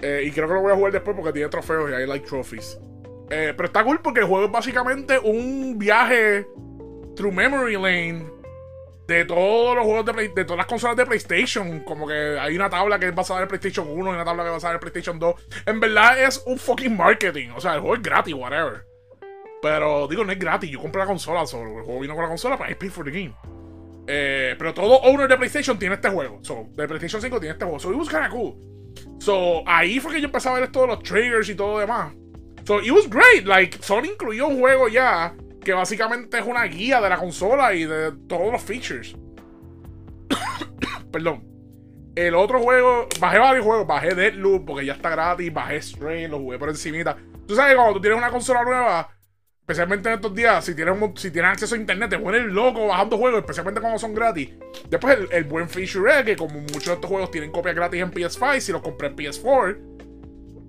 Eh, 0.00 0.22
y 0.26 0.30
creo 0.30 0.48
que 0.48 0.54
lo 0.54 0.62
voy 0.62 0.72
a 0.72 0.76
jugar 0.76 0.92
después 0.92 1.14
porque 1.14 1.32
tiene 1.32 1.48
trofeos 1.50 1.90
y 1.90 1.92
hay 1.92 2.06
like 2.06 2.26
trophies. 2.26 2.80
Eh, 3.28 3.52
pero 3.54 3.66
está 3.66 3.84
cool 3.84 4.00
porque 4.00 4.20
el 4.20 4.26
juego 4.26 4.46
es 4.46 4.50
básicamente 4.50 5.18
un 5.18 5.78
viaje 5.78 6.46
through 7.16 7.34
memory 7.34 7.74
lane 7.74 8.39
de 9.10 9.24
todos 9.24 9.74
los 9.74 9.84
juegos 9.84 10.06
de, 10.06 10.28
de 10.28 10.44
todas 10.44 10.58
las 10.58 10.66
consolas 10.66 10.96
de 10.96 11.04
PlayStation. 11.04 11.80
Como 11.80 12.06
que 12.06 12.38
hay 12.38 12.54
una 12.54 12.70
tabla 12.70 12.98
que 12.98 13.08
es 13.08 13.14
basada 13.14 13.40
en 13.40 13.42
el 13.42 13.48
PlayStation 13.48 13.88
1 13.88 14.10
y 14.10 14.14
una 14.14 14.24
tabla 14.24 14.44
que 14.44 14.48
es 14.50 14.54
basada 14.54 14.72
en 14.72 14.76
el 14.76 14.80
PlayStation 14.80 15.18
2. 15.18 15.34
En 15.66 15.80
verdad 15.80 16.22
es 16.22 16.42
un 16.46 16.56
fucking 16.56 16.96
marketing. 16.96 17.50
O 17.56 17.60
sea, 17.60 17.74
el 17.74 17.80
juego 17.80 17.96
es 17.96 18.02
gratis, 18.02 18.34
whatever. 18.34 18.86
Pero 19.60 20.06
digo, 20.06 20.24
no 20.24 20.30
es 20.30 20.38
gratis. 20.38 20.70
Yo 20.70 20.80
compré 20.80 21.00
la 21.00 21.06
consola 21.06 21.44
solo. 21.44 21.78
El 21.78 21.84
juego 21.84 22.00
vino 22.00 22.14
con 22.14 22.22
la 22.22 22.28
consola, 22.28 22.56
pero 22.56 22.70
I 22.70 22.74
pay 22.76 22.88
for 22.88 23.04
the 23.04 23.10
game. 23.10 23.34
Eh, 24.06 24.54
pero 24.56 24.72
todo 24.72 25.00
owner 25.02 25.28
de 25.28 25.36
PlayStation 25.36 25.76
tiene 25.76 25.96
este 25.96 26.08
juego. 26.08 26.38
So, 26.42 26.68
de 26.70 26.86
PlayStation 26.86 27.20
5 27.20 27.40
tiene 27.40 27.52
este 27.54 27.64
juego. 27.64 27.80
So, 27.80 27.90
it 27.90 27.98
was 27.98 28.08
kinda 28.08 28.30
cool. 28.30 28.56
So, 29.18 29.64
ahí 29.66 29.98
fue 29.98 30.14
que 30.14 30.20
yo 30.20 30.26
empecé 30.26 30.48
a 30.48 30.52
ver 30.52 30.70
todos 30.70 30.86
los 30.86 31.02
triggers 31.02 31.48
y 31.48 31.56
todo 31.56 31.72
lo 31.72 31.78
demás. 31.80 32.14
So, 32.64 32.80
it 32.80 32.92
was 32.92 33.10
great. 33.10 33.44
Like, 33.44 33.78
Sony 33.82 34.12
incluyó 34.12 34.46
un 34.46 34.60
juego 34.60 34.88
ya 34.88 35.34
que 35.62 35.72
básicamente 35.72 36.38
es 36.38 36.46
una 36.46 36.64
guía 36.64 37.00
de 37.00 37.08
la 37.08 37.18
consola 37.18 37.74
y 37.74 37.84
de 37.84 38.12
todos 38.28 38.52
los 38.52 38.62
features. 38.62 39.16
Perdón. 41.12 41.48
El 42.16 42.34
otro 42.34 42.60
juego, 42.60 43.08
bajé 43.20 43.38
varios 43.38 43.64
juegos, 43.64 43.86
bajé 43.86 44.14
Deadloop 44.14 44.66
porque 44.66 44.84
ya 44.84 44.94
está 44.94 45.10
gratis, 45.10 45.52
bajé 45.52 45.80
Strain, 45.80 46.30
lo 46.30 46.38
jugué 46.38 46.58
por 46.58 46.68
encimita. 46.68 47.16
Tú 47.46 47.54
sabes, 47.54 47.76
cuando 47.76 47.94
tú 47.94 48.00
tienes 48.00 48.18
una 48.18 48.30
consola 48.30 48.64
nueva, 48.64 49.08
especialmente 49.60 50.08
en 50.08 50.16
estos 50.16 50.34
días, 50.34 50.64
si 50.64 50.74
tienes, 50.74 50.96
si 51.14 51.30
tienes 51.30 51.52
acceso 51.52 51.76
a 51.76 51.78
internet, 51.78 52.10
te 52.10 52.18
pones 52.18 52.42
loco 52.44 52.88
bajando 52.88 53.16
juegos, 53.16 53.40
especialmente 53.40 53.80
cuando 53.80 53.98
son 53.98 54.12
gratis. 54.12 54.50
Después, 54.88 55.18
el, 55.30 55.44
buen 55.44 55.68
feature 55.68 56.18
es 56.18 56.24
que, 56.24 56.36
como 56.36 56.60
muchos 56.60 56.86
de 56.86 56.94
estos 56.94 57.08
juegos 57.08 57.30
tienen 57.30 57.52
copias 57.52 57.76
gratis 57.76 58.02
en 58.02 58.10
PS5, 58.10 58.60
si 58.60 58.72
los 58.72 58.82
compré 58.82 59.08
en 59.08 59.16
PS4, 59.16 59.78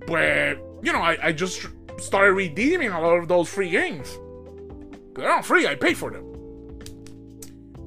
pues, 0.06 0.58
you 0.84 0.91
know, 0.91 1.01
I 1.04 1.36
just 1.36 1.65
started 1.97 2.36
redeeming 2.36 2.91
a 2.91 2.99
lot 2.99 3.19
of 3.19 3.27
those 3.27 3.49
free 3.49 3.71
games. 3.71 4.20
They're 5.13 5.28
not 5.28 5.43
free, 5.43 5.65
I 5.65 5.76
pay 5.76 5.95
for 5.95 6.12
them. 6.12 6.26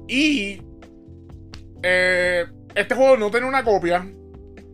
Y 0.07 0.61
eh, 1.81 2.45
este 2.75 2.95
juego 2.95 3.17
no 3.17 3.31
tiene 3.31 3.47
una 3.47 3.63
copia. 3.63 4.05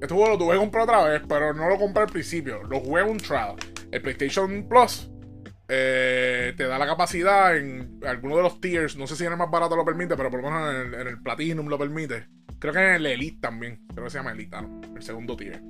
Este 0.01 0.13
juego 0.13 0.29
lo 0.29 0.37
tuve 0.37 0.53
que 0.53 0.59
comprar 0.59 0.83
otra 0.83 1.03
vez, 1.03 1.21
pero 1.27 1.53
no 1.53 1.69
lo 1.69 1.77
compré 1.77 2.03
al 2.03 2.09
principio. 2.09 2.63
Lo 2.63 2.79
jugué 2.79 3.03
un 3.03 3.17
trial. 3.17 3.55
El 3.91 4.01
PlayStation 4.01 4.67
Plus 4.67 5.11
eh, 5.67 6.53
te 6.57 6.65
da 6.65 6.77
la 6.77 6.85
capacidad 6.85 7.55
en 7.55 7.99
alguno 8.05 8.37
de 8.37 8.43
los 8.43 8.59
tiers. 8.59 8.97
No 8.97 9.07
sé 9.07 9.15
si 9.15 9.25
en 9.25 9.33
el 9.33 9.37
más 9.37 9.51
barato 9.51 9.75
lo 9.75 9.85
permite, 9.85 10.17
pero 10.17 10.29
por 10.31 10.41
lo 10.41 10.49
menos 10.49 10.93
en 10.93 11.07
el, 11.07 11.21
Platinum 11.21 11.67
lo 11.67 11.77
permite. 11.77 12.27
Creo 12.59 12.73
que 12.73 12.79
en 12.79 12.95
el 12.95 13.05
Elite 13.05 13.39
también. 13.39 13.85
Creo 13.93 14.05
que 14.05 14.09
se 14.09 14.17
llama 14.17 14.31
Elite, 14.31 14.61
¿no? 14.61 14.81
El 14.95 15.03
segundo 15.03 15.37
tier. 15.37 15.61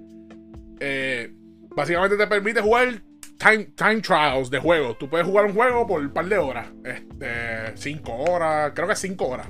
Eh, 0.80 1.32
básicamente 1.76 2.18
te 2.18 2.28
permite 2.28 2.62
jugar 2.62 3.02
time, 3.42 4.02
trials 4.02 4.50
de 4.50 4.60
juegos. 4.60 4.98
Tú 4.98 5.10
puedes 5.10 5.26
jugar 5.26 5.46
un 5.46 5.54
juego 5.54 5.88
por 5.88 6.02
un 6.02 6.14
par 6.14 6.26
de 6.26 6.38
horas. 6.38 6.68
Este, 6.84 7.76
5 7.76 8.12
horas, 8.14 8.72
creo 8.76 8.88
que 8.88 8.96
5 8.96 9.28
horas. 9.28 9.48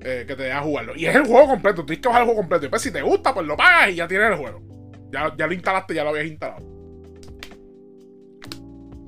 Eh, 0.00 0.24
que 0.26 0.36
te 0.36 0.44
deja 0.44 0.60
jugarlo. 0.60 0.94
Y 0.96 1.06
es 1.06 1.14
el 1.14 1.26
juego 1.26 1.48
completo. 1.48 1.84
Tienes 1.84 2.02
que 2.02 2.08
bajar 2.08 2.22
el 2.22 2.26
juego 2.26 2.40
completo. 2.40 2.62
Y 2.62 2.66
después, 2.66 2.82
si 2.82 2.90
te 2.90 3.02
gusta, 3.02 3.32
pues 3.32 3.46
lo 3.46 3.56
pagas 3.56 3.90
y 3.90 3.96
ya 3.96 4.08
tienes 4.08 4.30
el 4.30 4.36
juego. 4.36 4.62
Ya, 5.10 5.34
ya 5.36 5.46
lo 5.46 5.52
instalaste, 5.54 5.94
ya 5.94 6.04
lo 6.04 6.10
habías 6.10 6.26
instalado. 6.26 6.62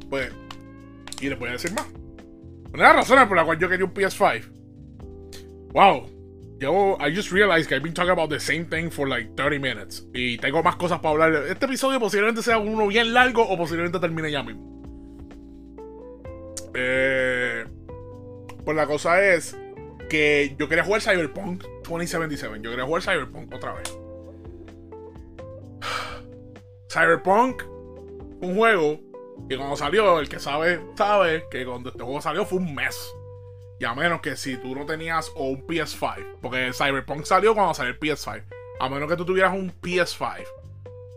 Pues, 0.08 0.32
y 1.20 1.28
les 1.28 1.38
voy 1.38 1.48
a 1.48 1.52
decir 1.52 1.72
más. 1.72 1.86
Una 2.72 2.88
de 2.88 2.94
las 2.94 2.96
razones 2.96 3.26
por 3.26 3.36
la 3.36 3.44
cual 3.44 3.58
yo 3.58 3.68
quería 3.68 3.84
un 3.84 3.92
PS5. 3.92 4.52
Wow, 5.72 6.15
yo, 6.58 6.96
I 7.00 7.14
just 7.14 7.30
realized 7.32 7.68
que 7.68 7.74
I've 7.74 7.82
been 7.82 7.92
talking 7.92 8.12
about 8.12 8.30
the 8.30 8.40
same 8.40 8.66
thing 8.66 8.90
for 8.90 9.08
like 9.08 9.30
30 9.36 9.58
minutes. 9.58 10.06
Y 10.14 10.38
tengo 10.38 10.62
más 10.62 10.76
cosas 10.76 11.00
para 11.00 11.12
hablar. 11.12 11.46
Este 11.48 11.66
episodio 11.66 12.00
posiblemente 12.00 12.42
sea 12.42 12.58
uno 12.58 12.86
bien 12.86 13.12
largo 13.12 13.42
o 13.42 13.56
posiblemente 13.56 13.98
termine 13.98 14.30
ya 14.30 14.42
mismo. 14.42 14.76
Eh, 16.74 17.64
pues 18.64 18.76
la 18.76 18.86
cosa 18.86 19.22
es 19.22 19.56
que 20.08 20.54
yo 20.58 20.68
quería 20.68 20.84
jugar 20.84 21.02
Cyberpunk 21.02 21.64
2077. 21.88 22.60
Yo 22.62 22.70
quería 22.70 22.84
jugar 22.84 23.02
Cyberpunk 23.02 23.54
otra 23.54 23.74
vez. 23.74 23.98
Cyberpunk, 26.88 27.62
un 28.40 28.56
juego 28.56 29.00
que 29.48 29.56
cuando 29.56 29.76
salió, 29.76 30.18
el 30.20 30.28
que 30.28 30.38
sabe, 30.38 30.80
sabe 30.96 31.44
que 31.50 31.66
cuando 31.66 31.90
este 31.90 32.02
juego 32.02 32.20
salió 32.20 32.46
fue 32.46 32.58
un 32.58 32.74
mes. 32.74 33.14
Y 33.78 33.84
a 33.84 33.94
menos 33.94 34.20
que 34.20 34.36
si 34.36 34.56
tú 34.56 34.74
no 34.74 34.86
tenías 34.86 35.30
o 35.36 35.48
un 35.48 35.66
PS5, 35.66 36.38
porque 36.40 36.72
Cyberpunk 36.72 37.24
salió 37.24 37.54
cuando 37.54 37.74
salió 37.74 37.92
el 37.92 38.00
PS5. 38.00 38.44
A 38.80 38.88
menos 38.88 39.08
que 39.08 39.16
tú 39.16 39.24
tuvieras 39.24 39.54
un 39.54 39.72
PS5 39.80 40.44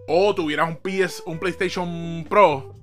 o 0.08 0.34
tuvieras 0.34 0.68
un 0.68 0.78
PS, 0.78 1.24
un 1.26 1.38
PlayStation 1.38 2.26
Pro, 2.28 2.74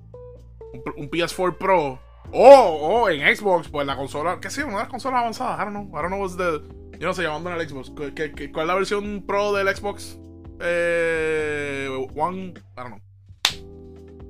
un, 0.97 1.11
PS4 1.11 1.57
Pro, 1.59 1.99
o, 2.31 3.09
en 3.11 3.37
Xbox, 3.37 3.69
pues 3.69 3.87
la 3.87 3.97
consola, 3.97 4.39
qué 4.41 4.49
sé, 4.49 4.63
una 4.63 4.75
de 4.75 4.79
las 4.81 4.89
consolas 4.89 5.21
avanzadas, 5.21 5.59
I 5.59 5.65
don't 5.65 5.89
know, 5.89 5.99
I 5.99 6.03
don't 6.03 6.09
know 6.09 6.21
what's 6.21 6.37
the, 6.37 6.99
yo 6.99 7.09
no 7.09 7.15
sé, 7.15 7.25
llamando 7.25 7.51
en 7.51 7.61
el 7.61 7.69
Xbox, 7.69 7.91
¿Qué, 8.15 8.53
cuál 8.53 8.65
es 8.65 8.69
la 8.69 8.75
versión 8.75 9.25
Pro 9.27 9.53
del 9.53 9.75
Xbox? 9.75 10.19
Eh, 10.61 11.89
One, 12.15 12.55
I 12.55 12.55
don't 12.77 12.89
know. 12.89 13.01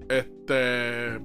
Este, 0.09 1.21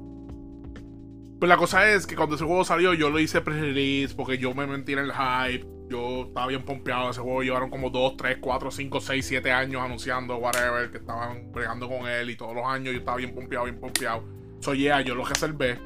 pues 1.42 1.50
la 1.50 1.58
cosa 1.58 1.90
es 1.90 2.06
que 2.06 2.16
cuando 2.16 2.36
ese 2.36 2.46
juego 2.46 2.64
salió, 2.64 2.94
yo 2.94 3.10
lo 3.10 3.18
hice 3.18 3.42
pre-release 3.42 4.14
porque 4.14 4.38
yo 4.38 4.54
me 4.54 4.68
mentí 4.68 4.94
en 4.94 5.00
el 5.00 5.12
hype. 5.12 5.66
Yo 5.90 6.26
estaba 6.28 6.46
bien 6.46 6.62
pompeado. 6.62 7.10
Ese 7.10 7.20
juego 7.20 7.42
llevaron 7.42 7.72
como 7.72 7.90
2, 7.90 8.16
3, 8.16 8.38
4, 8.40 8.70
5, 8.70 9.02
6, 9.02 9.26
7 9.26 9.52
años 9.52 9.82
anunciando, 9.82 10.38
whatever, 10.38 10.92
que 10.92 11.00
estaban 11.00 11.52
bregando 11.52 11.90
con 11.90 12.08
él. 12.08 12.30
Y 12.30 12.36
todos 12.36 12.54
los 12.54 12.64
años 12.64 12.94
yo 12.94 13.00
estaba 13.00 13.18
bien 13.18 13.34
pompeado, 13.34 13.66
bien 13.66 13.80
pompeado. 13.80 14.24
So, 14.60 14.76
yeah, 14.76 15.02
yo 15.02 15.16
lo 15.16 15.26
reservé. 15.26 15.80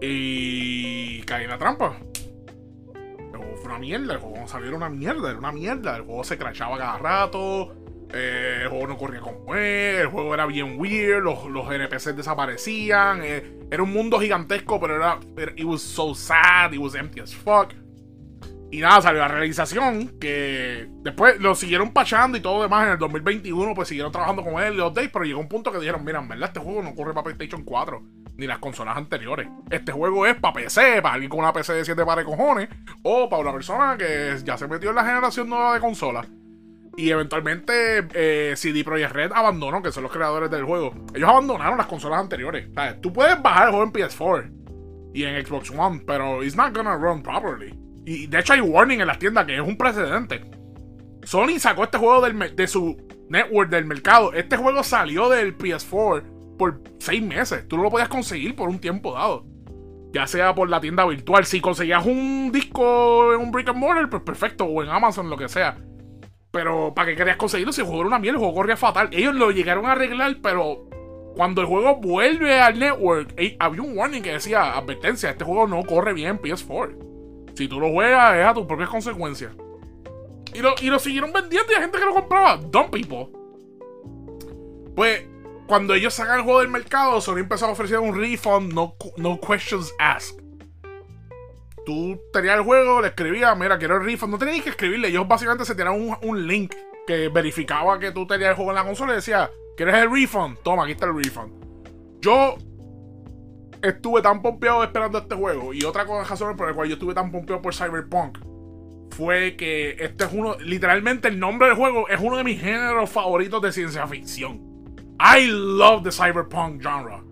Y 0.00 1.20
caí 1.22 1.42
en 1.42 1.50
la 1.50 1.58
trampa. 1.58 1.98
El 2.94 3.38
juego 3.38 3.56
fue 3.56 3.64
una 3.64 3.80
mierda. 3.80 4.14
El 4.14 4.20
juego 4.20 4.46
salió 4.46 4.68
era 4.68 4.76
una 4.76 4.88
mierda. 4.88 5.30
Era 5.30 5.38
una 5.40 5.50
mierda. 5.50 5.96
El 5.96 6.02
juego 6.02 6.22
se 6.22 6.38
crachaba 6.38 6.78
cada 6.78 6.98
rato. 6.98 7.74
Eh, 8.12 8.60
el 8.62 8.68
juego 8.68 8.86
no 8.86 8.96
corría 8.96 9.20
como 9.20 9.54
él, 9.54 9.96
el 9.96 10.06
juego 10.06 10.32
era 10.32 10.46
bien 10.46 10.78
weird, 10.78 11.22
los, 11.22 11.46
los 11.46 11.70
NPCs 11.70 12.16
desaparecían. 12.16 13.20
eh, 13.22 13.58
era 13.70 13.82
un 13.82 13.92
mundo 13.92 14.18
gigantesco, 14.18 14.80
pero 14.80 14.96
era. 14.96 15.18
It 15.56 15.64
was 15.64 15.82
so 15.82 16.14
sad, 16.14 16.72
it 16.72 16.80
was 16.80 16.94
empty 16.94 17.20
as 17.20 17.34
fuck. 17.34 17.74
Y 18.70 18.80
nada, 18.80 19.00
salió 19.00 19.20
la 19.20 19.28
realización 19.28 20.18
que 20.20 20.88
después 21.02 21.40
lo 21.40 21.54
siguieron 21.54 21.92
pachando 21.92 22.36
y 22.36 22.40
todo 22.40 22.62
demás. 22.62 22.86
En 22.86 22.92
el 22.92 22.98
2021, 22.98 23.74
pues 23.74 23.88
siguieron 23.88 24.12
trabajando 24.12 24.42
con 24.42 24.62
él 24.62 24.76
los 24.76 24.92
days, 24.92 25.10
pero 25.10 25.24
llegó 25.24 25.40
un 25.40 25.48
punto 25.48 25.72
que 25.72 25.78
dijeron: 25.78 26.04
Mira, 26.04 26.18
en 26.18 26.28
verdad, 26.28 26.48
este 26.48 26.60
juego 26.60 26.82
no 26.82 26.94
corre 26.94 27.14
para 27.14 27.24
PlayStation 27.24 27.64
4 27.64 28.02
ni 28.36 28.46
las 28.46 28.58
consolas 28.58 28.96
anteriores. 28.96 29.48
Este 29.68 29.90
juego 29.90 30.24
es 30.26 30.36
para 30.36 30.54
PC, 30.54 31.02
para 31.02 31.14
alguien 31.14 31.28
con 31.28 31.40
una 31.40 31.52
PC 31.52 31.72
de 31.72 31.84
7 31.84 32.04
pares 32.04 32.24
cojones, 32.24 32.68
o 33.02 33.28
para 33.28 33.42
una 33.42 33.52
persona 33.52 33.96
que 33.98 34.36
ya 34.44 34.56
se 34.56 34.68
metió 34.68 34.90
en 34.90 34.96
la 34.96 35.04
generación 35.04 35.48
nueva 35.48 35.74
de 35.74 35.80
consolas. 35.80 36.26
Y 36.98 37.12
eventualmente 37.12 38.08
eh, 38.12 38.56
CD 38.56 38.82
Projekt 38.82 39.12
Red 39.12 39.30
abandonó, 39.32 39.80
que 39.80 39.92
son 39.92 40.02
los 40.02 40.10
creadores 40.10 40.50
del 40.50 40.64
juego. 40.64 40.92
Ellos 41.14 41.28
abandonaron 41.28 41.78
las 41.78 41.86
consolas 41.86 42.18
anteriores. 42.18 42.70
Tú 43.00 43.12
puedes 43.12 43.40
bajar 43.40 43.68
el 43.68 43.70
juego 43.70 43.84
en 43.84 43.92
PS4 43.92 45.12
y 45.14 45.22
en 45.22 45.46
Xbox 45.46 45.70
One, 45.70 46.02
pero 46.04 46.42
it's 46.42 46.56
not 46.56 46.76
gonna 46.76 46.96
run 46.96 47.22
properly. 47.22 47.72
Y 48.04 48.26
de 48.26 48.40
hecho 48.40 48.52
hay 48.54 48.60
warning 48.60 49.00
en 49.00 49.06
las 49.06 49.20
tiendas 49.20 49.46
que 49.46 49.54
es 49.54 49.60
un 49.60 49.78
precedente. 49.78 50.40
Sony 51.22 51.60
sacó 51.60 51.84
este 51.84 51.98
juego 51.98 52.20
del 52.20 52.56
de 52.56 52.66
su 52.66 52.96
network 53.28 53.70
del 53.70 53.84
mercado. 53.84 54.32
Este 54.32 54.56
juego 54.56 54.82
salió 54.82 55.28
del 55.28 55.56
PS4 55.56 56.56
por 56.58 56.82
6 56.98 57.22
meses. 57.22 57.68
Tú 57.68 57.76
no 57.76 57.84
lo 57.84 57.90
podías 57.90 58.08
conseguir 58.08 58.56
por 58.56 58.68
un 58.68 58.80
tiempo 58.80 59.12
dado. 59.14 59.46
Ya 60.12 60.26
sea 60.26 60.52
por 60.52 60.68
la 60.68 60.80
tienda 60.80 61.06
virtual. 61.06 61.44
Si 61.44 61.60
conseguías 61.60 62.04
un 62.04 62.50
disco 62.50 63.34
en 63.34 63.40
un 63.40 63.52
brick 63.52 63.68
and 63.68 63.78
mortar, 63.78 64.10
pues 64.10 64.24
perfecto. 64.24 64.64
O 64.64 64.82
en 64.82 64.88
Amazon, 64.88 65.30
lo 65.30 65.36
que 65.36 65.48
sea. 65.48 65.78
Pero, 66.50 66.94
¿para 66.94 67.08
qué 67.08 67.16
querías 67.16 67.36
conseguirlo? 67.36 67.72
Si 67.72 67.80
el 67.80 67.86
juego 67.86 68.02
era 68.02 68.08
una 68.08 68.18
mierda, 68.18 68.36
el 68.36 68.40
juego 68.40 68.54
corría 68.54 68.76
fatal. 68.76 69.10
Ellos 69.12 69.34
lo 69.34 69.50
llegaron 69.50 69.86
a 69.86 69.92
arreglar, 69.92 70.38
pero 70.42 70.88
cuando 71.36 71.60
el 71.60 71.66
juego 71.66 71.96
vuelve 71.96 72.58
al 72.58 72.78
network, 72.78 73.34
había 73.58 73.82
un 73.82 73.96
warning 73.96 74.22
que 74.22 74.32
decía: 74.32 74.76
advertencia, 74.76 75.30
este 75.30 75.44
juego 75.44 75.66
no 75.66 75.82
corre 75.84 76.14
bien 76.14 76.30
en 76.30 76.40
PS4. 76.40 77.54
Si 77.54 77.68
tú 77.68 77.80
lo 77.80 77.90
juegas, 77.90 78.36
es 78.36 78.46
a 78.46 78.54
tus 78.54 78.66
propias 78.66 78.88
consecuencias. 78.88 79.52
Y 80.54 80.60
lo, 80.60 80.74
y 80.80 80.86
lo 80.86 80.98
siguieron 80.98 81.32
vendiendo 81.32 81.70
y 81.70 81.74
hay 81.74 81.82
gente 81.82 81.98
que 81.98 82.04
lo 82.04 82.14
compraba. 82.14 82.56
Dumb 82.56 82.90
people. 82.90 83.28
Pues, 84.96 85.26
cuando 85.66 85.94
ellos 85.94 86.14
sacan 86.14 86.38
el 86.38 86.44
juego 86.44 86.60
del 86.60 86.68
mercado, 86.68 87.20
Sony 87.20 87.38
empezó 87.38 87.66
a 87.66 87.70
ofrecer 87.70 87.98
un 87.98 88.18
refund, 88.18 88.72
no, 88.72 88.96
no 89.18 89.38
questions 89.38 89.92
asked. 89.98 90.42
Tú 91.88 92.20
tenías 92.34 92.58
el 92.58 92.64
juego, 92.64 93.00
le 93.00 93.08
escribías, 93.08 93.56
mira, 93.56 93.78
quiero 93.78 93.96
el 93.96 94.04
refund. 94.04 94.30
No 94.30 94.38
tenías 94.38 94.62
que 94.62 94.68
escribirle, 94.68 95.08
ellos 95.08 95.26
básicamente 95.26 95.64
se 95.64 95.74
tiraron 95.74 96.02
un, 96.02 96.16
un 96.20 96.46
link 96.46 96.74
que 97.06 97.30
verificaba 97.30 97.98
que 97.98 98.12
tú 98.12 98.26
tenías 98.26 98.50
el 98.50 98.56
juego 98.56 98.72
en 98.72 98.74
la 98.74 98.84
consola 98.84 99.12
y 99.12 99.14
decía, 99.14 99.50
¿quieres 99.74 99.94
el 99.94 100.12
refund? 100.12 100.58
Toma, 100.62 100.82
aquí 100.82 100.92
está 100.92 101.06
el 101.06 101.16
refund. 101.16 101.50
Yo 102.20 102.58
estuve 103.80 104.20
tan 104.20 104.42
pompeado 104.42 104.84
esperando 104.84 105.16
este 105.16 105.34
juego. 105.34 105.72
Y 105.72 105.82
otra 105.84 106.04
razón 106.04 106.58
por 106.58 106.68
la 106.68 106.74
cual 106.74 106.88
yo 106.88 106.96
estuve 106.96 107.14
tan 107.14 107.32
pompeado 107.32 107.62
por 107.62 107.74
Cyberpunk 107.74 108.36
fue 109.12 109.56
que 109.56 109.96
este 109.98 110.24
es 110.24 110.30
uno, 110.34 110.58
literalmente 110.58 111.28
el 111.28 111.40
nombre 111.40 111.68
del 111.68 111.76
juego 111.78 112.06
es 112.10 112.20
uno 112.20 112.36
de 112.36 112.44
mis 112.44 112.60
géneros 112.60 113.08
favoritos 113.08 113.62
de 113.62 113.72
ciencia 113.72 114.06
ficción. 114.06 114.60
I 115.18 115.46
love 115.46 116.02
the 116.02 116.12
cyberpunk 116.12 116.82
genre. 116.82 117.27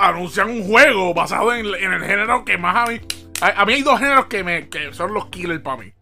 Anuncian 0.00 0.50
un 0.50 0.64
juego 0.64 1.14
basado 1.14 1.52
en, 1.54 1.66
el 1.66 2.02
género 2.02 2.44
que 2.44 2.58
más 2.58 2.76
a 2.76 2.92
mí. 2.92 3.00
A, 3.40 3.62
a 3.62 3.66
mí 3.66 3.74
hay 3.74 3.82
dos 3.82 3.98
géneros 3.98 4.26
que, 4.26 4.44
me, 4.44 4.68
que 4.68 4.92
son 4.92 5.12
los 5.12 5.26
killers 5.26 5.60
para 5.60 5.82
mí. 5.82 5.92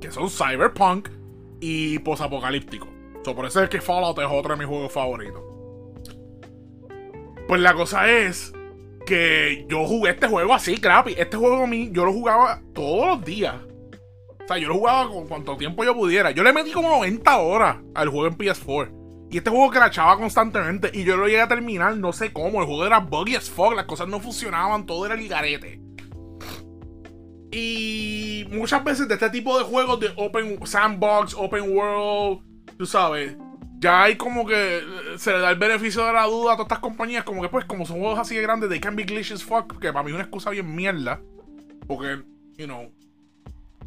Que 0.00 0.10
son 0.10 0.30
cyberpunk 0.30 1.08
y 1.60 1.98
posapocalíptico. 1.98 2.88
So, 3.24 3.34
por 3.34 3.46
eso 3.46 3.62
es 3.62 3.68
que 3.68 3.80
Fallout 3.80 4.18
es 4.18 4.26
otro 4.30 4.54
de 4.54 4.58
mis 4.58 4.68
juegos 4.68 4.92
favoritos. 4.92 5.42
Pues 7.46 7.60
la 7.60 7.74
cosa 7.74 8.10
es 8.10 8.52
que 9.06 9.66
yo 9.68 9.86
jugué 9.86 10.10
este 10.10 10.28
juego 10.28 10.54
así, 10.54 10.78
crappy. 10.78 11.14
Este 11.16 11.36
juego 11.36 11.64
a 11.64 11.66
mí, 11.66 11.90
yo 11.92 12.04
lo 12.04 12.12
jugaba 12.12 12.62
todos 12.74 13.06
los 13.06 13.24
días. 13.24 13.56
O 14.44 14.46
sea, 14.46 14.58
yo 14.58 14.68
lo 14.68 14.74
jugaba 14.74 15.10
con 15.10 15.26
cuanto 15.26 15.56
tiempo 15.56 15.84
yo 15.84 15.94
pudiera. 15.94 16.30
Yo 16.30 16.42
le 16.42 16.52
metí 16.52 16.72
como 16.72 16.88
90 16.88 17.38
horas 17.38 17.76
al 17.94 18.08
juego 18.08 18.26
en 18.28 18.38
PS4. 18.38 18.97
Y 19.30 19.38
este 19.38 19.50
juego 19.50 19.70
crachaba 19.70 20.16
constantemente. 20.16 20.90
Y 20.92 21.04
yo 21.04 21.16
lo 21.16 21.26
llegué 21.26 21.40
a 21.40 21.48
terminar, 21.48 21.96
no 21.96 22.12
sé 22.12 22.32
cómo. 22.32 22.60
El 22.60 22.66
juego 22.66 22.86
era 22.86 22.98
buggy 22.98 23.36
as 23.36 23.50
fuck. 23.50 23.74
Las 23.74 23.84
cosas 23.84 24.08
no 24.08 24.20
funcionaban. 24.20 24.86
Todo 24.86 25.06
era 25.06 25.14
el 25.14 25.28
garete. 25.28 25.80
Y 27.50 28.46
muchas 28.50 28.84
veces 28.84 29.08
de 29.08 29.14
este 29.14 29.30
tipo 29.30 29.58
de 29.58 29.64
juegos 29.64 30.00
de 30.00 30.12
Open 30.16 30.66
Sandbox, 30.66 31.34
Open 31.34 31.74
World, 31.74 32.40
tú 32.76 32.84
sabes, 32.84 33.36
ya 33.78 34.02
hay 34.02 34.16
como 34.16 34.44
que 34.44 34.78
eh, 34.78 34.82
se 35.16 35.32
le 35.32 35.38
da 35.38 35.50
el 35.50 35.58
beneficio 35.58 36.04
de 36.04 36.12
la 36.12 36.24
duda 36.24 36.52
a 36.52 36.56
todas 36.56 36.66
estas 36.66 36.80
compañías. 36.80 37.24
Como 37.24 37.42
que, 37.42 37.48
pues, 37.48 37.64
como 37.64 37.86
son 37.86 38.00
juegos 38.00 38.18
así 38.18 38.34
de 38.34 38.42
grandes, 38.42 38.68
they 38.68 38.80
can 38.80 38.96
be 38.96 39.04
glitchy 39.04 39.34
as 39.34 39.44
fuck. 39.44 39.78
Que 39.78 39.92
para 39.92 40.02
mí 40.02 40.10
es 40.10 40.14
una 40.14 40.24
excusa 40.24 40.50
bien 40.50 40.74
mierda. 40.74 41.20
Porque, 41.86 42.22
you 42.56 42.66
know, 42.66 42.92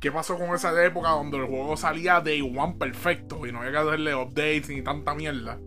¿qué 0.01 0.11
pasó 0.11 0.35
con 0.37 0.53
esa 0.53 0.83
época 0.83 1.09
donde 1.11 1.37
el 1.37 1.45
juego 1.45 1.77
salía 1.77 2.19
day 2.19 2.41
one 2.41 2.75
perfecto 2.77 3.45
y 3.45 3.51
no 3.51 3.59
había 3.59 3.71
que 3.71 3.77
hacerle 3.77 4.15
updates 4.15 4.69
ni 4.69 4.81
tanta 4.81 5.13
mierda? 5.13 5.59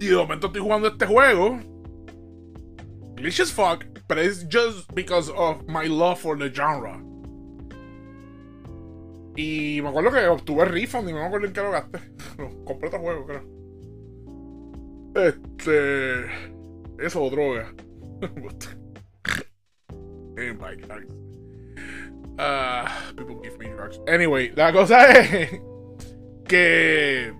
Y 0.00 0.06
de 0.06 0.16
momento 0.16 0.48
estoy 0.48 0.60
jugando 0.60 0.88
este 0.88 1.06
juego. 1.06 1.58
Glitch 3.14 3.40
as 3.40 3.52
fuck, 3.52 3.84
but 4.08 4.18
it's 4.18 4.44
just 4.50 4.92
because 4.94 5.32
of 5.34 5.66
my 5.68 5.86
love 5.86 6.18
for 6.20 6.36
the 6.36 6.50
genre. 6.50 7.00
Y 9.36 9.80
me 9.80 9.88
acuerdo 9.88 10.10
que 10.10 10.26
obtuve 10.26 10.64
refund 10.64 11.08
y 11.08 11.12
me 11.12 11.22
acuerdo 11.22 11.46
en 11.46 11.52
qué 11.52 11.62
lo 11.62 11.70
gasté. 11.70 11.98
No, 12.38 12.50
compré 12.64 12.88
otro 12.88 13.00
juego, 13.00 13.26
creo. 13.26 13.44
Este. 15.14 16.26
Eso 16.98 17.30
droga. 17.30 17.72
Eh, 20.38 20.52
my 20.52 20.76
drugs. 20.76 21.25
Ah, 22.38 23.10
people 23.16 23.36
give 23.42 23.56
me 23.58 23.70
drugs. 23.74 24.00
Anyway, 24.06 24.52
la 24.54 24.72
cosa 24.72 25.10
es 25.18 25.60
que 26.46 27.32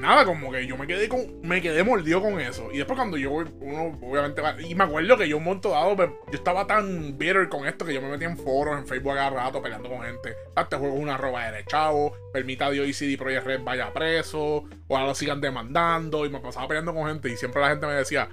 nada, 0.00 0.24
como 0.26 0.52
que 0.52 0.66
yo 0.66 0.76
me 0.76 0.86
quedé 0.86 1.08
con, 1.08 1.40
me 1.42 1.62
quedé 1.62 1.82
mordido 1.82 2.20
con 2.20 2.38
eso. 2.40 2.68
Y 2.72 2.76
después 2.78 2.96
cuando 2.96 3.16
yo 3.16 3.30
uno 3.32 3.98
obviamente 4.02 4.42
va- 4.42 4.60
y 4.60 4.74
me 4.74 4.84
acuerdo 4.84 5.16
que 5.16 5.28
yo 5.28 5.38
un 5.38 5.44
momento 5.44 5.70
dado 5.70 5.96
yo 5.96 6.12
estaba 6.32 6.66
tan 6.66 7.16
bitter 7.16 7.48
con 7.48 7.66
esto 7.66 7.84
que 7.86 7.94
yo 7.94 8.02
me 8.02 8.10
metí 8.10 8.24
en 8.26 8.36
foros, 8.36 8.78
en 8.78 8.86
Facebook 8.86 9.12
a 9.12 9.16
cada 9.16 9.30
rato 9.30 9.62
peleando 9.62 9.88
con 9.88 10.02
gente. 10.02 10.34
"Ah, 10.56 10.62
Este 10.62 10.76
juego 10.76 10.96
es 10.96 11.02
una 11.02 11.16
roba 11.16 11.50
de 11.50 11.64
chavo, 11.64 12.14
permita 12.32 12.66
a 12.66 12.70
Dios 12.70 12.86
y 12.86 12.92
CD 12.92 13.16
Projekt 13.16 13.46
Red 13.46 13.60
vaya 13.64 13.92
preso, 13.92 14.64
o 14.88 14.96
ahora 14.96 15.06
lo 15.08 15.14
sigan 15.14 15.40
demandando, 15.40 16.26
y 16.26 16.30
me 16.30 16.38
pasaba 16.40 16.68
peleando 16.68 16.92
con 16.94 17.06
gente 17.08 17.30
y 17.30 17.36
siempre 17.36 17.62
la 17.62 17.70
gente 17.70 17.86
me 17.86 17.94
decía, 17.94 18.28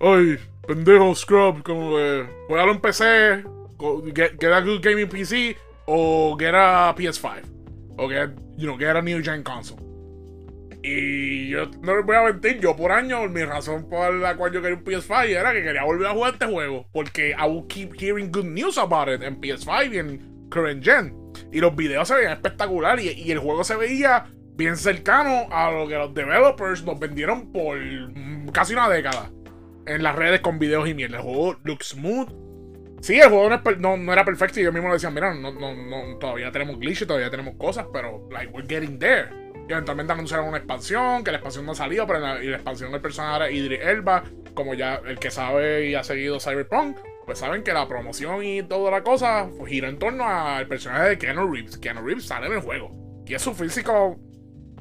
ay, 0.00 0.38
pendejo 0.66 1.14
Scrub, 1.14 1.62
como 1.62 1.96
que 1.96 2.26
juegalo 2.48 2.72
en 2.72 2.80
PC, 2.80 3.44
get, 4.14 4.42
a 4.42 4.60
good 4.60 4.82
gaming 4.82 5.08
PC, 5.08 5.56
o 5.86 6.36
get 6.36 6.54
a 6.54 6.94
PS5, 6.96 7.42
o 7.98 8.08
get, 8.08 8.30
you 8.56 8.66
know, 8.66 8.76
get 8.76 8.96
a 8.96 9.02
new 9.02 9.22
gen 9.22 9.42
console. 9.42 9.80
Y 10.86 11.48
yo 11.48 11.70
no 11.80 11.96
les 11.96 12.04
voy 12.04 12.16
a 12.16 12.22
mentir, 12.24 12.60
yo 12.60 12.76
por 12.76 12.92
años, 12.92 13.30
mi 13.30 13.42
razón 13.42 13.88
por 13.88 14.12
la 14.14 14.36
cual 14.36 14.52
yo 14.52 14.60
quería 14.60 14.76
un 14.76 14.84
PS5 14.84 15.28
era 15.28 15.52
que 15.54 15.62
quería 15.62 15.82
volver 15.82 16.08
a 16.08 16.12
jugar 16.12 16.34
este 16.34 16.44
juego. 16.44 16.86
Porque 16.92 17.30
I 17.30 17.48
will 17.48 17.66
keep 17.68 17.94
hearing 17.98 18.30
good 18.30 18.44
news 18.44 18.76
about 18.76 19.08
it 19.08 19.22
en 19.22 19.40
PS5 19.40 19.94
y 19.94 19.98
en 19.98 20.48
current 20.50 20.84
gen. 20.84 21.16
Y 21.50 21.60
los 21.60 21.74
videos 21.74 22.06
se 22.06 22.14
veían 22.14 22.32
espectacular 22.32 23.00
y, 23.00 23.12
y 23.12 23.30
el 23.30 23.38
juego 23.38 23.64
se 23.64 23.76
veía 23.76 24.26
bien 24.56 24.76
cercano 24.76 25.46
a 25.50 25.70
lo 25.70 25.88
que 25.88 25.96
los 25.96 26.12
developers 26.12 26.84
nos 26.84 26.98
vendieron 26.98 27.50
por 27.50 27.78
casi 28.52 28.74
una 28.74 28.90
década. 28.90 29.30
En 29.86 30.02
las 30.02 30.14
redes 30.14 30.40
con 30.40 30.58
videos 30.58 30.86
y 30.86 30.92
mierda. 30.92 31.16
El 31.16 31.22
juego 31.22 31.56
looks 31.64 31.88
smooth. 31.88 32.43
Sí, 33.04 33.20
el 33.20 33.28
juego 33.28 33.50
no, 33.50 33.96
no- 33.98 34.12
era 34.14 34.24
perfecto 34.24 34.60
y 34.60 34.62
yo 34.62 34.72
mismo 34.72 34.88
le 34.88 34.94
decía, 34.94 35.10
mira, 35.10 35.34
no, 35.34 35.52
no, 35.52 35.74
no, 35.74 36.16
todavía 36.16 36.50
tenemos 36.50 36.78
glitches, 36.78 37.06
todavía 37.06 37.30
tenemos 37.30 37.54
cosas, 37.56 37.86
pero 37.92 38.26
like, 38.30 38.50
we're 38.50 38.66
getting 38.66 38.98
there. 38.98 39.28
Y 39.68 39.72
eventualmente 39.72 40.14
anunciaron 40.14 40.48
una 40.48 40.56
expansión, 40.56 41.22
que 41.22 41.30
la 41.30 41.36
expansión 41.36 41.66
no 41.66 41.72
ha 41.72 41.74
salido, 41.74 42.06
pero 42.06 42.20
la, 42.20 42.42
y 42.42 42.46
la 42.46 42.56
expansión 42.56 42.92
del 42.92 43.02
personaje 43.02 43.36
era 43.36 43.50
Idris 43.50 43.80
Elba, 43.82 44.24
como 44.54 44.72
ya 44.72 45.02
el 45.06 45.18
que 45.18 45.30
sabe 45.30 45.90
y 45.90 45.94
ha 45.94 46.02
seguido 46.02 46.40
Cyberpunk, 46.40 46.96
pues 47.26 47.40
saben 47.40 47.62
que 47.62 47.74
la 47.74 47.86
promoción 47.86 48.42
y 48.42 48.62
toda 48.62 48.90
la 48.90 49.02
cosa 49.02 49.50
pues, 49.58 49.70
gira 49.70 49.90
en 49.90 49.98
torno 49.98 50.24
al 50.26 50.66
personaje 50.66 51.10
de 51.10 51.18
Keanu 51.18 51.52
Reeves. 51.52 51.76
Keanu 51.76 52.00
Reeves 52.06 52.24
sale 52.24 52.46
en 52.46 52.54
el 52.54 52.60
juego. 52.60 52.90
Y 53.26 53.34
es 53.34 53.42
su 53.42 53.52
físico 53.52 54.18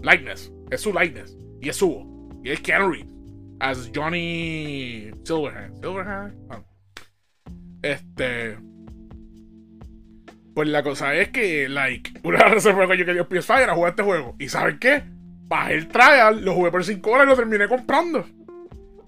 likeness, 0.02 0.50
es 0.72 0.80
su 0.80 0.94
likeness, 0.98 1.38
y 1.60 1.68
es 1.68 1.76
su, 1.76 2.40
y 2.42 2.52
es 2.52 2.62
Keanu 2.62 2.90
Reeves. 2.90 3.14
As 3.60 3.92
Johnny 3.94 5.12
Silverhand. 5.26 5.76
Silverhand? 5.84 6.34
Ah. 6.50 6.64
Este. 7.84 8.58
Pues 10.56 10.68
la 10.70 10.84
cosa 10.84 11.14
es 11.16 11.30
que, 11.30 11.68
like, 11.68 12.14
una 12.24 12.40
las 12.40 12.54
razones 12.54 12.76
por 12.76 12.88
las 12.88 12.92
que 12.92 12.98
yo 12.98 13.06
quería 13.06 13.28
PS5 13.28 13.64
era 13.64 13.76
jugar 13.76 13.92
este 13.92 14.04
juego. 14.04 14.36
¿Y 14.40 14.50
saben 14.50 14.80
qué? 14.80 15.04
Bajé 15.48 15.74
el 15.76 15.88
trial, 15.88 16.44
lo 16.44 16.54
jugué 16.54 16.72
por 16.72 16.84
5 16.84 17.12
horas 17.12 17.26
y 17.26 17.30
lo 17.30 17.36
terminé 17.36 17.68
comprando. 17.68 18.26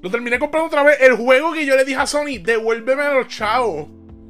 Lo 0.01 0.11
terminé 0.11 0.38
comprando 0.38 0.67
otra 0.67 0.84
vez. 0.84 0.97
El 1.01 1.13
juego 1.15 1.53
que 1.53 1.65
yo 1.65 1.76
le 1.76 1.86
dije 1.86 1.99
a 1.99 2.05
Sony, 2.05 2.39
devuélveme 2.43 3.01
a 3.01 3.13
los 3.13 3.28
chavos. 3.28 3.88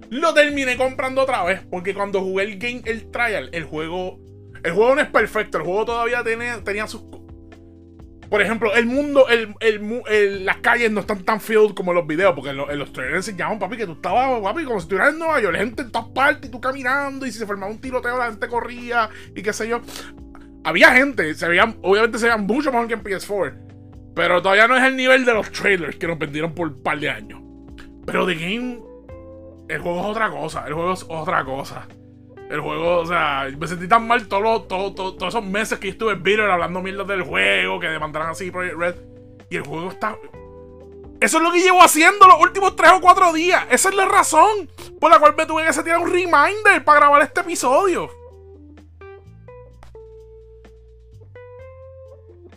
lo 0.09 0.33
terminé 0.33 0.77
comprando 0.77 1.21
otra 1.21 1.43
vez. 1.43 1.61
Porque 1.69 1.93
cuando 1.93 2.21
jugué 2.21 2.43
el 2.43 2.59
game, 2.59 2.81
el 2.85 3.09
trial, 3.11 3.49
el 3.51 3.63
juego. 3.63 4.19
El 4.63 4.73
juego 4.73 4.95
no 4.95 5.01
es 5.01 5.09
perfecto. 5.09 5.57
El 5.57 5.63
juego 5.63 5.85
todavía 5.85 6.23
tenía, 6.23 6.63
tenía 6.63 6.87
sus. 6.87 7.03
Por 8.35 8.41
ejemplo, 8.41 8.75
el 8.75 8.85
mundo, 8.85 9.25
las 10.41 10.57
calles 10.57 10.91
no 10.91 10.99
están 10.99 11.23
tan 11.23 11.39
filled 11.39 11.73
como 11.73 11.91
en 11.91 11.95
los 11.95 12.05
videos. 12.05 12.33
Porque 12.35 12.49
en, 12.49 12.57
los 12.57 12.91
trailers 12.91 13.25
enseñaban, 13.25 13.57
papi, 13.57 13.77
que 13.77 13.85
tú 13.85 13.93
estabas, 13.93 14.41
papi, 14.41 14.65
como 14.65 14.77
si 14.77 14.83
estuvieras 14.83 15.13
en 15.13 15.19
Nueva 15.19 15.39
York. 15.39 15.55
Gente 15.55 15.83
en 15.83 15.89
todas 15.89 16.09
partes 16.09 16.49
y 16.49 16.51
tú 16.51 16.59
caminando. 16.59 17.25
Y 17.25 17.31
si 17.31 17.39
se 17.39 17.45
formaba 17.45 17.71
un 17.71 17.79
tiroteo, 17.79 18.17
la 18.17 18.25
gente 18.25 18.49
corría. 18.49 19.09
Y 19.33 19.41
qué 19.41 19.53
sé 19.53 19.69
yo. 19.69 19.79
Había 20.65 20.91
gente. 20.91 21.31
Obviamente 21.81 22.19
se 22.19 22.27
veían 22.27 22.45
mucho 22.45 22.73
mejor 22.73 22.89
que 22.89 22.95
en 22.95 23.03
PS4. 23.03 23.53
Pero 24.13 24.41
todavía 24.41 24.67
no 24.67 24.75
es 24.75 24.83
el 24.83 24.97
nivel 24.97 25.23
de 25.23 25.33
los 25.33 25.49
trailers 25.53 25.95
que 25.95 26.05
nos 26.05 26.19
vendieron 26.19 26.53
por 26.53 26.67
un 26.67 26.83
par 26.83 26.99
de 26.99 27.09
años. 27.09 27.41
Pero 28.05 28.25
The 28.25 28.35
Game. 28.35 28.81
El 29.69 29.79
juego 29.79 30.01
es 30.01 30.07
otra 30.07 30.29
cosa. 30.29 30.65
El 30.67 30.73
juego 30.73 30.91
es 30.91 31.05
otra 31.07 31.45
cosa. 31.45 31.87
El 32.49 32.61
juego, 32.61 32.99
o 32.99 33.05
sea, 33.05 33.47
me 33.57 33.67
sentí 33.67 33.87
tan 33.87 34.07
mal 34.07 34.27
todos 34.27 34.67
todos 34.67 35.15
esos 35.23 35.43
meses 35.43 35.79
que 35.79 35.89
estuve 35.89 36.13
en 36.13 36.23
bitter 36.23 36.49
hablando 36.49 36.81
mierda 36.81 37.03
del 37.03 37.23
juego, 37.23 37.79
que 37.79 37.87
demandaran 37.87 38.29
así 38.29 38.51
Project 38.51 38.77
Red. 38.77 38.95
Y 39.49 39.57
el 39.57 39.63
juego 39.63 39.89
está. 39.89 40.17
Eso 41.21 41.37
es 41.37 41.43
lo 41.43 41.51
que 41.51 41.61
llevo 41.61 41.81
haciendo 41.81 42.27
los 42.27 42.39
últimos 42.39 42.75
3 42.75 42.91
o 42.97 43.01
4 43.01 43.33
días. 43.33 43.65
Esa 43.71 43.89
es 43.89 43.95
la 43.95 44.05
razón 44.05 44.69
por 44.99 45.09
la 45.09 45.19
cual 45.19 45.35
me 45.35 45.45
tuve 45.45 45.65
que 45.65 45.83
tirar 45.83 45.99
un 45.99 46.11
reminder 46.11 46.83
para 46.83 46.99
grabar 46.99 47.21
este 47.21 47.41
episodio. 47.41 48.09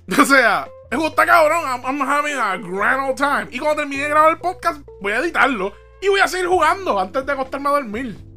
O 0.19 0.25
sea, 0.25 0.67
el 0.91 0.99
juego 0.99 1.15
cabrón. 1.15 1.65
I'm, 1.85 2.01
having 2.01 2.39
a 2.39 2.57
grand 2.57 3.11
old 3.11 3.17
time. 3.17 3.49
Y 3.51 3.59
cuando 3.59 3.83
termine 3.83 4.05
de 4.05 4.09
grabar 4.09 4.31
el 4.31 4.39
podcast, 4.39 4.81
voy 5.01 5.13
a 5.13 5.19
editarlo. 5.19 5.73
Y 6.01 6.09
voy 6.09 6.21
a 6.21 6.29
seguir 6.29 6.47
jugando 6.47 6.99
antes 6.99 7.27
de 7.27 7.33
acostarme 7.33 7.69
a 7.69 7.73
dormir. 7.73 8.28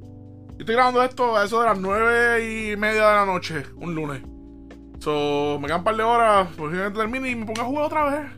Yo 0.61 0.63
estoy 0.63 0.75
grabando 0.75 1.01
esto 1.01 1.35
a 1.35 1.43
eso 1.43 1.59
de 1.59 1.65
las 1.69 1.79
9 1.79 2.71
y 2.71 2.77
media 2.77 3.07
de 3.07 3.15
la 3.15 3.25
noche, 3.25 3.63
un 3.77 3.95
lunes. 3.95 4.21
So, 4.99 5.57
me 5.59 5.65
quedan 5.65 5.79
un 5.79 5.83
par 5.83 5.95
de 5.95 6.03
horas, 6.03 6.49
posiblemente 6.55 6.99
termine 6.99 7.29
y 7.31 7.35
me 7.35 7.47
pongo 7.47 7.61
a 7.61 7.65
jugar 7.65 7.85
otra 7.85 8.05
vez. 8.05 8.31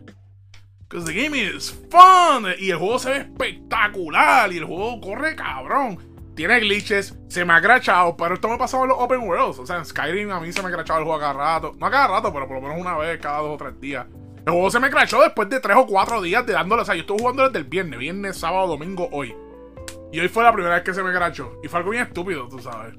Because 0.88 1.06
the 1.06 1.22
game 1.22 1.38
is 1.38 1.78
fun. 1.92 2.46
Y 2.60 2.70
el 2.70 2.78
juego 2.78 2.98
se 2.98 3.10
ve 3.10 3.18
espectacular. 3.18 4.54
Y 4.54 4.60
el 4.60 4.64
juego 4.64 5.02
corre 5.02 5.36
cabrón. 5.36 6.00
Tiene 6.34 6.62
glitches, 6.62 7.14
se 7.28 7.44
me 7.44 7.52
ha 7.52 7.62
crachado, 7.62 8.16
pero 8.16 8.36
esto 8.36 8.48
me 8.48 8.54
ha 8.54 8.58
pasado 8.58 8.84
en 8.84 8.90
los 8.92 9.00
open 9.02 9.28
worlds. 9.28 9.60
O 9.60 9.66
sea, 9.66 9.80
en 9.80 9.86
Skyrim 9.86 10.32
a 10.32 10.40
mí 10.40 10.54
se 10.54 10.62
me 10.62 10.70
ha 10.70 10.72
crachado 10.72 11.00
el 11.00 11.06
juego 11.06 11.20
cada 11.20 11.34
rato. 11.34 11.74
No 11.78 11.88
a 11.88 11.92
cada 11.92 12.08
rato, 12.08 12.32
pero 12.32 12.48
por 12.48 12.56
lo 12.56 12.62
menos 12.62 12.80
una 12.80 12.96
vez 12.96 13.20
cada 13.20 13.40
dos 13.40 13.56
o 13.56 13.58
tres 13.58 13.78
días. 13.82 14.08
El 14.46 14.54
juego 14.54 14.72
se 14.72 14.80
me 14.80 14.90
crachó 14.90 15.22
después 15.22 15.50
de 15.50 15.60
tres 15.60 15.76
o 15.76 15.86
cuatro 15.86 16.22
días 16.22 16.46
de 16.46 16.54
dándole. 16.54 16.84
O 16.84 16.86
sea, 16.86 16.96
yo 16.96 17.02
estuve 17.02 17.20
jugando 17.20 17.44
desde 17.44 17.60
el 17.60 17.66
viernes, 17.66 18.00
viernes, 18.00 18.38
sábado, 18.38 18.68
domingo, 18.68 19.10
hoy. 19.12 19.36
Y 20.14 20.20
hoy 20.20 20.28
fue 20.28 20.44
la 20.44 20.54
primera 20.54 20.76
vez 20.76 20.84
que 20.84 20.94
se 20.94 21.02
me 21.02 21.12
crachó. 21.12 21.60
Y 21.64 21.68
fue 21.68 21.80
algo 21.80 21.90
bien 21.90 22.04
estúpido, 22.04 22.48
tú 22.48 22.60
sabes. 22.60 22.94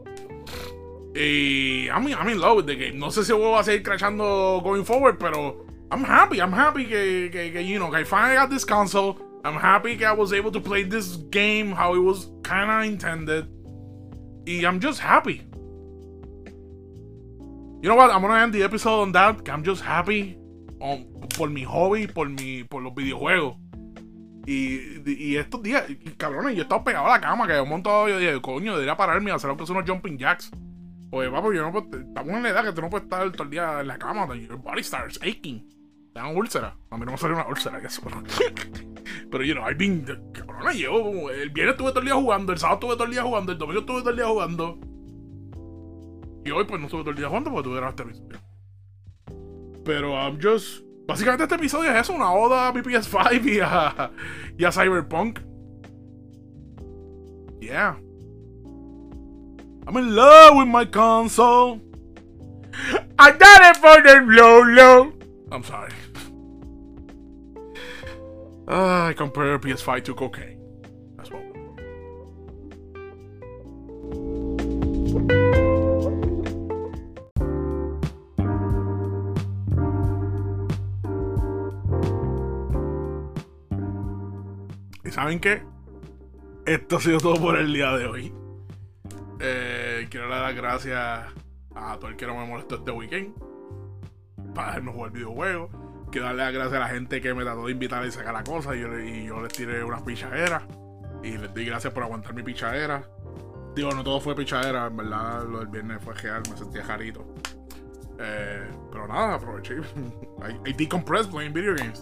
Y 1.14 1.86
I'm, 1.86 2.08
I'm 2.08 2.28
in 2.28 2.40
love 2.40 2.56
with 2.56 2.66
the 2.66 2.74
game. 2.74 2.98
No 2.98 3.12
sé 3.12 3.22
si 3.22 3.32
va 3.32 3.60
a 3.60 3.62
seguir 3.62 3.84
crachando 3.84 4.60
going 4.64 4.84
forward, 4.84 5.16
pero 5.16 5.64
I'm 5.92 6.02
happy. 6.04 6.40
I'm 6.40 6.52
happy 6.52 6.86
que, 6.86 7.30
que, 7.30 7.52
que 7.52 7.64
you 7.64 7.78
know, 7.78 7.88
que 7.88 8.00
I 8.00 8.04
finally 8.04 8.34
got 8.34 8.50
this 8.50 8.64
console. 8.64 9.16
I'm 9.44 9.54
happy 9.54 10.04
I 10.04 10.12
was 10.12 10.32
able 10.32 10.50
to 10.50 10.60
play 10.60 10.82
this 10.82 11.16
game 11.30 11.70
how 11.70 11.94
it 11.94 12.00
was 12.00 12.32
kind 12.42 12.68
of 12.68 12.82
intended. 12.82 13.46
Y 14.44 14.64
I'm 14.66 14.80
just 14.80 14.98
happy. 14.98 15.42
You 17.80 17.90
know 17.90 17.94
what? 17.94 18.10
I'm 18.10 18.22
gonna 18.22 18.42
end 18.42 18.52
the 18.52 18.64
episode 18.64 19.02
on 19.02 19.12
that. 19.12 19.48
I'm 19.48 19.62
just 19.62 19.82
happy 19.82 20.36
on, 20.80 21.04
por 21.36 21.48
mi 21.48 21.62
hobby, 21.62 22.08
por, 22.08 22.28
mi, 22.28 22.64
por 22.64 22.82
los 22.82 22.92
videojuegos. 22.92 23.54
Y, 24.46 25.00
y 25.10 25.36
estos 25.36 25.62
días, 25.62 25.84
cabrones, 26.16 26.54
yo 26.54 26.60
he 26.60 26.62
estado 26.62 26.84
pegado 26.84 27.06
a 27.06 27.10
la 27.10 27.20
cama, 27.20 27.46
que 27.46 27.58
un 27.60 27.68
montón 27.68 28.10
yo 28.10 28.18
dije, 28.18 28.40
coño, 28.40 28.72
debería 28.72 28.96
pararme 28.96 29.30
a 29.30 29.36
hacer 29.36 29.48
lo 29.48 29.56
que 29.56 29.66
son 29.66 29.76
unos 29.76 29.88
jumping 29.88 30.18
jacks. 30.18 30.50
Pues, 31.10 31.30
papi, 31.30 31.54
yo 31.54 31.62
no 31.62 31.72
puedo, 31.72 32.00
estamos 32.00 32.34
en 32.34 32.42
la 32.42 32.48
edad 32.50 32.64
que 32.64 32.72
tú 32.72 32.82
no 32.82 32.90
puedes 32.90 33.04
estar 33.04 33.30
todo 33.32 33.44
el 33.44 33.50
día 33.50 33.80
en 33.80 33.86
la 33.86 33.98
cama, 33.98 34.26
your 34.34 34.56
body 34.56 34.82
starts 34.82 35.18
aching. 35.22 35.66
Te 36.12 36.20
dan 36.20 36.36
úlcera. 36.36 36.76
A 36.90 36.96
mí 36.96 37.04
no 37.04 37.12
me 37.12 37.18
salió 37.18 37.36
una 37.36 37.46
úlcera. 37.48 37.80
Pero, 39.30 39.44
you 39.44 39.54
know, 39.54 39.64
I've 39.68 39.76
been. 39.76 40.04
Cabrón, 40.32 40.72
yo. 40.74 41.30
El 41.30 41.50
viernes 41.50 41.74
estuve 41.74 41.90
todo 41.90 42.00
el 42.00 42.06
día 42.06 42.14
jugando, 42.14 42.52
el 42.52 42.58
sábado 42.58 42.76
estuve 42.76 42.94
todo 42.94 43.04
el 43.04 43.10
día 43.10 43.22
jugando, 43.22 43.52
el 43.52 43.58
domingo 43.58 43.80
estuve 43.80 44.00
todo 44.00 44.10
el 44.10 44.16
día 44.16 44.26
jugando. 44.26 44.78
Y 46.44 46.50
hoy, 46.50 46.64
pues 46.64 46.80
no 46.80 46.86
estuve 46.86 47.02
todo 47.02 47.10
el 47.10 47.16
día 47.16 47.28
jugando 47.28 47.50
porque 47.50 47.68
tuve 47.68 47.88
este 47.88 48.02
episodio. 48.04 48.40
Pero, 49.84 50.14
I'm 50.14 50.38
just. 50.40 50.84
Básicamente, 51.06 51.44
este 51.44 51.56
episodio 51.56 51.90
es 51.90 52.00
eso: 52.00 52.14
una 52.14 52.32
oda 52.32 52.68
a 52.68 52.72
mi 52.72 52.80
PS5 52.80 53.44
y 53.44 53.60
a, 53.60 54.10
y 54.56 54.64
a 54.64 54.72
Cyberpunk. 54.72 55.40
Yeah. 57.60 57.96
I'm 59.86 59.96
in 59.96 60.14
love 60.14 60.56
with 60.56 60.68
my 60.68 60.86
console. 60.86 61.80
I 63.18 63.30
got 63.30 63.70
it 63.70 63.76
for 63.76 64.02
the 64.02 64.20
low 64.26 64.62
low. 64.62 65.12
I'm 65.52 65.62
sorry. 65.62 65.92
Uh, 68.66 69.04
I 69.10 69.14
compare 69.14 69.58
PS5 69.58 70.04
to 70.04 70.14
cocaine. 70.14 70.53
Saben 85.14 85.38
qué? 85.38 85.62
Esto 86.66 86.96
ha 86.96 87.00
sido 87.00 87.18
todo 87.18 87.36
por 87.36 87.56
el 87.56 87.72
día 87.72 87.96
de 87.96 88.06
hoy. 88.06 88.34
Eh, 89.38 90.08
quiero 90.10 90.28
dar 90.28 90.42
las 90.42 90.56
gracias 90.56 91.26
a 91.74 91.98
todo 91.98 92.08
el 92.08 92.16
que 92.16 92.26
no 92.26 92.34
me 92.36 92.46
molestó 92.46 92.76
este 92.76 92.90
weekend 92.90 93.32
para 94.54 94.68
dejarme 94.68 94.92
jugar 94.92 95.12
videojuegos. 95.12 95.70
Quiero 96.10 96.26
darle 96.26 96.42
las 96.42 96.52
gracias 96.52 96.74
a 96.74 96.78
la 96.80 96.88
gente 96.88 97.20
que 97.20 97.32
me 97.32 97.44
trató 97.44 97.66
de 97.66 97.72
invitar 97.72 98.04
y 98.04 98.10
sacar 98.10 98.34
la 98.34 98.42
cosa. 98.42 98.74
Y 98.74 98.80
yo, 98.80 98.98
y 98.98 99.26
yo 99.26 99.40
les 99.40 99.52
tiré 99.52 99.84
unas 99.84 100.02
pichaderas. 100.02 100.64
Y 101.22 101.38
les 101.38 101.54
di 101.54 101.64
gracias 101.64 101.92
por 101.92 102.02
aguantar 102.02 102.34
mi 102.34 102.42
pichadera. 102.42 103.08
Digo, 103.76 103.92
no 103.92 104.02
todo 104.02 104.20
fue 104.20 104.34
pichadera, 104.34 104.86
en 104.86 104.96
verdad 104.96 105.44
lo 105.48 105.60
del 105.60 105.68
viernes 105.68 106.02
fue 106.02 106.14
real, 106.14 106.42
me 106.50 106.56
sentía 106.56 106.84
jarito. 106.84 107.24
Eh, 108.18 108.68
pero 108.90 109.06
nada, 109.06 109.34
aproveché. 109.34 109.74
I, 110.42 110.70
I 110.70 110.72
decompressed 110.72 111.30
playing 111.30 111.52
video 111.52 111.74
games. 111.74 112.00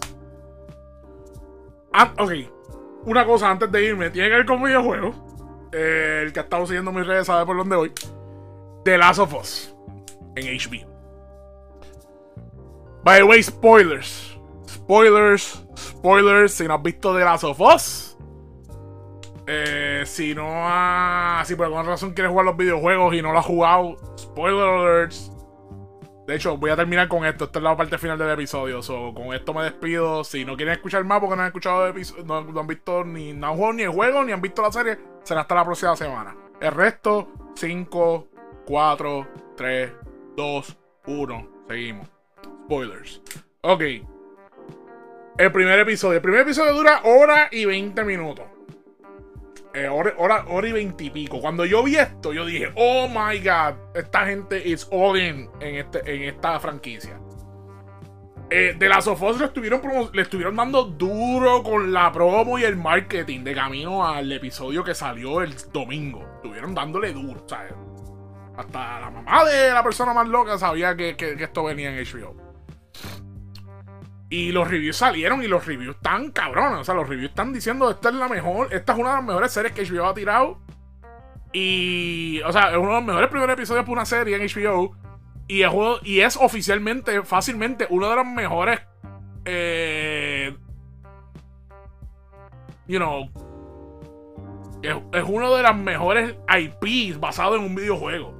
Ah, 1.93 2.11
ok, 2.17 2.31
una 3.05 3.25
cosa 3.25 3.49
antes 3.49 3.71
de 3.71 3.83
irme, 3.83 4.09
tiene 4.09 4.29
que 4.29 4.35
ver 4.35 4.45
con 4.45 4.63
videojuegos. 4.63 5.15
Eh, 5.71 6.21
el 6.25 6.33
que 6.33 6.39
ha 6.39 6.43
estado 6.43 6.65
siguiendo 6.65 6.91
mis 6.91 7.05
redes 7.05 7.27
sabe 7.27 7.45
por 7.45 7.57
dónde 7.57 7.75
voy. 7.75 7.91
The 8.85 8.97
Last 8.97 9.19
of 9.19 9.33
Us 9.33 9.73
en 10.35 10.57
HBO. 10.57 10.87
By 13.03 13.19
the 13.19 13.23
way, 13.25 13.43
spoilers. 13.43 14.37
Spoilers, 14.67 15.63
spoilers. 15.77 16.53
Si 16.53 16.67
no 16.67 16.75
has 16.75 16.83
visto 16.83 17.13
The 17.13 17.25
Last 17.25 17.43
of 17.43 17.59
Us. 17.59 18.17
Eh, 19.45 20.03
si 20.05 20.33
no 20.33 20.47
ha. 20.47 21.43
Si 21.45 21.55
por 21.55 21.65
alguna 21.65 21.83
razón 21.83 22.13
quieres 22.13 22.31
jugar 22.31 22.45
los 22.45 22.55
videojuegos 22.55 23.13
y 23.15 23.21
no 23.21 23.33
lo 23.33 23.39
has 23.39 23.45
jugado. 23.45 23.97
Spoiler 24.17 24.67
alerts. 24.67 25.32
De 26.25 26.35
hecho, 26.35 26.55
voy 26.57 26.71
a 26.71 26.75
terminar 26.75 27.07
con 27.07 27.25
esto. 27.25 27.45
Esta 27.45 27.59
es 27.59 27.63
la 27.63 27.75
parte 27.75 27.97
final 27.97 28.17
del 28.17 28.29
episodio. 28.29 28.81
So, 28.81 29.13
con 29.13 29.33
esto 29.33 29.53
me 29.53 29.63
despido. 29.63 30.23
Si 30.23 30.45
no 30.45 30.55
quieren 30.55 30.73
escuchar 30.73 31.03
más 31.03 31.19
porque 31.19 31.35
no 31.35 31.41
han 31.41 31.47
escuchado 31.47 31.85
el 31.85 31.91
episodio, 31.91 32.23
no, 32.23 32.59
han 32.59 32.67
visto 32.67 33.03
ni, 33.03 33.33
no 33.33 33.47
han 33.47 33.55
jugado 33.55 33.73
ni 33.73 33.83
el 33.83 33.89
juego, 33.89 34.23
ni 34.23 34.31
han 34.31 34.41
visto 34.41 34.61
la 34.61 34.71
serie, 34.71 34.97
será 35.23 35.41
hasta 35.41 35.55
la 35.55 35.65
próxima 35.65 35.95
semana. 35.95 36.35
El 36.61 36.71
resto, 36.71 37.29
5, 37.55 38.27
4, 38.65 39.27
3, 39.57 39.91
2, 40.37 40.77
1. 41.07 41.49
Seguimos. 41.67 42.09
Spoilers. 42.63 43.21
Ok. 43.61 43.81
El 45.37 45.51
primer 45.51 45.79
episodio. 45.79 46.17
El 46.17 46.21
primer 46.21 46.41
episodio 46.41 46.73
dura 46.73 47.01
hora 47.03 47.49
y 47.51 47.65
20 47.65 48.03
minutos. 48.05 48.45
Eh, 49.73 49.87
hora, 49.87 50.13
hora, 50.17 50.45
20 50.45 51.03
y 51.03 51.09
pico. 51.09 51.41
Cuando 51.41 51.65
yo 51.65 51.83
vi 51.83 51.95
esto, 51.95 52.31
yo 52.31 52.45
dije, 52.45 52.71
oh 52.75 53.07
my 53.07 53.39
god, 53.39 53.75
esta 53.95 54.27
gente 54.27 54.67
is 54.67 54.87
all 54.91 55.19
in 55.19 55.49
en, 55.59 55.75
este, 55.77 55.99
en 56.15 56.23
esta 56.23 56.59
franquicia. 56.59 57.19
Eh, 58.51 58.75
de 58.77 58.87
las 58.87 59.07
Us 59.07 59.39
le 59.39 59.45
estuvieron, 59.45 59.81
le 60.13 60.21
estuvieron 60.21 60.55
dando 60.55 60.83
duro 60.83 61.63
con 61.63 61.91
la 61.91 62.11
promo 62.11 62.59
y 62.59 62.63
el 62.63 62.75
marketing 62.75 63.43
de 63.43 63.55
camino 63.55 64.05
al 64.05 64.31
episodio 64.31 64.83
que 64.83 64.93
salió 64.93 65.41
el 65.41 65.55
domingo. 65.71 66.23
Estuvieron 66.35 66.75
dándole 66.75 67.11
duro, 67.11 67.43
¿sabes? 67.47 67.73
Hasta 68.55 68.99
la 68.99 69.09
mamá 69.09 69.43
de 69.45 69.71
la 69.71 69.81
persona 69.81 70.13
más 70.13 70.27
loca 70.27 70.59
sabía 70.59 70.95
que, 70.95 71.15
que 71.15 71.35
esto 71.43 71.63
venía 71.63 71.89
en 71.89 72.05
HBO. 72.05 72.42
Y 74.33 74.51
los 74.51 74.67
reviews 74.67 74.97
salieron 74.97 75.43
y 75.43 75.47
los 75.47 75.63
reviews 75.63 75.95
están 75.95 76.31
cabrones. 76.31 76.79
O 76.79 76.83
sea, 76.83 76.95
los 76.95 77.07
reviews 77.07 77.29
están 77.29 77.53
diciendo 77.53 77.91
esta 77.91 78.09
es 78.09 78.15
la 78.15 78.27
mejor, 78.27 78.73
esta 78.73 78.93
es 78.93 78.99
una 78.99 79.09
de 79.09 79.15
las 79.17 79.23
mejores 79.25 79.51
series 79.51 79.73
que 79.73 79.85
HBO 79.85 80.07
ha 80.07 80.13
tirado. 80.15 80.57
Y, 81.51 82.41
o 82.41 82.51
sea, 82.51 82.71
es 82.71 82.77
uno 82.77 82.87
de 82.87 82.93
los 82.95 83.03
mejores 83.03 83.29
primeros 83.29 83.53
episodios 83.53 83.83
para 83.83 83.93
una 83.93 84.05
serie 84.05 84.35
en 84.35 84.41
HBO. 84.41 84.97
Y, 85.47 85.61
juego, 85.65 85.99
y 86.01 86.21
es 86.21 86.35
oficialmente, 86.35 87.21
fácilmente, 87.21 87.85
uno 87.91 88.09
de 88.09 88.15
los 88.15 88.25
mejores. 88.25 88.79
Eh, 89.45 90.57
you 92.87 92.97
know. 92.97 93.29
es, 94.81 94.95
es 95.11 95.23
uno 95.27 95.55
de 95.55 95.61
las 95.61 95.75
mejores 95.75 96.35
IPs 96.49 97.19
basado 97.19 97.55
en 97.55 97.65
un 97.65 97.75
videojuego. 97.75 98.33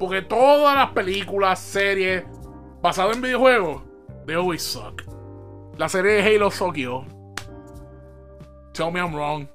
Porque 0.00 0.20
todas 0.20 0.74
las 0.74 0.90
películas, 0.90 1.60
series 1.60 2.24
basadas 2.82 3.14
en 3.14 3.22
videojuegos, 3.22 3.84
they 4.26 4.34
always 4.34 4.64
suck. 4.64 5.17
La 5.78 5.88
serie 5.88 6.14
de 6.14 6.36
Halo 6.36 6.50
suck 6.50 6.74
yo. 6.74 7.04
Tell 8.72 8.90
me 8.90 8.98
I'm 8.98 9.14
wrong. 9.14 9.46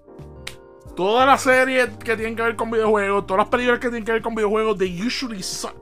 Todas 0.96 1.28
las 1.28 1.42
series 1.42 1.90
que 1.98 2.16
tienen 2.16 2.38
que 2.38 2.44
ver 2.44 2.56
con 2.56 2.72
videojuegos, 2.72 3.28
todas 3.28 3.40
las 3.40 3.50
películas 3.50 3.80
que 3.80 3.90
tienen 3.90 4.06
que 4.06 4.14
ver 4.14 4.22
con 4.22 4.34
videojuegos, 4.34 4.78
they 4.78 5.06
usually 5.06 5.44
suck. 5.44 5.76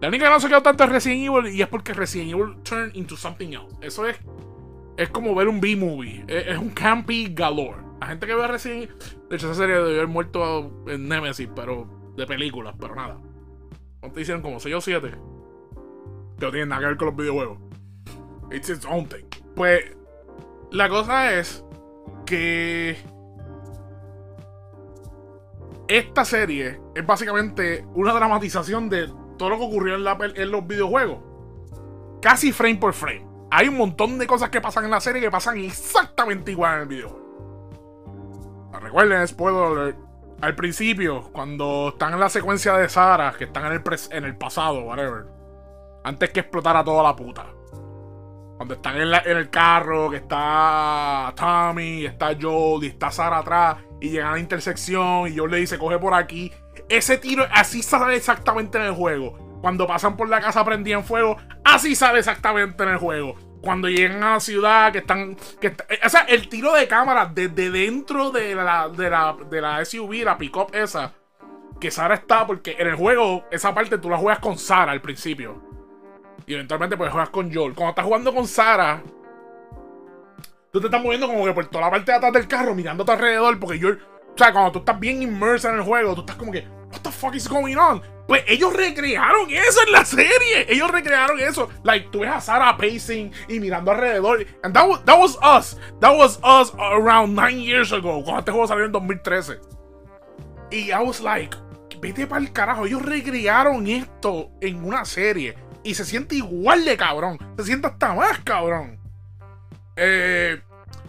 La 0.00 0.08
única 0.08 0.24
que 0.24 0.30
no 0.30 0.40
se 0.40 0.48
quedó 0.48 0.62
tanto 0.62 0.84
es 0.84 0.90
Resident 0.90 1.26
Evil 1.26 1.54
y 1.54 1.60
es 1.60 1.68
porque 1.68 1.92
Resident 1.92 2.30
Evil 2.30 2.56
turned 2.62 2.94
into 2.94 3.16
something 3.18 3.52
else. 3.52 3.76
Eso 3.82 4.06
es. 4.06 4.16
Es 4.96 5.10
como 5.10 5.34
ver 5.34 5.46
un 5.46 5.60
B-movie. 5.60 6.24
Es, 6.26 6.56
un 6.56 6.70
campy 6.70 7.34
galore. 7.34 7.82
La 8.00 8.06
gente 8.06 8.26
que 8.26 8.34
ve 8.34 8.46
Resident 8.46 8.84
Evil. 8.84 8.96
De 9.28 9.36
hecho, 9.36 9.46
esa 9.50 9.60
serie 9.60 9.76
debe 9.76 9.94
haber 9.96 10.08
muerto 10.08 10.84
en 10.86 11.06
Nemesis, 11.06 11.50
pero. 11.54 11.86
De 12.16 12.26
películas, 12.26 12.74
pero 12.80 12.94
nada. 12.94 13.18
¿Cuánto 14.00 14.20
hicieron? 14.20 14.40
Como 14.40 14.58
6 14.58 14.74
o 14.74 14.80
7. 14.80 15.10
Que 16.38 16.46
no 16.46 16.50
tienen 16.50 16.70
nada 16.70 16.80
que 16.80 16.86
ver 16.86 16.96
con 16.96 17.08
los 17.08 17.16
videojuegos. 17.16 17.58
It's 18.50 18.70
its 18.70 18.86
own 18.86 19.06
thing. 19.06 19.35
Pues. 19.56 19.84
La 20.70 20.88
cosa 20.88 21.32
es. 21.32 21.64
Que. 22.24 22.96
Esta 25.88 26.24
serie 26.24 26.80
es 26.94 27.06
básicamente 27.06 27.84
una 27.94 28.12
dramatización 28.12 28.88
de 28.88 29.08
todo 29.38 29.50
lo 29.50 29.58
que 29.58 29.64
ocurrió 29.64 29.94
en, 29.94 30.04
la, 30.04 30.18
en, 30.20 30.50
los 30.50 30.66
videojuegos. 30.66 31.18
Casi 32.20 32.52
frame 32.52 32.76
por 32.76 32.92
frame. 32.92 33.26
Hay 33.50 33.68
un 33.68 33.76
montón 33.76 34.18
de 34.18 34.26
cosas 34.26 34.50
que 34.50 34.60
pasan 34.60 34.84
en 34.84 34.90
la 34.90 35.00
serie 35.00 35.22
que 35.22 35.30
pasan 35.30 35.58
exactamente 35.58 36.50
igual 36.50 36.74
en 36.74 36.80
el 36.82 36.88
videojuego. 36.88 37.26
Recuerden, 38.80 39.26
spoiler. 39.28 39.96
Al 40.40 40.54
principio, 40.54 41.30
cuando 41.32 41.90
están 41.90 42.12
en 42.12 42.20
la 42.20 42.28
secuencia 42.28 42.74
de 42.74 42.88
Sara, 42.88 43.32
que 43.38 43.44
están 43.44 43.66
en 43.66 43.72
el, 43.72 43.82
en 44.10 44.24
el 44.24 44.36
pasado, 44.36 44.82
whatever. 44.82 45.26
Antes 46.04 46.30
que 46.30 46.40
explotara 46.40 46.84
toda 46.84 47.02
la 47.02 47.16
puta. 47.16 47.46
Cuando 48.56 48.74
están 48.74 48.96
en, 48.98 49.12
el 49.12 49.50
carro, 49.50 50.10
que 50.10 50.16
está 50.16 51.32
Tommy, 51.36 52.06
está 52.06 52.34
Joel 52.40 52.84
y 52.84 52.86
está 52.86 53.10
Sara 53.10 53.38
atrás, 53.38 53.76
y 54.00 54.10
llegan 54.10 54.28
a 54.28 54.32
la 54.32 54.38
intersección, 54.38 55.28
y 55.28 55.36
Joel 55.36 55.50
le 55.50 55.58
dice, 55.58 55.78
coge 55.78 55.98
por 55.98 56.14
aquí. 56.14 56.50
Ese 56.88 57.18
tiro, 57.18 57.44
así 57.52 57.82
sale 57.82 58.16
exactamente 58.16 58.78
en 58.78 58.84
el 58.84 58.92
juego. 58.92 59.58
Cuando 59.60 59.86
pasan 59.86 60.16
por 60.16 60.28
la 60.28 60.40
casa 60.40 60.64
prendida 60.64 60.96
en 60.96 61.04
fuego, 61.04 61.36
así 61.64 61.94
sale 61.94 62.20
exactamente 62.20 62.82
en 62.82 62.90
el 62.90 62.98
juego. 62.98 63.34
Cuando 63.60 63.88
llegan 63.88 64.22
a 64.22 64.34
la 64.34 64.40
ciudad, 64.40 64.92
que 64.92 64.98
están. 64.98 65.36
Que 65.60 65.74
o 66.04 66.08
sea, 66.08 66.20
el 66.22 66.48
tiro 66.48 66.72
de 66.72 66.86
cámara 66.86 67.30
desde 67.34 67.70
dentro 67.70 68.30
de 68.30 68.54
la, 68.54 68.88
de 68.88 69.10
la, 69.10 69.36
de 69.50 69.60
la 69.60 69.84
SUV, 69.84 70.24
la 70.24 70.38
pickup 70.38 70.74
esa, 70.74 71.12
que 71.80 71.90
Sara 71.90 72.14
está, 72.14 72.46
porque 72.46 72.76
en 72.78 72.86
el 72.86 72.94
juego, 72.94 73.44
esa 73.50 73.74
parte 73.74 73.98
tú 73.98 74.08
la 74.08 74.18
juegas 74.18 74.38
con 74.38 74.56
Sara 74.56 74.92
al 74.92 75.00
principio. 75.00 75.65
Y 76.46 76.54
eventualmente 76.54 76.96
pues 76.96 77.10
juegas 77.10 77.30
con 77.30 77.52
Joel. 77.52 77.74
Cuando 77.74 77.90
estás 77.90 78.04
jugando 78.04 78.34
con 78.34 78.46
Sara, 78.46 79.02
tú 80.72 80.80
te 80.80 80.86
estás 80.86 81.02
moviendo 81.02 81.26
como 81.26 81.44
que 81.44 81.52
por 81.52 81.66
toda 81.66 81.84
la 81.84 81.90
parte 81.90 82.12
de 82.12 82.18
atrás 82.18 82.32
del 82.32 82.48
carro, 82.48 82.74
mirando 82.74 83.02
a 83.02 83.06
tu 83.06 83.12
alrededor, 83.12 83.58
porque 83.58 83.80
Joel. 83.80 84.00
O 84.34 84.38
sea, 84.38 84.52
cuando 84.52 84.72
tú 84.72 84.78
estás 84.80 85.00
bien 85.00 85.22
inmerso 85.22 85.70
en 85.70 85.76
el 85.76 85.82
juego, 85.82 86.14
tú 86.14 86.20
estás 86.20 86.36
como 86.36 86.52
que, 86.52 86.66
what 86.92 87.00
the 87.00 87.10
fuck 87.10 87.34
is 87.34 87.48
going 87.48 87.76
on? 87.76 88.02
Pues 88.26 88.42
ellos 88.48 88.72
recrearon 88.74 89.50
eso 89.50 89.80
en 89.86 89.92
la 89.92 90.04
serie. 90.04 90.66
Ellos 90.68 90.90
recrearon 90.90 91.38
eso. 91.38 91.68
Like, 91.84 92.08
tú 92.10 92.20
ves 92.20 92.30
a 92.30 92.40
Sarah 92.40 92.76
pacing 92.76 93.32
y 93.48 93.60
mirando 93.60 93.92
alrededor. 93.92 94.44
And 94.62 94.74
that 94.74 94.88
was, 94.88 95.04
that 95.04 95.18
was 95.18 95.38
us. 95.42 95.78
That 96.00 96.16
was 96.16 96.38
us 96.42 96.72
around 96.78 97.34
nine 97.34 97.60
years 97.60 97.92
ago. 97.92 98.22
Cuando 98.24 98.40
este 98.40 98.50
juego 98.50 98.66
salió 98.66 98.84
en 98.84 98.92
2013. 98.92 99.60
Y 100.72 100.90
I 100.90 101.02
was 101.04 101.20
like, 101.20 101.56
vete 102.00 102.26
para 102.26 102.40
el 102.40 102.52
carajo. 102.52 102.86
Ellos 102.86 103.02
recrearon 103.02 103.86
esto 103.86 104.50
en 104.60 104.84
una 104.84 105.04
serie. 105.04 105.54
Y 105.86 105.94
se 105.94 106.04
siente 106.04 106.34
igual 106.34 106.84
de 106.84 106.96
cabrón. 106.96 107.38
Se 107.56 107.64
siente 107.64 107.86
hasta 107.86 108.12
más 108.12 108.40
cabrón. 108.40 108.98
Eh, 109.94 110.60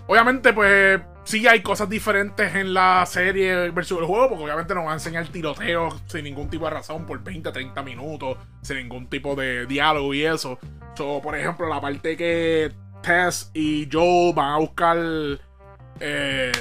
obviamente, 0.06 0.54
pues 0.54 1.02
sí 1.24 1.48
hay 1.48 1.62
cosas 1.62 1.90
diferentes 1.90 2.54
en 2.54 2.76
la 2.76 3.04
serie 3.08 3.72
versus 3.72 3.98
el 3.98 4.06
juego, 4.06 4.30
porque 4.30 4.44
obviamente 4.44 4.76
nos 4.76 4.84
van 4.84 4.92
a 4.92 4.96
enseñar 4.98 5.28
tiroteo 5.30 5.90
sin 6.06 6.26
ningún 6.26 6.48
tipo 6.48 6.66
de 6.66 6.72
razón 6.72 7.08
por 7.08 7.24
20, 7.24 7.52
30 7.52 7.82
minutos, 7.82 8.38
sin 8.62 8.78
ningún 8.78 9.08
tipo 9.08 9.36
de 9.36 9.66
diálogo 9.66 10.14
y 10.14 10.26
eso. 10.26 10.60
So, 10.96 11.22
por 11.24 11.36
ejemplo, 11.36 11.68
la 11.68 11.82
parte 11.82 12.16
que 12.16 12.72
Tess 13.02 13.50
y 13.56 13.90
Joel 13.92 14.36
van 14.36 14.54
a 14.54 14.58
buscar 14.58 14.98
eh, 16.00 16.52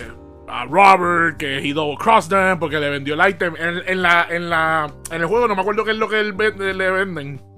a 0.49 0.65
Robert, 0.65 1.37
que 1.37 1.59
he 1.59 1.75
double 1.75 1.99
crossed 1.99 2.31
them 2.31 2.59
porque 2.59 2.81
le 2.81 2.89
vendió 2.89 3.13
el 3.13 3.29
item. 3.29 3.55
En, 3.57 3.83
en, 3.87 4.01
la, 4.01 4.27
en, 4.31 4.49
la, 4.49 4.91
en 5.11 5.21
el 5.21 5.27
juego 5.27 5.47
no 5.49 5.55
me 5.55 5.61
acuerdo 5.61 5.85
qué 5.85 5.91
es 5.91 5.99
lo 5.99 6.09
que 6.09 6.23
le 6.25 6.91
venden. 6.91 7.56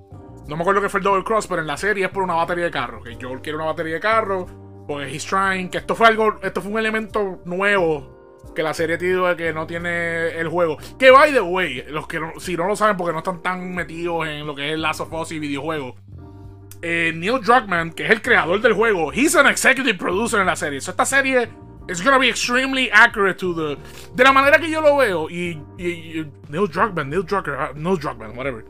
No 0.48 0.56
me 0.56 0.62
acuerdo 0.62 0.80
qué 0.80 0.88
fue 0.88 1.00
el 1.00 1.04
double 1.04 1.24
cross, 1.24 1.46
pero 1.46 1.60
en 1.60 1.66
la 1.66 1.76
serie 1.76 2.06
es 2.06 2.10
por 2.10 2.22
una 2.22 2.34
batería 2.34 2.64
de 2.64 2.70
carro. 2.70 3.02
Que 3.02 3.16
Joel 3.20 3.42
quiere 3.42 3.56
una 3.56 3.66
batería 3.66 3.94
de 3.94 4.00
carro 4.00 4.46
porque 4.86 5.14
he's 5.14 5.24
trying, 5.24 5.68
que 5.68 5.78
esto 5.78 5.94
fue 5.94 6.06
algo, 6.06 6.40
esto 6.42 6.62
fue 6.62 6.72
un 6.72 6.78
elemento 6.78 7.42
nuevo 7.44 8.18
que 8.54 8.62
la 8.62 8.72
serie 8.72 8.96
tiene 8.96 9.36
que 9.36 9.52
no 9.52 9.66
tiene 9.66 10.28
el 10.30 10.48
juego. 10.48 10.78
Que 10.98 11.10
by 11.10 11.32
the 11.32 11.42
way, 11.42 11.84
los 11.88 12.08
que 12.08 12.18
no, 12.18 12.32
si 12.40 12.56
no 12.56 12.66
lo 12.66 12.74
saben 12.74 12.96
porque 12.96 13.12
no 13.12 13.18
están 13.18 13.42
tan 13.42 13.74
metidos 13.74 14.26
en 14.26 14.46
lo 14.46 14.54
que 14.54 14.72
es 14.72 14.78
Last 14.78 15.00
of 15.00 15.12
Us 15.12 15.32
y 15.32 15.38
videojuegos. 15.38 15.94
Eh, 16.80 17.12
Neil 17.14 17.40
Druckmann, 17.42 17.92
que 17.92 18.06
es 18.06 18.10
el 18.10 18.22
creador 18.22 18.60
del 18.62 18.72
juego, 18.72 19.12
he's 19.12 19.36
an 19.36 19.46
executive 19.46 19.98
producer 19.98 20.40
en 20.40 20.46
la 20.46 20.56
serie. 20.56 20.80
So 20.80 20.92
esta 20.92 21.04
serie 21.04 21.48
es 21.88 22.02
gonna 22.02 22.18
be 22.18 22.28
extremely 22.28 22.88
accurate 22.92 23.38
to 23.38 23.54
the. 23.54 23.78
De 24.14 24.24
la 24.24 24.32
manera 24.32 24.58
que 24.58 24.70
yo 24.70 24.80
lo 24.80 24.96
veo, 24.96 25.28
y, 25.28 25.60
y, 25.76 26.26
Neil 26.48 26.68
Druckmann, 26.68 27.10
Neil 27.10 27.24
Druckmann, 27.24 27.74
Neil 27.74 27.98
Druckmann, 27.98 28.36
whatever. 28.36 28.64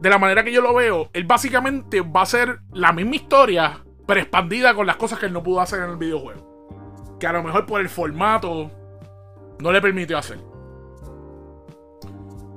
De 0.00 0.10
la 0.10 0.18
manera 0.18 0.44
que 0.44 0.52
yo 0.52 0.60
lo 0.60 0.74
veo, 0.74 1.10
él 1.12 1.24
básicamente 1.24 2.00
va 2.00 2.22
a 2.22 2.26
ser 2.26 2.60
la 2.72 2.92
misma 2.92 3.16
historia, 3.16 3.84
pero 4.06 4.20
expandida 4.20 4.74
con 4.74 4.86
las 4.86 4.96
cosas 4.96 5.18
que 5.18 5.26
él 5.26 5.32
no 5.32 5.42
pudo 5.42 5.60
hacer 5.60 5.82
en 5.82 5.90
el 5.90 5.96
videojuego. 5.96 7.16
Que 7.18 7.26
a 7.26 7.32
lo 7.32 7.42
mejor 7.42 7.64
por 7.66 7.80
el 7.80 7.88
formato 7.88 8.70
no 9.58 9.72
le 9.72 9.80
permitió 9.80 10.18
hacer. 10.18 10.38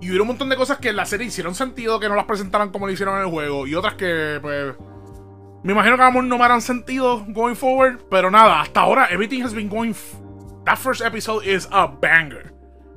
Y 0.02 0.12
hubo 0.12 0.22
un 0.22 0.28
montón 0.28 0.50
de 0.50 0.56
cosas 0.56 0.78
que 0.78 0.90
en 0.90 0.96
la 0.96 1.06
serie 1.06 1.28
hicieron 1.28 1.56
sentido 1.56 2.00
que 2.00 2.08
no 2.08 2.16
las 2.16 2.26
presentaran 2.26 2.72
como 2.72 2.88
lo 2.88 2.94
hicieron 2.94 3.16
en 3.16 3.22
el 3.22 3.30
juego. 3.30 3.68
Y 3.68 3.76
otras 3.76 3.96
que, 3.96 4.40
pues. 4.42 4.76
Me 5.64 5.74
imagino 5.74 5.98
que 5.98 6.04
a 6.04 6.06
lo 6.06 6.12
mejor 6.12 6.24
no 6.26 6.38
me 6.38 6.46
harán 6.46 6.62
sentido 6.62 7.26
going 7.30 7.56
forward. 7.56 8.00
Pero 8.10 8.32
nada, 8.32 8.62
hasta 8.62 8.82
ahora, 8.82 9.08
everything 9.12 9.44
has 9.44 9.54
been 9.54 9.68
going. 9.68 9.94
That 10.66 10.78
first 10.78 11.02
episode 11.02 11.46
is 11.46 11.68
a 11.72 11.88
banger. 11.88 12.54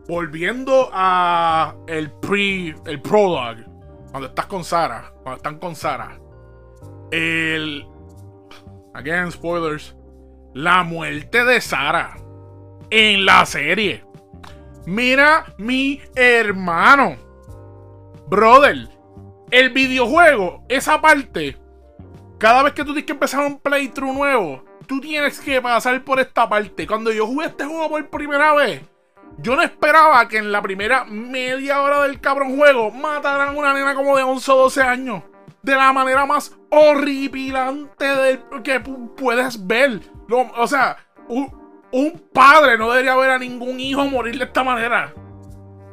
Volviendo 0.07 0.91
a 0.93 1.75
el 1.89 2.11
pre. 2.11 2.75
El 2.87 3.01
prologue. 3.01 3.72
Cuando 4.13 4.29
estás 4.29 4.47
con 4.47 4.63
Sara. 4.63 5.13
Cuando 5.23 5.39
están 5.39 5.59
con 5.59 5.75
Sara. 5.75 6.21
El. 7.11 7.85
Again, 8.95 9.33
spoilers. 9.33 9.97
La 10.55 10.85
muerte 10.85 11.45
de 11.45 11.61
Sara. 11.61 12.17
En 12.91 13.25
la 13.25 13.45
serie. 13.47 14.05
Mira 14.85 15.55
mi 15.57 16.01
hermano. 16.15 17.17
Brother. 18.29 18.89
El 19.51 19.71
videojuego, 19.71 20.65
esa 20.69 21.01
parte. 21.01 21.57
Cada 22.39 22.63
vez 22.63 22.75
que 22.75 22.85
tú 22.85 22.93
tienes 22.93 23.07
que 23.07 23.13
empezar 23.13 23.47
un 23.47 23.61
playthrough 23.61 24.15
nuevo, 24.15 24.65
tú 24.87 25.01
tienes 25.01 25.41
que 25.41 25.61
pasar 25.61 26.03
por 26.05 26.21
esta 26.21 26.49
parte. 26.49 26.87
Cuando 26.87 27.13
yo 27.13 27.27
jugué 27.27 27.47
este 27.47 27.65
juego 27.65 27.89
por 27.89 28.11
primera 28.11 28.55
vez, 28.55 28.83
yo 29.39 29.57
no 29.57 29.63
esperaba 29.63 30.29
que 30.29 30.39
en 30.39 30.53
la 30.53 30.63
primera 30.63 31.05
media 31.05 31.83
hora 31.83 32.03
del 32.03 32.21
cabrón 32.21 32.57
juego 32.57 32.91
mataran 32.91 33.49
a 33.49 33.59
una 33.59 33.75
nena 33.75 33.95
como 33.95 34.17
de 34.17 34.23
11 34.23 34.53
o 34.53 34.57
12 34.57 34.83
años. 34.83 35.23
De 35.63 35.77
la 35.77 35.93
manera 35.93 36.27
más 36.27 36.57
horripilante 36.71 38.05
del, 38.05 38.41
que 38.65 38.81
puedes 38.81 39.67
ver. 39.67 40.01
o 40.29 40.67
sea, 40.67 40.97
un, 41.29 42.23
padre 42.33 42.77
no 42.79 42.91
debería 42.91 43.15
ver 43.17 43.31
a 43.31 43.39
ningún 43.39 43.79
hijo 43.79 44.05
morir 44.07 44.39
de 44.39 44.45
esta 44.45 44.65
manera. 44.65 45.13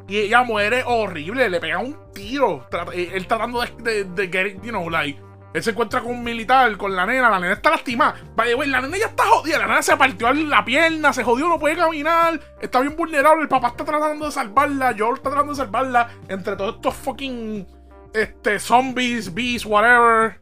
Y 0.08 0.18
ella 0.18 0.42
muere 0.42 0.82
horrible, 0.84 1.48
le 1.48 1.60
pega 1.60 1.78
un 1.78 1.96
tiro. 2.12 2.66
Él 2.92 3.26
tratando 3.28 3.60
de, 3.60 4.04
de, 4.04 4.26
de 4.26 4.58
you 4.62 4.70
know, 4.70 4.90
like. 4.90 5.20
Él 5.52 5.62
se 5.62 5.70
encuentra 5.70 6.00
con 6.00 6.12
un 6.12 6.22
militar, 6.22 6.76
con 6.76 6.94
la 6.94 7.04
nena, 7.06 7.28
la 7.28 7.40
nena 7.40 7.54
está 7.54 7.70
lastimada. 7.70 8.14
Vaya, 8.36 8.54
güey, 8.54 8.68
la 8.68 8.80
nena 8.80 8.96
ya 8.96 9.06
está 9.06 9.26
jodida, 9.26 9.58
la 9.58 9.66
nena 9.66 9.82
se 9.82 9.96
partió 9.96 10.32
la 10.32 10.64
pierna, 10.64 11.12
se 11.12 11.24
jodió, 11.24 11.48
no 11.48 11.58
puede 11.58 11.76
caminar, 11.76 12.40
está 12.60 12.80
bien 12.80 12.96
vulnerable, 12.96 13.42
el 13.42 13.48
papá 13.48 13.68
está 13.68 13.84
tratando 13.84 14.26
de 14.26 14.32
salvarla, 14.32 14.94
Joel 14.96 15.14
está 15.14 15.30
tratando 15.30 15.52
de 15.52 15.56
salvarla, 15.56 16.10
entre 16.28 16.54
todos 16.54 16.76
estos 16.76 16.94
fucking 16.94 17.66
este, 18.14 18.58
zombies, 18.60 19.32
beasts, 19.32 19.66
whatever. 19.66 20.40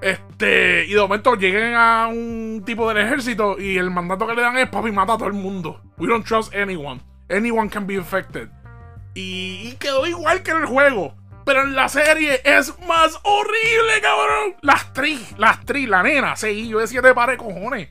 Este, 0.00 0.84
y 0.86 0.92
de 0.92 1.00
momento 1.00 1.34
lleguen 1.34 1.74
a 1.74 2.08
un 2.08 2.62
tipo 2.64 2.88
del 2.88 3.06
ejército 3.06 3.58
y 3.58 3.78
el 3.78 3.90
mandato 3.90 4.26
que 4.26 4.34
le 4.34 4.42
dan 4.42 4.56
es 4.58 4.68
papi 4.68 4.90
mata 4.90 5.14
a 5.14 5.18
todo 5.18 5.28
el 5.28 5.34
mundo. 5.34 5.80
We 5.98 6.08
don't 6.08 6.26
trust 6.26 6.54
anyone. 6.54 7.00
Anyone 7.30 7.70
can 7.70 7.86
be 7.86 7.94
infected. 7.94 8.48
Y, 9.14 9.68
y 9.68 9.76
quedó 9.78 10.06
igual 10.06 10.42
que 10.42 10.50
en 10.50 10.58
el 10.58 10.66
juego. 10.66 11.14
Pero 11.44 11.62
en 11.62 11.74
la 11.74 11.88
serie 11.88 12.40
es 12.44 12.74
más 12.86 13.18
horrible, 13.22 14.00
cabrón. 14.00 14.56
Las 14.62 14.92
tri, 14.92 15.20
las 15.36 15.64
tri, 15.64 15.86
la 15.86 16.02
nena, 16.02 16.36
sí, 16.36 16.68
yo 16.68 16.80
de 16.80 17.14
pare 17.14 17.36
cojones. 17.36 17.90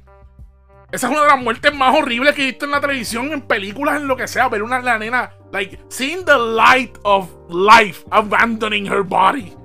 Esa 0.91 1.07
es 1.07 1.11
una 1.11 1.23
de 1.23 1.27
las 1.27 1.41
muertes 1.41 1.73
más 1.73 1.95
horribles 1.95 2.35
que 2.35 2.43
he 2.43 2.45
visto 2.51 2.65
en 2.65 2.71
la 2.71 2.79
televisión, 2.79 3.31
en 3.31 3.41
películas, 3.41 3.99
en 3.99 4.07
lo 4.07 4.15
que 4.15 4.27
sea. 4.27 4.47
Ver 4.47 4.61
una 4.61 4.79
la 4.79 4.99
nena, 4.99 5.33
like, 5.51 5.79
seeing 5.89 6.23
the 6.23 6.37
light 6.37 6.95
of 7.03 7.29
life 7.49 8.03
abandoning 8.11 8.85
her 8.85 9.01
body. 9.01 9.55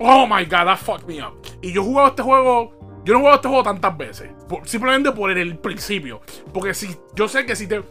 Oh 0.00 0.26
my 0.26 0.44
god, 0.44 0.66
that 0.66 0.78
fucked 0.78 1.06
me 1.06 1.22
up. 1.22 1.34
Y 1.62 1.72
yo 1.72 1.82
he 1.82 1.84
jugado 1.84 2.08
este 2.08 2.22
juego. 2.22 3.02
Yo 3.04 3.12
no 3.12 3.18
he 3.18 3.22
jugado 3.22 3.36
este 3.36 3.48
juego 3.48 3.62
tantas 3.62 3.96
veces. 3.96 4.30
simplemente 4.64 5.12
por 5.12 5.30
el, 5.30 5.56
principio. 5.58 6.20
Porque 6.52 6.74
si 6.74 6.96
yo 7.14 7.28
sé 7.28 7.46
que 7.46 7.54
si 7.54 7.68
te. 7.68 7.84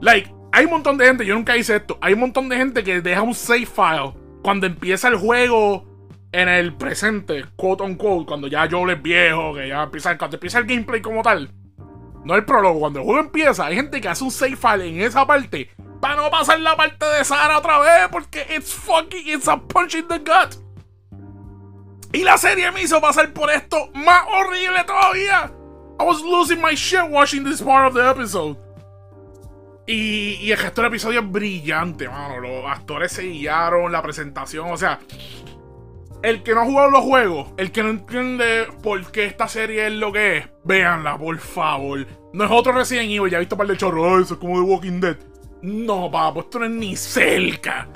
Like, 0.00 0.32
hay 0.52 0.66
un 0.66 0.70
montón 0.70 0.98
de 0.98 1.06
gente, 1.06 1.26
yo 1.26 1.34
nunca 1.34 1.56
hice 1.56 1.76
esto. 1.76 1.98
Hay 2.00 2.12
un 2.14 2.20
montón 2.20 2.48
de 2.48 2.56
gente 2.56 2.84
que 2.84 3.00
deja 3.00 3.22
un 3.22 3.34
save 3.34 3.66
file 3.66 4.14
cuando 4.42 4.66
empieza 4.66 5.08
el 5.08 5.16
juego 5.16 5.84
en 6.32 6.48
el 6.48 6.74
presente, 6.74 7.44
quote 7.56 7.82
on 7.84 7.94
quote, 7.96 8.26
cuando 8.26 8.48
ya 8.48 8.68
Joel 8.70 8.96
es 8.96 9.02
viejo, 9.02 9.54
que 9.54 9.68
ya 9.68 9.84
empieza, 9.84 10.16
cuando 10.18 10.36
empieza 10.36 10.58
el 10.58 10.66
gameplay 10.66 11.00
como 11.00 11.22
tal 11.22 11.50
no 12.28 12.34
el 12.34 12.44
prólogo, 12.44 12.80
cuando 12.80 13.00
el 13.00 13.06
juego 13.06 13.20
empieza, 13.20 13.66
hay 13.66 13.76
gente 13.76 14.00
que 14.00 14.08
hace 14.08 14.22
un 14.22 14.30
save 14.30 14.56
file 14.56 14.88
en 14.88 15.00
esa 15.00 15.26
parte 15.26 15.70
para 16.00 16.16
no 16.16 16.30
pasar 16.30 16.60
la 16.60 16.76
parte 16.76 17.04
de 17.06 17.24
Sara 17.24 17.58
otra 17.58 17.78
vez 17.78 18.08
porque 18.10 18.46
it's 18.54 18.72
fucking, 18.72 19.26
it's 19.26 19.48
a 19.48 19.56
punch 19.56 19.94
in 19.94 20.06
the 20.08 20.18
gut. 20.18 20.56
Y 22.12 22.22
la 22.24 22.36
serie 22.36 22.70
me 22.70 22.82
hizo 22.82 23.00
pasar 23.00 23.32
por 23.32 23.50
esto 23.50 23.90
más 23.94 24.24
horrible 24.28 24.84
todavía. 24.84 25.50
I 26.00 26.04
was 26.04 26.22
losing 26.22 26.60
my 26.60 26.74
shit 26.74 27.08
watching 27.08 27.44
this 27.44 27.60
part 27.60 27.88
of 27.88 27.94
the 27.94 28.08
episode. 28.08 28.56
Y, 29.88 30.34
y 30.42 30.52
el 30.52 30.58
resto 30.58 30.82
del 30.82 30.90
episodio 30.90 31.20
es 31.20 31.32
brillante, 31.32 32.08
mano. 32.08 32.38
Los 32.40 32.64
actores 32.66 33.10
se 33.10 33.22
guiaron, 33.22 33.90
la 33.90 34.02
presentación, 34.02 34.70
o 34.70 34.76
sea, 34.76 35.00
el 36.22 36.42
que 36.42 36.54
no 36.54 36.60
ha 36.60 36.64
jugado 36.66 36.90
los 36.90 37.04
juegos, 37.04 37.48
el 37.56 37.72
que 37.72 37.82
no 37.82 37.88
entiende 37.88 38.66
por 38.82 39.10
qué 39.10 39.24
esta 39.24 39.48
serie 39.48 39.86
es 39.86 39.92
lo 39.94 40.12
que 40.12 40.38
es, 40.38 40.48
véanla, 40.64 41.16
por 41.16 41.38
favor. 41.38 42.06
No 42.34 42.44
es 42.44 42.50
otro 42.50 42.72
Resident 42.72 43.10
Evil, 43.10 43.30
ya 43.30 43.38
he 43.38 43.40
visto 43.40 43.54
un 43.54 43.58
par 43.58 43.66
de 43.66 43.76
chorros, 43.78 44.24
eso 44.24 44.34
es 44.34 44.40
como 44.40 44.60
de 44.60 44.66
Walking 44.66 45.00
Dead. 45.00 45.16
No, 45.62 46.10
papá, 46.10 46.40
esto 46.40 46.58
no 46.58 46.66
es 46.66 46.70
ni 46.70 46.94
cerca. 46.94 47.88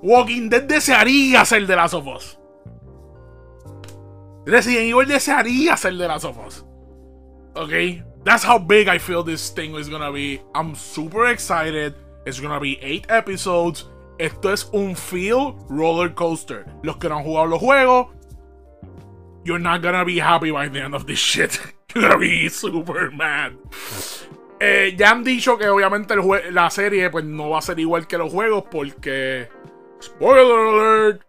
Walking 0.00 0.48
Dead 0.48 0.62
desearía 0.62 1.44
ser 1.44 1.66
de 1.66 1.76
Last 1.76 1.94
of 1.94 2.06
Us. 2.06 2.38
Resident 4.46 4.90
Evil 4.92 5.08
desearía 5.08 5.76
ser 5.76 5.94
de 5.94 6.06
Last 6.06 6.24
of 6.24 6.38
Us. 6.46 6.64
Ok, 7.54 8.02
that's 8.24 8.44
how 8.44 8.58
big 8.58 8.88
I 8.88 8.98
feel 8.98 9.22
this 9.22 9.50
thing 9.50 9.74
is 9.74 9.88
gonna 9.88 10.12
be. 10.12 10.40
I'm 10.54 10.74
super 10.74 11.26
excited. 11.26 11.94
It's 12.26 12.40
gonna 12.40 12.60
be 12.60 12.78
eight 12.82 13.06
episodes. 13.08 13.86
Esto 14.18 14.52
es 14.52 14.68
un 14.72 14.94
feel 14.94 15.56
roller 15.68 16.14
coaster. 16.14 16.66
Los 16.82 16.96
que 16.96 17.08
no 17.08 17.16
han 17.18 17.24
jugado 17.24 17.50
los 17.50 17.60
juegos, 17.60 18.08
you're 19.44 19.58
not 19.58 19.82
gonna 19.82 20.04
be 20.04 20.18
happy 20.18 20.50
by 20.50 20.68
the 20.68 20.80
end 20.80 20.94
of 20.94 21.06
this 21.06 21.18
shit. 21.18 21.60
You're 21.94 22.08
gonna 22.08 22.18
be 22.18 22.48
super 22.48 23.10
mad. 23.10 23.52
Eh, 24.58 24.94
ya 24.96 25.10
han 25.10 25.24
dicho 25.24 25.58
que 25.58 25.68
obviamente 25.68 26.14
la 26.50 26.70
serie 26.70 27.10
pues 27.10 27.24
no 27.24 27.50
va 27.50 27.58
a 27.58 27.62
ser 27.62 27.78
igual 27.80 28.06
que 28.06 28.16
los 28.16 28.32
juegos 28.32 28.64
porque 28.70 29.48
spoiler 30.00 30.68
alert 30.68 31.22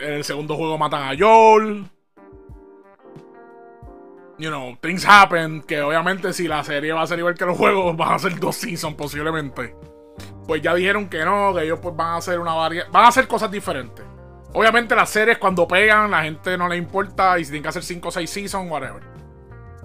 en 0.00 0.14
el 0.14 0.24
segundo 0.24 0.56
juego 0.56 0.78
matan 0.78 1.02
a 1.02 1.16
Joel 1.16 1.84
you 4.40 4.48
know 4.50 4.76
things 4.80 5.04
happen 5.06 5.62
que 5.62 5.80
obviamente 5.82 6.32
si 6.32 6.48
la 6.48 6.64
serie 6.64 6.92
va 6.92 7.02
a 7.02 7.06
ser 7.06 7.18
igual 7.18 7.34
que 7.34 7.44
los 7.44 7.56
juegos 7.56 7.96
van 7.96 8.14
a 8.14 8.18
ser 8.18 8.38
dos 8.38 8.56
seasons 8.56 8.96
posiblemente 8.96 9.74
pues 10.46 10.62
ya 10.62 10.74
dijeron 10.74 11.08
que 11.08 11.24
no, 11.24 11.54
que 11.54 11.62
ellos 11.62 11.78
pues 11.80 11.94
van 11.94 12.08
a 12.08 12.16
hacer 12.16 12.40
una 12.40 12.54
variedad, 12.54 12.86
van 12.90 13.04
a 13.04 13.08
hacer 13.08 13.28
cosas 13.28 13.50
diferentes. 13.50 14.04
Obviamente 14.52 14.96
las 14.96 15.08
series 15.08 15.38
cuando 15.38 15.68
pegan, 15.68 16.10
la 16.10 16.24
gente 16.24 16.58
no 16.58 16.68
le 16.68 16.76
importa 16.76 17.38
y 17.38 17.42
tienen 17.42 17.62
que 17.62 17.68
hacer 17.68 17.84
5 17.84 18.08
o 18.08 18.10
6 18.10 18.28
seasons, 18.28 18.68
whatever. 18.68 19.00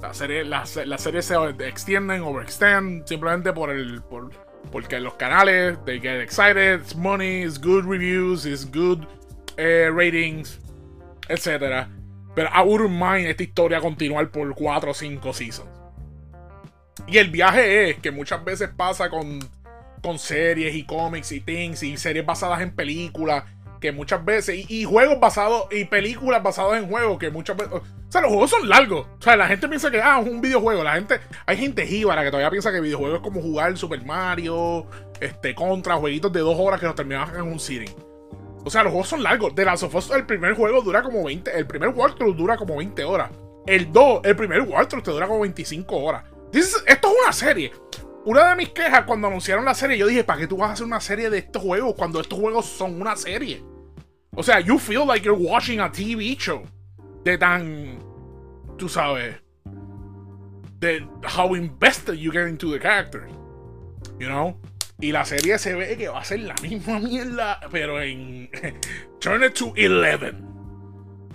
Las 0.01 0.17
series, 0.17 0.47
las, 0.47 0.71
series 0.71 1.25
se 1.25 1.35
extienden, 1.67 2.23
overextend, 2.23 3.07
simplemente 3.07 3.53
por 3.53 3.69
el. 3.69 4.01
Por, 4.01 4.31
porque 4.71 4.99
los 4.99 5.13
canales, 5.13 5.77
they 5.85 5.99
get 5.99 6.19
excited, 6.19 6.81
it's 6.81 6.95
money, 6.95 7.43
it's 7.43 7.59
good 7.59 7.85
reviews, 7.85 8.47
it's 8.47 8.65
good 8.65 9.05
eh, 9.57 9.91
ratings, 9.93 10.59
etc. 11.29 11.87
Pero 12.35 12.49
I 12.53 12.61
wouldn't 12.63 12.91
mind 12.91 13.27
esta 13.27 13.43
historia 13.43 13.79
continuar 13.79 14.29
por 14.29 14.53
4 14.53 14.91
o 14.91 14.93
5 14.93 15.33
seasons. 15.33 15.69
Y 17.07 17.17
el 17.17 17.29
viaje 17.29 17.89
es 17.89 17.97
que 17.97 18.11
muchas 18.11 18.43
veces 18.43 18.69
pasa 18.75 19.09
con 19.09 19.39
con 20.01 20.19
series 20.19 20.75
y 20.75 20.83
cómics 20.83 21.31
y 21.31 21.39
things 21.39 21.81
y 21.81 21.97
series 21.97 22.23
basadas 22.23 22.61
en 22.61 22.75
películas 22.75 23.43
que 23.81 23.91
muchas 23.91 24.23
veces 24.23 24.69
y, 24.69 24.83
juegos 24.83 25.19
basados 25.19 25.67
y 25.71 25.85
películas 25.85 26.43
basadas 26.43 26.81
en 26.81 26.87
juegos 26.87 27.17
que 27.17 27.31
muchas 27.31 27.57
veces 27.57 27.73
o 27.73 27.81
sea 28.09 28.21
los 28.21 28.29
juegos 28.29 28.51
son 28.51 28.69
largos. 28.69 29.07
O 29.19 29.21
sea 29.21 29.35
la 29.35 29.47
gente 29.47 29.67
piensa 29.67 29.89
que 29.89 29.99
ah 30.01 30.21
es 30.21 30.29
un 30.29 30.41
videojuego. 30.41 30.83
La 30.83 30.93
gente 30.93 31.19
hay 31.45 31.57
gente 31.57 31.87
jíbara 31.87 32.23
que 32.23 32.29
todavía 32.29 32.51
piensa 32.51 32.71
que 32.71 32.81
videojuegos 32.81 33.17
es 33.17 33.23
como 33.23 33.41
jugar 33.41 33.75
Super 33.77 34.05
Mario 34.05 34.85
este 35.19 35.55
contra 35.55 35.95
jueguitos 35.95 36.31
de 36.31 36.41
dos 36.41 36.55
horas 36.59 36.79
que 36.79 36.85
nos 36.85 36.95
terminan 36.95 37.35
en 37.35 37.41
un 37.41 37.59
sitting 37.59 38.14
o 38.65 38.69
sea 38.69 38.83
los 38.83 38.91
juegos 38.91 39.07
son 39.07 39.23
largos 39.23 39.55
de 39.55 39.63
Last 39.63 39.83
of 39.83 39.95
Us 39.95 40.11
el 40.11 40.25
primer 40.25 40.53
juego 40.53 40.81
dura 40.81 41.01
como 41.01 41.23
20 41.23 41.57
el 41.57 41.65
primer 41.65 41.89
walkthrough 41.89 42.35
dura 42.35 42.57
como 42.57 42.75
20 42.75 43.03
horas 43.05 43.31
el 43.65 43.91
2 43.91 44.21
el 44.25 44.35
primer 44.35 44.61
walkthrough 44.61 45.03
te 45.03 45.11
dura 45.11 45.27
como 45.27 45.41
25 45.41 45.95
horas 45.95 46.23
esto 46.51 46.77
es 46.85 47.15
una 47.23 47.31
serie 47.31 47.71
una 48.25 48.49
de 48.49 48.55
mis 48.55 48.69
quejas 48.69 49.03
cuando 49.05 49.27
anunciaron 49.27 49.63
la 49.65 49.75
serie, 49.75 49.99
yo 49.99 50.07
dije, 50.07 50.23
¿para 50.23 50.39
qué 50.39 50.47
tú 50.47 50.57
vas 50.57 50.71
a 50.71 50.73
hacer 50.73 50.85
una 50.87 50.99
serie 50.99 51.29
de 51.29 51.37
estos 51.37 51.61
juegos 51.61 51.93
cuando 51.95 52.19
estos 52.19 52.39
juegos 52.39 52.65
son 52.65 52.99
una 52.99 53.15
serie? 53.15 53.63
O 54.35 54.41
sea, 54.41 54.59
you 54.59 54.79
feel 54.79 55.05
like 55.05 55.23
you're 55.23 55.39
watching 55.39 55.79
a 55.79 55.91
TV 55.91 56.35
show. 56.35 56.63
De 57.23 57.37
tan, 57.37 57.99
tú 58.77 58.89
sabes, 58.89 59.35
de 60.79 61.07
how 61.37 61.55
invested 61.55 62.15
you 62.15 62.31
get 62.31 62.47
into 62.47 62.71
the 62.71 62.79
characters. 62.79 63.31
You 64.19 64.27
know? 64.27 64.59
Y 65.05 65.11
la 65.11 65.23
serie 65.23 65.59
se 65.59 65.75
ve 65.75 65.95
que 65.97 66.07
va 66.07 66.21
a 66.21 66.23
ser 66.25 66.39
la 66.39 66.55
misma 66.63 66.97
mierda, 66.97 67.59
pero 67.69 68.01
en 68.01 68.49
Turn 69.19 69.43
it 69.43 69.53
to 69.53 69.67
11. 69.77 70.33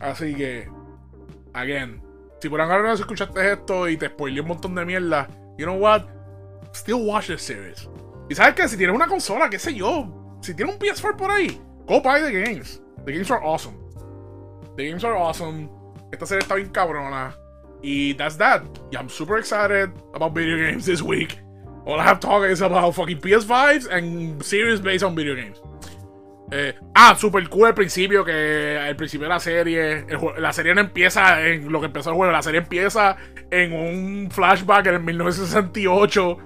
Así 0.00 0.34
que, 0.34 0.68
again, 1.52 2.02
si 2.40 2.48
por 2.48 2.60
ahora 2.60 2.82
no 2.82 2.92
escuchaste 2.92 3.52
esto 3.52 3.88
y 3.88 3.96
te 3.96 4.08
spoilé 4.08 4.40
un 4.40 4.48
montón 4.48 4.74
de 4.74 4.84
mierda, 4.84 5.28
you 5.56 5.66
know 5.66 5.76
what? 5.76 6.02
still 6.72 7.06
watch 7.06 7.28
the 7.28 7.38
series. 7.38 7.88
Y 8.28 8.34
sabes 8.34 8.56
que 8.56 8.66
si 8.66 8.76
tienes 8.76 8.96
una 8.96 9.06
consola, 9.06 9.48
qué 9.48 9.60
sé 9.60 9.72
yo, 9.72 10.36
si 10.42 10.52
tienes 10.52 10.74
un 10.74 10.80
PS4 10.80 11.14
por 11.14 11.30
ahí, 11.30 11.60
go 11.86 12.02
buy 12.02 12.20
the 12.20 12.32
games. 12.32 12.82
The 13.06 13.12
games 13.12 13.30
are 13.30 13.40
awesome. 13.40 13.76
The 14.76 14.88
games 14.90 15.04
are 15.04 15.16
awesome. 15.16 15.70
Esta 16.10 16.26
serie 16.26 16.42
está 16.42 16.56
bien 16.56 16.70
cabrona. 16.70 17.36
Y 17.84 18.14
that's 18.14 18.36
that. 18.38 18.64
Yeah, 18.90 18.98
I'm 18.98 19.08
super 19.08 19.38
excited 19.38 19.92
about 20.12 20.34
video 20.34 20.56
games 20.56 20.86
this 20.86 21.02
week. 21.02 21.38
All 21.87 21.99
I 21.99 22.05
have 22.05 22.20
talk 22.20 22.45
is 22.45 22.61
about 22.61 22.95
fucking 22.95 23.20
PS5s 23.20 23.89
and 23.91 24.43
series 24.43 24.81
based 24.81 25.03
on 25.03 25.14
video 25.14 25.35
games. 25.35 25.61
Eh, 26.53 26.74
ah, 26.97 27.14
super 27.16 27.49
cool 27.49 27.66
al 27.66 27.74
principio, 27.74 28.24
que 28.24 28.76
al 28.76 28.97
principio 28.97 29.26
de 29.26 29.28
la 29.28 29.39
serie, 29.39 30.05
la 30.37 30.53
serie 30.53 30.74
no 30.74 30.81
empieza 30.81 31.47
en 31.47 31.70
lo 31.70 31.78
que 31.78 31.87
empezó 31.87 32.11
el 32.11 32.16
juego, 32.16 32.33
la 32.33 32.43
serie 32.43 32.61
empieza 32.61 33.16
en 33.51 33.72
un 33.72 34.31
flashback 34.31 34.87
en 34.87 34.95
el 34.95 35.01
1968, 35.01 36.39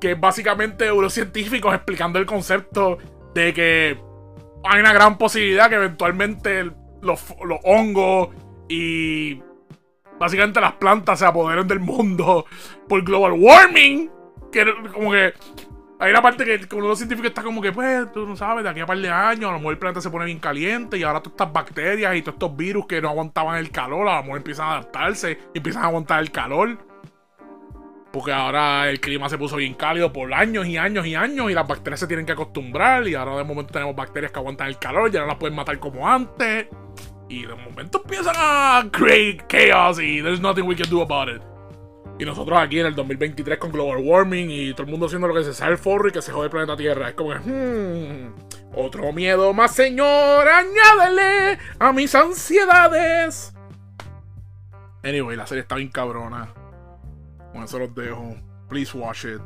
que 0.00 0.12
es 0.12 0.20
básicamente 0.20 0.92
unos 0.92 1.12
científicos 1.12 1.74
explicando 1.74 2.20
el 2.20 2.26
concepto 2.26 2.98
de 3.34 3.52
que 3.52 3.98
hay 4.64 4.80
una 4.80 4.92
gran 4.92 5.18
posibilidad 5.18 5.68
que 5.68 5.74
eventualmente 5.74 6.70
los, 7.02 7.34
los 7.44 7.58
hongos 7.64 8.28
y 8.68 9.42
básicamente 10.20 10.60
las 10.60 10.74
plantas 10.74 11.18
se 11.18 11.26
apoderen 11.26 11.66
del 11.66 11.80
mundo 11.80 12.46
por 12.88 13.02
global 13.02 13.32
warming, 13.32 14.08
que 14.50 14.64
como 14.92 15.12
que 15.12 15.34
hay 16.00 16.12
una 16.12 16.22
parte 16.22 16.44
que, 16.44 16.58
de 16.58 16.80
los 16.80 16.98
científicos 16.98 17.30
está 17.30 17.42
como 17.42 17.60
que, 17.60 17.72
pues, 17.72 18.12
tú 18.12 18.24
no 18.24 18.36
sabes, 18.36 18.62
de 18.62 18.70
aquí 18.70 18.78
a 18.80 18.86
par 18.86 18.98
de 18.98 19.10
años, 19.10 19.50
a 19.50 19.52
lo 19.52 19.58
mejor 19.58 19.72
el 19.72 19.78
planeta 19.78 20.00
se 20.00 20.10
pone 20.10 20.26
bien 20.26 20.38
caliente 20.38 20.96
y 20.96 21.02
ahora 21.02 21.20
todas 21.20 21.32
estas 21.32 21.52
bacterias 21.52 22.14
y 22.14 22.22
todos 22.22 22.34
estos 22.34 22.56
virus 22.56 22.86
que 22.86 23.02
no 23.02 23.08
aguantaban 23.08 23.58
el 23.58 23.70
calor, 23.70 24.08
a 24.08 24.16
lo 24.16 24.22
mejor 24.22 24.38
empiezan 24.38 24.68
a 24.68 24.72
adaptarse 24.74 25.38
y 25.54 25.58
empiezan 25.58 25.82
a 25.82 25.86
aguantar 25.86 26.20
el 26.20 26.30
calor. 26.30 26.78
Porque 28.12 28.32
ahora 28.32 28.88
el 28.88 29.00
clima 29.00 29.28
se 29.28 29.36
puso 29.36 29.56
bien 29.56 29.74
cálido 29.74 30.12
por 30.12 30.32
años 30.32 30.66
y 30.66 30.76
años 30.76 31.04
y 31.04 31.14
años 31.14 31.50
y 31.50 31.54
las 31.54 31.66
bacterias 31.66 32.00
se 32.00 32.06
tienen 32.06 32.24
que 32.24 32.32
acostumbrar 32.32 33.06
y 33.06 33.14
ahora 33.14 33.36
de 33.36 33.44
momento 33.44 33.72
tenemos 33.72 33.94
bacterias 33.94 34.32
que 34.32 34.38
aguantan 34.38 34.68
el 34.68 34.78
calor, 34.78 35.10
ya 35.10 35.20
no 35.20 35.26
las 35.26 35.36
pueden 35.36 35.56
matar 35.56 35.78
como 35.78 36.08
antes. 36.08 36.68
Y 37.28 37.44
de 37.44 37.54
momento 37.54 38.00
empiezan 38.02 38.34
a 38.38 38.88
create 38.90 39.44
chaos 39.48 40.00
y 40.00 40.22
there's 40.22 40.40
nothing 40.40 40.62
we 40.62 40.76
can 40.76 40.88
do 40.88 41.02
about 41.02 41.28
it. 41.28 41.42
Y 42.18 42.24
nosotros 42.24 42.58
aquí 42.58 42.80
en 42.80 42.86
el 42.86 42.96
2023 42.96 43.58
con 43.58 43.70
global 43.70 43.98
warming 44.02 44.50
y 44.50 44.72
todo 44.72 44.82
el 44.82 44.90
mundo 44.90 45.06
haciendo 45.06 45.28
lo 45.28 45.34
que 45.34 45.44
se 45.44 45.54
sabe 45.54 45.72
el 45.72 45.78
forro 45.78 46.08
y 46.08 46.12
que 46.12 46.20
se 46.20 46.32
jode 46.32 46.46
el 46.46 46.50
planeta 46.50 46.76
Tierra. 46.76 47.10
Es 47.10 47.14
como 47.14 47.30
que, 47.30 47.38
hmm, 47.38 48.34
otro 48.74 49.12
miedo 49.12 49.52
más, 49.52 49.72
señor, 49.72 50.48
añádele 50.48 51.58
a 51.78 51.92
mis 51.92 52.12
ansiedades. 52.16 53.54
Anyway, 55.04 55.36
la 55.36 55.46
serie 55.46 55.62
está 55.62 55.76
bien 55.76 55.90
cabrona. 55.90 56.52
Con 57.52 57.62
eso 57.62 57.78
los 57.78 57.94
dejo. 57.94 58.34
Please 58.68 58.96
watch 58.96 59.24
it. 59.24 59.40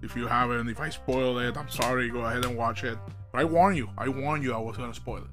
If 0.00 0.16
you 0.16 0.28
haven't, 0.28 0.70
if 0.70 0.80
I 0.80 0.90
spoiled 0.90 1.42
it, 1.42 1.56
I'm 1.56 1.68
sorry, 1.68 2.08
go 2.08 2.24
ahead 2.24 2.44
and 2.44 2.56
watch 2.56 2.84
it. 2.84 2.98
But 3.32 3.42
I 3.42 3.44
warn 3.44 3.74
you, 3.76 3.88
I 3.98 4.08
warn 4.08 4.42
you 4.42 4.52
I 4.52 4.58
was 4.58 4.76
gonna 4.76 4.94
spoil 4.94 5.24
it. 5.24 5.30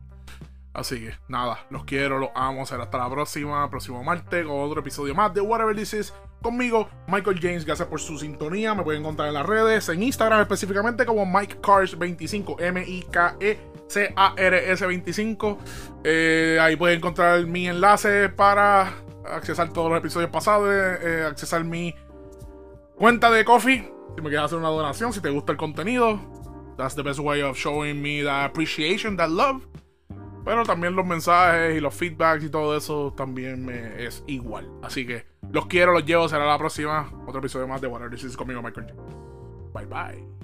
Así 0.73 0.99
que 0.99 1.13
nada, 1.27 1.59
los 1.69 1.85
quiero, 1.85 2.17
los 2.17 2.29
amo. 2.35 2.65
Será 2.65 2.83
hasta 2.83 2.97
la 2.97 3.09
próxima, 3.09 3.69
próximo 3.69 4.03
martes, 4.03 4.45
con 4.45 4.59
otro 4.59 4.81
episodio 4.81 5.13
más 5.13 5.33
de 5.33 5.41
Whatever 5.41 5.75
This 5.75 5.93
Is 5.93 6.13
conmigo, 6.41 6.89
Michael 7.07 7.39
James. 7.41 7.65
Gracias 7.65 7.87
por 7.87 7.99
su 7.99 8.17
sintonía. 8.17 8.73
Me 8.73 8.83
pueden 8.83 9.01
encontrar 9.01 9.27
en 9.27 9.33
las 9.33 9.45
redes, 9.45 9.89
en 9.89 10.03
Instagram 10.03 10.41
específicamente 10.41 11.05
como 11.05 11.25
Mike 11.25 11.57
Cars 11.61 11.97
25, 11.97 12.57
M-I-K-E. 12.59 13.69
C-A-R-S25. 13.89 15.57
Eh, 16.03 16.57
ahí 16.61 16.75
pueden 16.75 16.99
encontrar 16.99 17.45
mi 17.45 17.67
enlace 17.67 18.29
para 18.29 18.93
accesar 19.25 19.73
todos 19.73 19.89
los 19.89 19.99
episodios 19.99 20.29
pasados, 20.29 20.69
eh, 20.71 21.25
accesar 21.27 21.63
mi 21.63 21.93
cuenta 22.95 23.31
de 23.31 23.43
Coffee. 23.43 23.91
Si 24.15 24.21
me 24.21 24.29
quieres 24.29 24.45
hacer 24.45 24.57
una 24.57 24.69
donación, 24.69 25.11
si 25.13 25.21
te 25.21 25.29
gusta 25.29 25.51
el 25.51 25.57
contenido, 25.57 26.19
that's 26.77 26.95
the 26.95 27.03
best 27.03 27.19
way 27.19 27.41
of 27.41 27.57
showing 27.57 28.01
me 28.01 28.23
that 28.23 28.45
appreciation, 28.45 29.17
that 29.17 29.29
love. 29.29 29.65
Pero 30.49 30.63
también 30.63 30.95
los 30.95 31.05
mensajes 31.05 31.77
y 31.77 31.79
los 31.79 31.93
feedbacks 31.93 32.43
y 32.43 32.49
todo 32.49 32.75
eso 32.75 33.13
también 33.15 33.63
me 33.63 34.03
es 34.03 34.23
igual. 34.25 34.67
Así 34.81 35.05
que 35.05 35.27
los 35.51 35.67
quiero, 35.67 35.91
los 35.91 36.03
llevo. 36.03 36.27
Será 36.27 36.47
la 36.47 36.57
próxima. 36.57 37.07
Otro 37.27 37.37
episodio 37.37 37.67
más 37.67 37.79
de 37.81 37.87
Water 37.87 38.09
This 38.09 38.23
is 38.23 38.35
conmigo, 38.35 38.59
Michael. 38.59 38.87
Bye 39.75 39.85
bye. 39.85 40.38